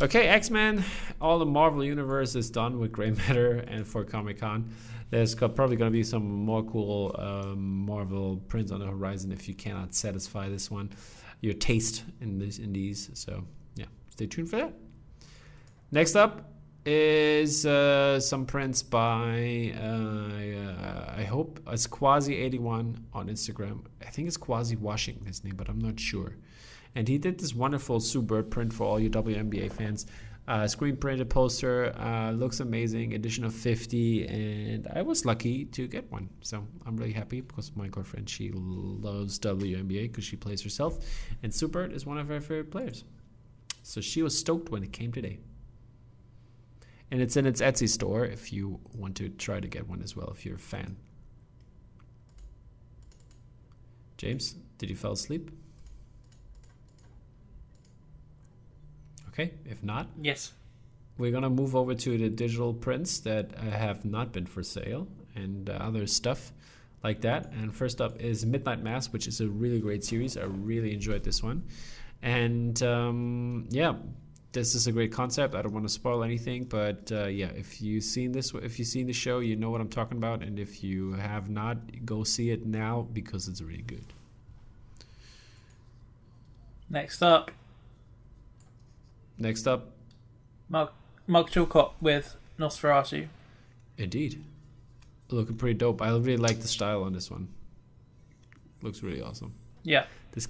Okay, 0.00 0.26
X 0.26 0.50
Men, 0.50 0.82
all 1.20 1.38
the 1.38 1.46
Marvel 1.46 1.84
universe 1.84 2.34
is 2.34 2.50
done 2.50 2.80
with 2.80 2.90
Grey 2.90 3.10
Matter, 3.28 3.58
and 3.68 3.86
for 3.86 4.02
Comic 4.02 4.40
Con, 4.40 4.68
there's 5.10 5.34
got, 5.34 5.54
probably 5.54 5.76
going 5.76 5.90
to 5.90 5.96
be 5.96 6.02
some 6.02 6.24
more 6.28 6.64
cool 6.64 7.14
um, 7.18 7.86
Marvel 7.86 8.38
prints 8.48 8.72
on 8.72 8.80
the 8.80 8.86
horizon 8.86 9.30
if 9.30 9.46
you 9.46 9.54
cannot 9.54 9.94
satisfy 9.94 10.48
this 10.48 10.70
one, 10.70 10.90
your 11.42 11.54
taste 11.54 12.02
in 12.20 12.38
these 12.38 12.58
in 12.58 12.72
these. 12.72 13.10
So 13.14 13.44
yeah, 13.76 13.84
stay 14.10 14.26
tuned 14.26 14.50
for 14.50 14.56
that. 14.56 14.72
Next 15.92 16.16
up 16.16 16.51
is 16.84 17.64
uh, 17.64 18.18
some 18.18 18.44
prints 18.44 18.82
by 18.82 19.72
uh, 19.76 21.14
I 21.16 21.24
hope 21.24 21.60
it's 21.68 21.86
Quasi 21.86 22.36
eighty 22.36 22.58
one 22.58 23.04
on 23.12 23.28
Instagram. 23.28 23.84
I 24.00 24.10
think 24.10 24.28
it's 24.28 24.36
Quasi 24.36 24.76
Washing 24.76 25.24
his 25.24 25.44
name, 25.44 25.54
but 25.56 25.68
I'm 25.68 25.78
not 25.78 26.00
sure. 26.00 26.36
And 26.94 27.08
he 27.08 27.18
did 27.18 27.38
this 27.38 27.54
wonderful 27.54 28.00
Sue 28.00 28.22
Bird 28.22 28.50
print 28.50 28.72
for 28.72 28.84
all 28.84 29.00
you 29.00 29.08
WNBA 29.08 29.72
fans. 29.72 30.06
Uh, 30.48 30.66
screen 30.66 30.96
printed 30.96 31.30
poster 31.30 31.96
uh, 32.00 32.32
looks 32.32 32.58
amazing. 32.58 33.14
Edition 33.14 33.44
of 33.44 33.54
50, 33.54 34.26
and 34.26 34.88
I 34.92 35.00
was 35.02 35.24
lucky 35.24 35.66
to 35.66 35.86
get 35.86 36.10
one. 36.10 36.28
So 36.40 36.66
I'm 36.84 36.96
really 36.96 37.12
happy 37.12 37.42
because 37.42 37.70
my 37.76 37.86
girlfriend 37.86 38.28
she 38.28 38.50
loves 38.52 39.38
WNBA 39.38 40.10
because 40.10 40.24
she 40.24 40.36
plays 40.36 40.62
herself, 40.62 40.98
and 41.44 41.54
Sue 41.54 41.68
Bird 41.68 41.92
is 41.92 42.04
one 42.04 42.18
of 42.18 42.26
her 42.28 42.40
favorite 42.40 42.72
players. 42.72 43.04
So 43.84 44.00
she 44.00 44.22
was 44.22 44.36
stoked 44.36 44.70
when 44.70 44.82
it 44.82 44.92
came 44.92 45.12
today 45.12 45.38
and 47.12 47.20
it's 47.20 47.36
in 47.36 47.44
its 47.46 47.60
Etsy 47.60 47.86
store 47.88 48.24
if 48.24 48.52
you 48.54 48.80
want 48.96 49.14
to 49.18 49.28
try 49.28 49.60
to 49.60 49.68
get 49.68 49.86
one 49.86 50.02
as 50.02 50.16
well 50.16 50.30
if 50.34 50.44
you're 50.46 50.56
a 50.56 50.58
fan. 50.58 50.96
James, 54.16 54.54
did 54.78 54.88
you 54.88 54.96
fall 54.96 55.12
asleep? 55.12 55.50
Okay, 59.28 59.52
if 59.66 59.82
not, 59.82 60.08
Yes. 60.20 60.52
we're 61.18 61.30
gonna 61.30 61.50
move 61.50 61.76
over 61.76 61.94
to 61.94 62.18
the 62.18 62.28
digital 62.30 62.72
prints 62.72 63.20
that 63.20 63.52
have 63.58 64.04
not 64.04 64.32
been 64.32 64.46
for 64.46 64.62
sale 64.62 65.06
and 65.34 65.68
other 65.68 66.06
stuff 66.06 66.52
like 67.04 67.20
that. 67.22 67.52
And 67.52 67.74
first 67.74 68.00
up 68.00 68.20
is 68.20 68.46
Midnight 68.46 68.82
Mass, 68.82 69.12
which 69.12 69.26
is 69.26 69.40
a 69.40 69.48
really 69.48 69.80
great 69.80 70.04
series. 70.04 70.36
I 70.36 70.44
really 70.44 70.92
enjoyed 70.94 71.24
this 71.24 71.42
one, 71.42 71.64
and 72.22 72.80
um, 72.82 73.66
yeah, 73.70 73.94
this 74.52 74.74
is 74.74 74.86
a 74.86 74.92
great 74.92 75.12
concept. 75.12 75.54
I 75.54 75.62
don't 75.62 75.72
want 75.72 75.86
to 75.86 75.92
spoil 75.92 76.22
anything, 76.22 76.64
but 76.64 77.10
uh, 77.10 77.26
yeah, 77.26 77.46
if 77.56 77.80
you've 77.80 78.04
seen 78.04 78.32
this, 78.32 78.52
if 78.54 78.78
you've 78.78 78.88
seen 78.88 79.06
the 79.06 79.12
show, 79.12 79.38
you 79.40 79.56
know 79.56 79.70
what 79.70 79.80
I'm 79.80 79.88
talking 79.88 80.18
about. 80.18 80.42
And 80.42 80.58
if 80.58 80.84
you 80.84 81.12
have 81.12 81.48
not, 81.48 82.04
go 82.04 82.22
see 82.24 82.50
it 82.50 82.66
now 82.66 83.06
because 83.12 83.48
it's 83.48 83.62
really 83.62 83.82
good. 83.82 84.04
Next 86.90 87.22
up, 87.22 87.50
Next 89.38 89.66
up, 89.66 89.90
Mark 90.68 90.92
Mark 91.26 91.50
Chilcott 91.50 91.92
with 92.00 92.36
Nosferatu. 92.58 93.28
indeed, 93.98 94.44
looking 95.30 95.56
pretty 95.56 95.74
dope. 95.74 96.02
I 96.02 96.10
really 96.10 96.36
like 96.36 96.60
the 96.60 96.68
style 96.68 97.02
on 97.02 97.12
this 97.12 97.30
one. 97.30 97.48
Looks 98.82 99.02
really 99.02 99.22
awesome. 99.22 99.54
Yeah. 99.82 100.04
This 100.32 100.46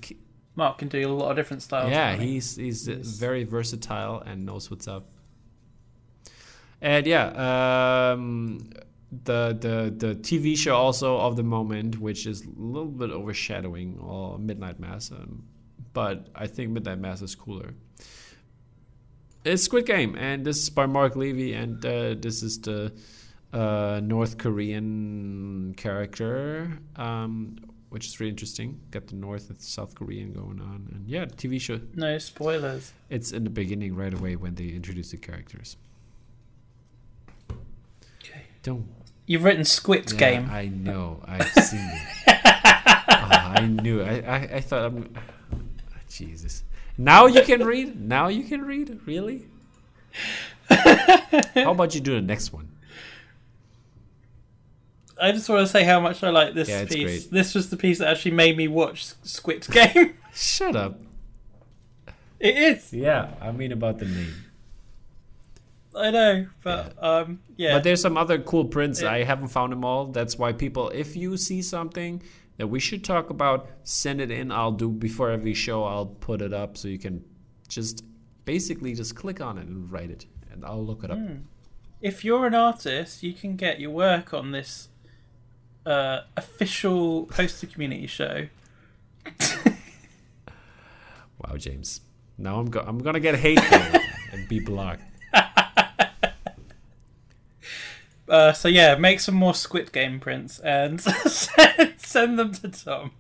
Mark 0.55 0.79
can 0.79 0.89
do 0.89 1.09
a 1.09 1.13
lot 1.13 1.31
of 1.31 1.37
different 1.37 1.63
styles. 1.63 1.91
yeah, 1.91 2.15
he's 2.17 2.57
he's 2.57 2.87
He's- 2.87 3.19
very 3.19 3.45
versatile 3.45 4.21
and 4.21 4.45
knows 4.45 4.71
what's 4.71 4.87
up. 4.89 5.09
And 6.81 7.07
yeah, 7.07 8.13
um, 8.13 8.71
the 9.25 9.57
the 9.59 9.95
the 10.07 10.15
TV 10.17 10.57
show 10.57 10.75
also 10.77 11.17
of 11.19 11.37
the 11.37 11.43
moment, 11.45 11.99
which 12.01 12.27
is 12.27 12.43
a 12.45 12.49
little 12.57 12.89
bit 12.91 13.11
overshadowing 13.11 13.99
all 14.01 14.37
Midnight 14.39 14.81
Mass, 14.81 15.11
um, 15.13 15.45
but 15.93 16.29
I 16.35 16.47
think 16.49 16.71
Midnight 16.71 16.99
Mass 16.99 17.23
is 17.23 17.35
cooler. 17.35 17.75
It's 19.45 19.63
Squid 19.65 19.87
Game, 19.87 20.17
and 20.17 20.45
this 20.45 20.59
is 20.63 20.71
by 20.71 20.87
Mark 20.87 21.17
Levy, 21.17 21.53
and 21.55 21.85
uh, 21.85 22.15
this 22.19 22.43
is 22.43 22.61
the 22.61 22.93
uh, 23.53 24.01
North 24.03 24.39
Korean 24.39 25.75
character, 25.77 26.79
um, 26.97 27.57
which 27.93 28.07
is 28.07 28.19
really 28.19 28.31
interesting. 28.31 28.81
Got 28.91 29.09
the 29.09 29.17
North 29.17 29.51
and 29.51 29.61
South 29.61 29.95
Korean 29.95 30.33
going 30.33 30.61
on, 30.61 30.89
and 30.95 31.07
yeah, 31.07 31.27
TV 31.27 31.61
show. 31.61 31.79
No 31.95 32.17
spoilers. 32.17 32.93
It's 33.11 33.33
in 33.33 33.45
the 33.45 33.51
beginning 33.51 33.95
right 33.95 34.15
away 34.15 34.35
when 34.35 34.55
they 34.55 34.69
introduce 34.69 35.11
the 35.11 35.19
characters. 35.19 35.77
Okay. 38.25 38.45
Don't. 38.63 38.87
You've 39.27 39.45
written 39.45 39.67
Squid 39.67 40.11
Yeah, 40.11 40.19
Game. 40.19 40.49
I 40.51 40.69
know. 40.69 41.23
I've 41.27 41.49
seen 41.51 41.81
it. 41.93 42.03
Oh, 42.27 42.33
I 43.61 43.67
knew. 43.67 44.03
I, 44.03 44.21
I 44.21 44.37
I 44.55 44.61
thought 44.61 44.87
I'm. 44.87 45.15
Ah, 45.15 45.99
Jesus. 46.09 46.65
Now 46.97 47.27
you 47.27 47.43
can 47.43 47.63
read. 47.63 48.01
Now 48.01 48.29
you 48.29 48.45
can 48.45 48.63
read. 48.63 49.01
Really? 49.07 49.47
How 50.71 51.73
about 51.73 51.95
you 51.95 52.01
do 52.01 52.15
the 52.15 52.23
next 52.23 52.55
one? 52.55 52.72
I 55.23 55.33
just 55.33 55.49
want 55.49 55.65
to 55.67 55.73
say 55.73 55.85
how 55.85 56.01
much 56.01 56.23
I 56.25 56.31
like 56.31 56.53
this 56.55 56.69
Yeah, 56.69 56.85
piece. 56.85 57.05
great. 57.05 57.31
This 57.31 57.55
was 57.55 57.71
the 57.71 57.77
piece 57.77 57.99
that 58.01 58.09
actually 58.09 58.33
made 58.33 58.57
me 58.57 58.67
watch 58.69 59.05
Squid 59.23 59.67
Game. 59.71 60.15
Shut 60.35 60.75
up. 60.75 61.01
it 62.41 62.57
is. 62.57 62.93
Yeah, 62.93 63.31
I 63.41 63.53
mean 63.53 63.71
about 63.73 63.99
the 63.99 64.07
name. 64.07 64.35
I 65.95 66.11
know, 66.11 66.47
but 66.65 66.95
um, 67.03 67.41
yeah. 67.57 67.75
But 67.75 67.85
there's 67.85 68.01
some 68.01 68.17
other 68.17 68.39
cool 68.39 68.65
prints. 68.65 69.03
Yeah. 69.03 69.13
I 69.13 69.23
haven't 69.25 69.49
found 69.49 69.73
them 69.73 69.85
all. 69.85 70.07
That's 70.07 70.39
why 70.39 70.53
people, 70.53 70.89
if 70.89 71.15
you 71.17 71.37
see 71.37 71.61
something 71.63 72.23
that 72.57 72.67
we 72.67 72.81
should 72.81 73.05
talk 73.05 73.31
about, 73.31 73.69
send 73.85 74.21
it 74.21 74.31
in. 74.31 74.51
I'll 74.51 74.73
do 74.73 74.89
before 74.89 75.31
every 75.31 75.55
show. 75.55 75.85
I'll 75.85 76.07
put 76.07 76.41
it 76.43 76.53
up 76.55 76.77
so 76.79 76.89
you 76.89 76.99
can 76.99 77.23
just 77.69 78.05
basically 78.45 78.95
just 78.95 79.15
click 79.15 79.41
on 79.41 79.59
it 79.59 79.67
and 79.67 79.91
write 79.93 80.11
it, 80.11 80.27
and 80.51 80.65
I'll 80.65 80.85
look 80.85 81.05
it 81.05 81.11
up. 81.11 81.19
Hmm. 81.19 81.35
if 82.01 82.25
you're 82.25 82.47
an 82.47 82.55
artist, 82.55 83.23
you 83.23 83.35
can 83.35 83.57
get 83.57 83.79
your 83.79 83.91
work 83.91 84.33
on 84.35 84.51
this 84.51 84.89
uh, 85.87 86.21
official 86.37 87.27
poster 87.27 87.67
community 87.67 88.07
show. 88.07 88.47
Wow, 91.39 91.57
James. 91.57 92.01
Now 92.39 92.59
I'm 92.61 92.71
go- 92.71 92.85
I'm 92.87 92.99
gonna 92.99 93.21
get 93.21 93.35
hateful 93.37 93.79
and 94.33 94.49
be 94.49 94.61
blocked. 94.61 95.03
Uh, 98.29 98.51
so 98.53 98.67
yeah, 98.67 98.95
make 98.95 99.21
some 99.21 99.35
more 99.35 99.53
Squid 99.53 99.93
Game 99.93 100.19
prints 100.19 100.59
and 100.61 100.99
send, 101.27 101.95
send 101.99 102.39
them 102.39 102.53
to 102.53 102.69
Tom. 102.69 103.11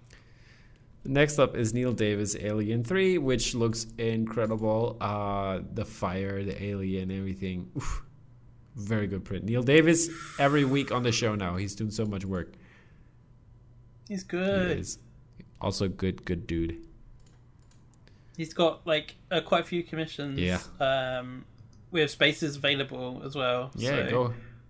Next 1.04 1.38
up 1.38 1.54
is 1.54 1.74
Neil 1.74 1.92
Davis 1.92 2.34
Alien 2.40 2.82
3, 2.82 3.18
which 3.18 3.54
looks 3.54 3.86
incredible. 3.98 4.96
Uh, 5.02 5.60
the 5.74 5.84
fire, 5.84 6.42
the 6.42 6.62
alien, 6.64 7.10
everything. 7.10 7.70
Oof. 7.76 8.02
Very 8.76 9.06
good 9.06 9.24
print. 9.24 9.44
Neil 9.44 9.62
Davis 9.62 10.08
every 10.38 10.64
week 10.64 10.90
on 10.92 11.02
the 11.02 11.12
show 11.12 11.34
now. 11.34 11.56
He's 11.56 11.74
doing 11.74 11.90
so 11.90 12.04
much 12.06 12.24
work. 12.24 12.52
He's 14.08 14.22
He 14.22 14.28
good. 14.28 14.78
is. 14.78 14.98
Also 15.60 15.88
good, 15.88 16.24
good 16.24 16.46
dude. 16.46 16.76
He's 18.36 18.54
got 18.54 18.86
like 18.86 19.16
uh, 19.30 19.40
quite 19.42 19.60
a 19.60 19.64
few 19.64 19.82
commissions. 19.82 20.38
Yeah. 20.40 20.58
Um, 20.80 21.44
we 21.90 22.00
have 22.00 22.10
spaces 22.10 22.56
available 22.56 23.22
as 23.24 23.34
well. 23.34 23.70
Yeah, 23.76 24.08
so, 24.08 24.10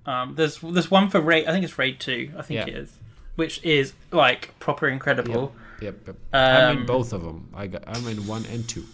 go. 0.04 0.10
Um, 0.10 0.34
there's 0.34 0.58
there's 0.58 0.90
one 0.90 1.08
for 1.08 1.20
raid. 1.20 1.46
I 1.46 1.52
think 1.52 1.64
it's 1.64 1.78
raid 1.78 2.00
two. 2.00 2.32
I 2.36 2.42
think 2.42 2.58
Yeah. 2.66 2.74
it 2.74 2.76
is, 2.76 2.92
which 3.36 3.62
is 3.64 3.92
like 4.10 4.58
proper 4.58 4.88
incredible. 4.88 5.54
Yep, 5.80 6.06
yep. 6.08 6.16
I'm 6.32 6.72
in 6.72 6.78
Um, 6.80 6.86
both 6.86 7.12
of 7.12 7.22
them. 7.22 7.48
I 7.54 7.68
got. 7.68 7.84
I'm 7.86 8.06
in 8.08 8.26
one 8.26 8.44
and 8.46 8.68
two. 8.68 8.84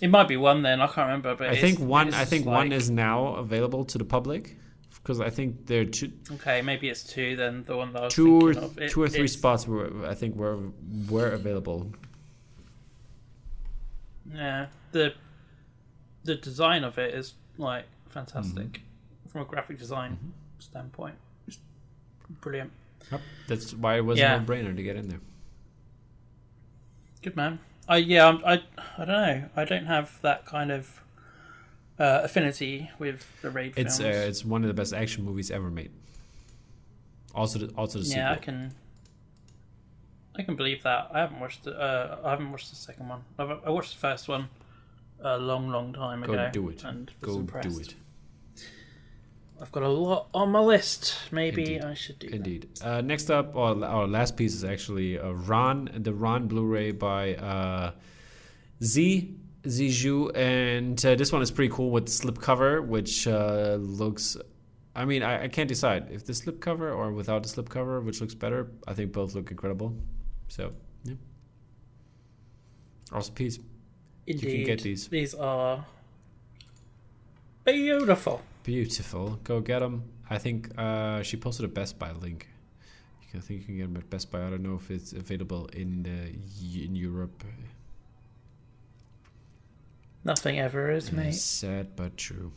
It 0.00 0.08
might 0.08 0.28
be 0.28 0.36
one 0.36 0.62
then. 0.62 0.80
I 0.80 0.86
can't 0.86 1.06
remember. 1.06 1.34
But 1.34 1.48
I 1.48 1.56
think 1.56 1.78
one. 1.78 2.12
I 2.14 2.24
think 2.24 2.44
one 2.46 2.72
is 2.72 2.90
now 2.90 3.34
available 3.36 3.84
to 3.86 3.98
the 3.98 4.04
public 4.04 4.56
because 5.02 5.20
I 5.20 5.30
think 5.30 5.66
there 5.66 5.82
are 5.82 5.84
two, 5.86 6.12
okay. 6.32 6.60
Maybe 6.62 6.88
it's 6.88 7.02
two 7.04 7.36
then. 7.36 7.64
The 7.64 7.76
one 7.76 7.92
that 7.92 8.02
I 8.02 8.04
was 8.06 8.14
two 8.14 8.40
or 8.40 8.50
of. 8.50 8.78
It- 8.78 8.90
two 8.90 9.02
or 9.02 9.08
three 9.08 9.20
it's- 9.24 9.32
spots 9.34 9.66
were 9.66 9.90
I 10.06 10.14
think 10.14 10.36
were 10.36 10.58
were 11.08 11.30
available. 11.30 11.90
Yeah, 14.34 14.66
the 14.92 15.14
the 16.24 16.34
design 16.34 16.84
of 16.84 16.98
it 16.98 17.14
is 17.14 17.34
like 17.58 17.84
fantastic 18.08 18.64
Mm-hmm. 18.72 19.28
from 19.28 19.42
a 19.42 19.44
graphic 19.44 19.78
design 19.78 20.18
standpoint. 20.58 21.14
It's 21.46 21.58
brilliant. 22.40 22.72
Yep. 23.12 23.20
That's 23.46 23.72
why 23.74 23.96
it 23.98 24.04
was 24.04 24.18
Yeah. 24.18 24.34
a 24.36 24.40
no-brainer 24.40 24.74
to 24.74 24.82
get 24.82 24.96
in 24.96 25.08
there. 25.08 25.20
Good 27.22 27.36
man. 27.36 27.60
I 27.88 27.98
yeah. 27.98 28.26
I'm, 28.28 28.44
I 28.44 28.62
I 28.98 29.04
don't 29.04 29.08
know. 29.08 29.44
I 29.56 29.64
don't 29.64 29.86
have 29.86 30.20
that 30.22 30.44
kind 30.46 30.70
of 30.72 31.02
uh, 31.98 32.20
affinity 32.24 32.90
with 32.98 33.24
the 33.42 33.50
raid 33.50 33.74
It's 33.76 33.98
uh, 34.00 34.04
films. 34.04 34.16
it's 34.28 34.44
one 34.44 34.62
of 34.64 34.68
the 34.68 34.74
best 34.74 34.92
action 34.92 35.24
movies 35.24 35.50
ever 35.50 35.70
made. 35.70 35.90
Also, 37.34 37.58
the, 37.60 37.74
also 37.74 37.98
the 38.00 38.06
yeah, 38.06 38.30
I 38.30 38.34
sequel. 38.34 38.44
can. 38.44 38.74
I 40.38 40.42
can 40.42 40.56
believe 40.56 40.82
that. 40.82 41.10
I 41.12 41.20
haven't 41.20 41.40
watched 41.40 41.64
the. 41.64 41.78
Uh, 41.78 42.18
I 42.24 42.30
haven't 42.30 42.50
watched 42.50 42.70
the 42.70 42.76
second 42.76 43.08
one. 43.08 43.22
I've, 43.38 43.50
I 43.64 43.70
watched 43.70 43.92
the 43.92 43.98
first 44.00 44.28
one 44.28 44.48
a 45.22 45.38
long, 45.38 45.68
long 45.70 45.92
time 45.92 46.22
Go 46.22 46.32
ago. 46.32 46.50
do 46.52 46.68
it. 46.68 46.84
And 46.84 47.10
Go 47.22 47.36
impressed. 47.36 47.70
do 47.70 47.78
it. 47.80 47.94
I've 49.60 49.72
got 49.72 49.82
a 49.82 49.88
lot 49.88 50.28
on 50.34 50.50
my 50.50 50.60
list. 50.60 51.16
Maybe 51.32 51.62
Indeed. 51.62 51.84
I 51.84 51.94
should 51.94 52.18
do. 52.18 52.28
that. 52.28 52.36
Indeed. 52.36 52.68
Uh, 52.82 53.00
next 53.00 53.30
up, 53.30 53.56
our, 53.56 53.82
our 53.84 54.06
last 54.06 54.36
piece 54.36 54.54
is 54.54 54.64
actually 54.64 55.18
uh, 55.18 55.30
Ron, 55.30 55.90
the 55.94 56.12
Ron 56.12 56.46
Blu-ray 56.46 56.92
by 56.92 57.34
uh, 57.36 57.92
Z 58.82 59.34
Ziju, 59.66 60.36
and 60.36 61.04
uh, 61.04 61.14
this 61.14 61.32
one 61.32 61.42
is 61.42 61.50
pretty 61.50 61.72
cool 61.72 61.90
with 61.90 62.06
slipcover, 62.06 62.86
which 62.86 63.26
uh, 63.26 63.76
looks. 63.80 64.36
I 64.94 65.04
mean, 65.04 65.22
I, 65.22 65.44
I 65.44 65.48
can't 65.48 65.68
decide 65.68 66.08
if 66.10 66.24
the 66.24 66.32
slipcover 66.32 66.94
or 66.94 67.12
without 67.12 67.42
the 67.42 67.48
slipcover, 67.48 68.02
which 68.02 68.20
looks 68.20 68.34
better. 68.34 68.70
I 68.86 68.94
think 68.94 69.12
both 69.12 69.34
look 69.34 69.50
incredible. 69.50 69.94
So, 70.48 70.72
yeah. 71.04 71.14
Awesome 73.12 73.34
piece. 73.34 73.58
Indeed. 74.26 74.50
can 74.50 74.64
get 74.64 74.82
these. 74.82 75.08
These 75.08 75.34
are 75.34 75.84
beautiful. 77.64 78.42
Beautiful. 78.66 79.38
Go 79.44 79.60
get 79.60 79.78
them. 79.78 80.02
I 80.28 80.38
think 80.38 80.76
uh, 80.76 81.22
she 81.22 81.36
posted 81.36 81.64
a 81.64 81.68
Best 81.68 82.00
Buy 82.00 82.10
link. 82.10 82.48
You 83.22 83.28
can, 83.30 83.38
I 83.38 83.42
think 83.42 83.60
you 83.60 83.66
can 83.66 83.76
get 83.76 83.84
them 83.84 83.96
at 83.96 84.10
Best 84.10 84.32
Buy. 84.32 84.44
I 84.44 84.50
don't 84.50 84.62
know 84.64 84.74
if 84.74 84.90
it's 84.90 85.12
available 85.12 85.66
in 85.72 86.02
the 86.02 86.84
in 86.84 86.96
Europe. 86.96 87.44
Nothing 90.24 90.58
ever 90.58 90.90
is, 90.90 91.12
mate. 91.12 91.36
Sad 91.36 91.94
but 91.94 92.16
true. 92.16 92.50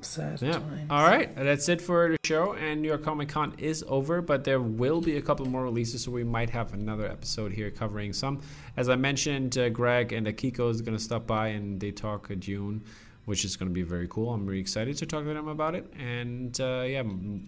Sad 0.00 0.42
Yeah. 0.42 0.52
times. 0.54 0.90
All 0.90 1.04
right. 1.04 1.32
That's 1.36 1.68
it 1.68 1.80
for 1.80 2.08
the 2.10 2.16
show. 2.24 2.54
And 2.54 2.82
New 2.82 2.88
York 2.88 3.04
Comic 3.04 3.28
Con 3.28 3.54
is 3.58 3.84
over, 3.86 4.20
but 4.20 4.42
there 4.42 4.60
will 4.60 5.00
be 5.00 5.16
a 5.16 5.22
couple 5.22 5.46
more 5.46 5.62
releases, 5.62 6.02
so 6.02 6.10
we 6.10 6.24
might 6.24 6.50
have 6.50 6.72
another 6.74 7.06
episode 7.06 7.52
here 7.52 7.70
covering 7.70 8.12
some. 8.12 8.40
As 8.76 8.88
I 8.88 8.96
mentioned, 8.96 9.56
uh, 9.56 9.68
Greg 9.68 10.12
and 10.12 10.26
Akiko 10.26 10.68
is 10.70 10.80
going 10.82 10.96
to 10.96 11.02
stop 11.02 11.26
by 11.28 11.48
and 11.48 11.78
they 11.80 11.92
talk 11.92 12.30
uh, 12.30 12.34
Dune, 12.34 12.82
which 13.28 13.44
is 13.44 13.58
going 13.58 13.68
to 13.68 13.74
be 13.74 13.82
very 13.82 14.08
cool. 14.08 14.32
I'm 14.32 14.46
really 14.46 14.58
excited 14.58 14.96
to 14.96 15.04
talk 15.04 15.24
to 15.24 15.34
them 15.34 15.48
about 15.48 15.74
it. 15.74 15.84
And 15.98 16.58
uh, 16.58 16.84
yeah, 16.86 17.02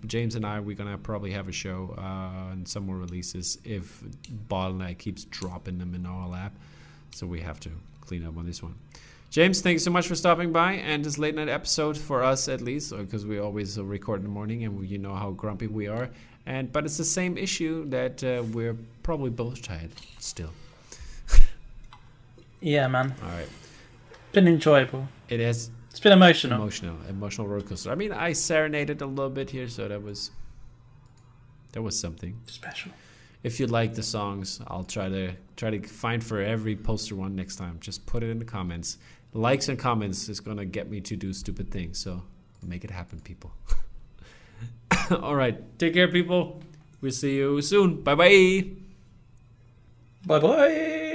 James 0.07 0.35
and 0.35 0.45
I, 0.45 0.61
we're 0.61 0.77
going 0.77 0.93
to 0.93 0.99
probably 0.99 1.31
have 1.31 1.49
a 1.49 1.53
show 1.53 1.95
uh, 1.97 2.53
and 2.53 2.69
some 2.69 2.85
more 2.85 2.99
releases 2.99 3.57
if 3.65 4.03
Bottleneck 4.51 4.99
keeps 4.99 5.25
dropping 5.25 5.79
them 5.79 5.95
in 5.95 6.05
our 6.05 6.29
lap. 6.29 6.53
So 7.13 7.27
we 7.27 7.41
have 7.41 7.59
to 7.61 7.71
clean 8.03 8.27
up 8.27 8.37
on 8.37 8.45
this 8.45 8.63
one. 8.63 8.75
James, 9.31 9.63
thank 9.63 9.73
you 9.73 9.79
so 9.79 9.91
much 9.91 10.07
for 10.07 10.15
stopping 10.15 10.53
by 10.53 10.73
and 10.75 11.03
this 11.03 11.17
late 11.17 11.35
night 11.35 11.49
episode 11.49 11.97
for 11.97 12.23
us 12.23 12.47
at 12.47 12.61
least, 12.61 12.95
because 12.95 13.25
we 13.25 13.39
always 13.39 13.79
uh, 13.79 13.85
record 13.85 14.17
in 14.21 14.25
the 14.25 14.29
morning 14.29 14.65
and 14.65 14.79
we, 14.79 14.87
you 14.87 14.99
know 14.99 15.15
how 15.15 15.31
grumpy 15.31 15.67
we 15.67 15.89
are. 15.89 16.11
And 16.45 16.71
but 16.71 16.85
it's 16.85 16.99
the 16.99 17.05
same 17.05 17.39
issue 17.39 17.89
that 17.89 18.23
uh, 18.23 18.43
we're 18.53 18.77
probably 19.03 19.31
both 19.31 19.63
tired 19.63 19.93
still. 20.19 20.51
Yeah, 22.61 22.89
man. 22.89 23.15
All 23.23 23.31
right, 23.31 23.49
Been 24.33 24.47
enjoyable. 24.49 25.09
it 25.29 25.41
is 25.41 25.71
It's 25.91 26.01
been 26.01 26.13
emotional. 26.13 26.61
emotional, 26.61 26.97
emotional 27.09 27.47
roller 27.49 27.63
coaster. 27.63 27.91
I 27.91 27.95
mean, 27.97 28.13
I 28.13 28.33
serenaded 28.33 29.03
a 29.03 29.07
little 29.07 29.31
bit 29.31 29.51
here, 29.51 29.69
so 29.69 29.89
that 29.89 30.03
was 30.03 30.31
that 31.73 31.83
was 31.83 31.99
something. 31.99 32.39
Special. 32.47 32.93
If 33.43 33.59
you 33.59 33.67
like 33.67 33.95
the 33.95 34.03
songs, 34.03 34.61
I'll 34.67 34.85
try 34.85 35.09
to 35.09 35.33
try 35.57 35.71
to 35.71 35.81
find 35.89 36.23
for 36.23 36.41
every 36.41 36.77
poster 36.77 37.17
one 37.17 37.35
next 37.35 37.57
time. 37.57 37.79
Just 37.81 38.07
put 38.07 38.23
it 38.23 38.31
in 38.31 38.39
the 38.39 38.45
comments. 38.45 38.99
Likes 39.33 39.69
and 39.69 39.79
comments 39.79 40.29
is 40.29 40.41
gonna 40.41 40.65
get 40.65 40.91
me 40.91 41.01
to 41.01 41.17
do 41.17 41.33
stupid 41.33 41.71
things. 41.71 41.99
So 41.99 42.23
make 42.63 42.85
it 42.85 42.91
happen, 42.91 43.21
people. 43.21 43.53
All 45.23 45.35
right, 45.35 45.57
take 45.79 45.95
care, 45.95 46.09
people. 46.09 46.63
We'll 47.01 47.13
see 47.13 47.37
you 47.37 47.61
soon. 47.63 48.03
Bye 48.03 48.15
bye. 48.15 48.65
Bye 50.27 50.39
bye. 50.39 51.07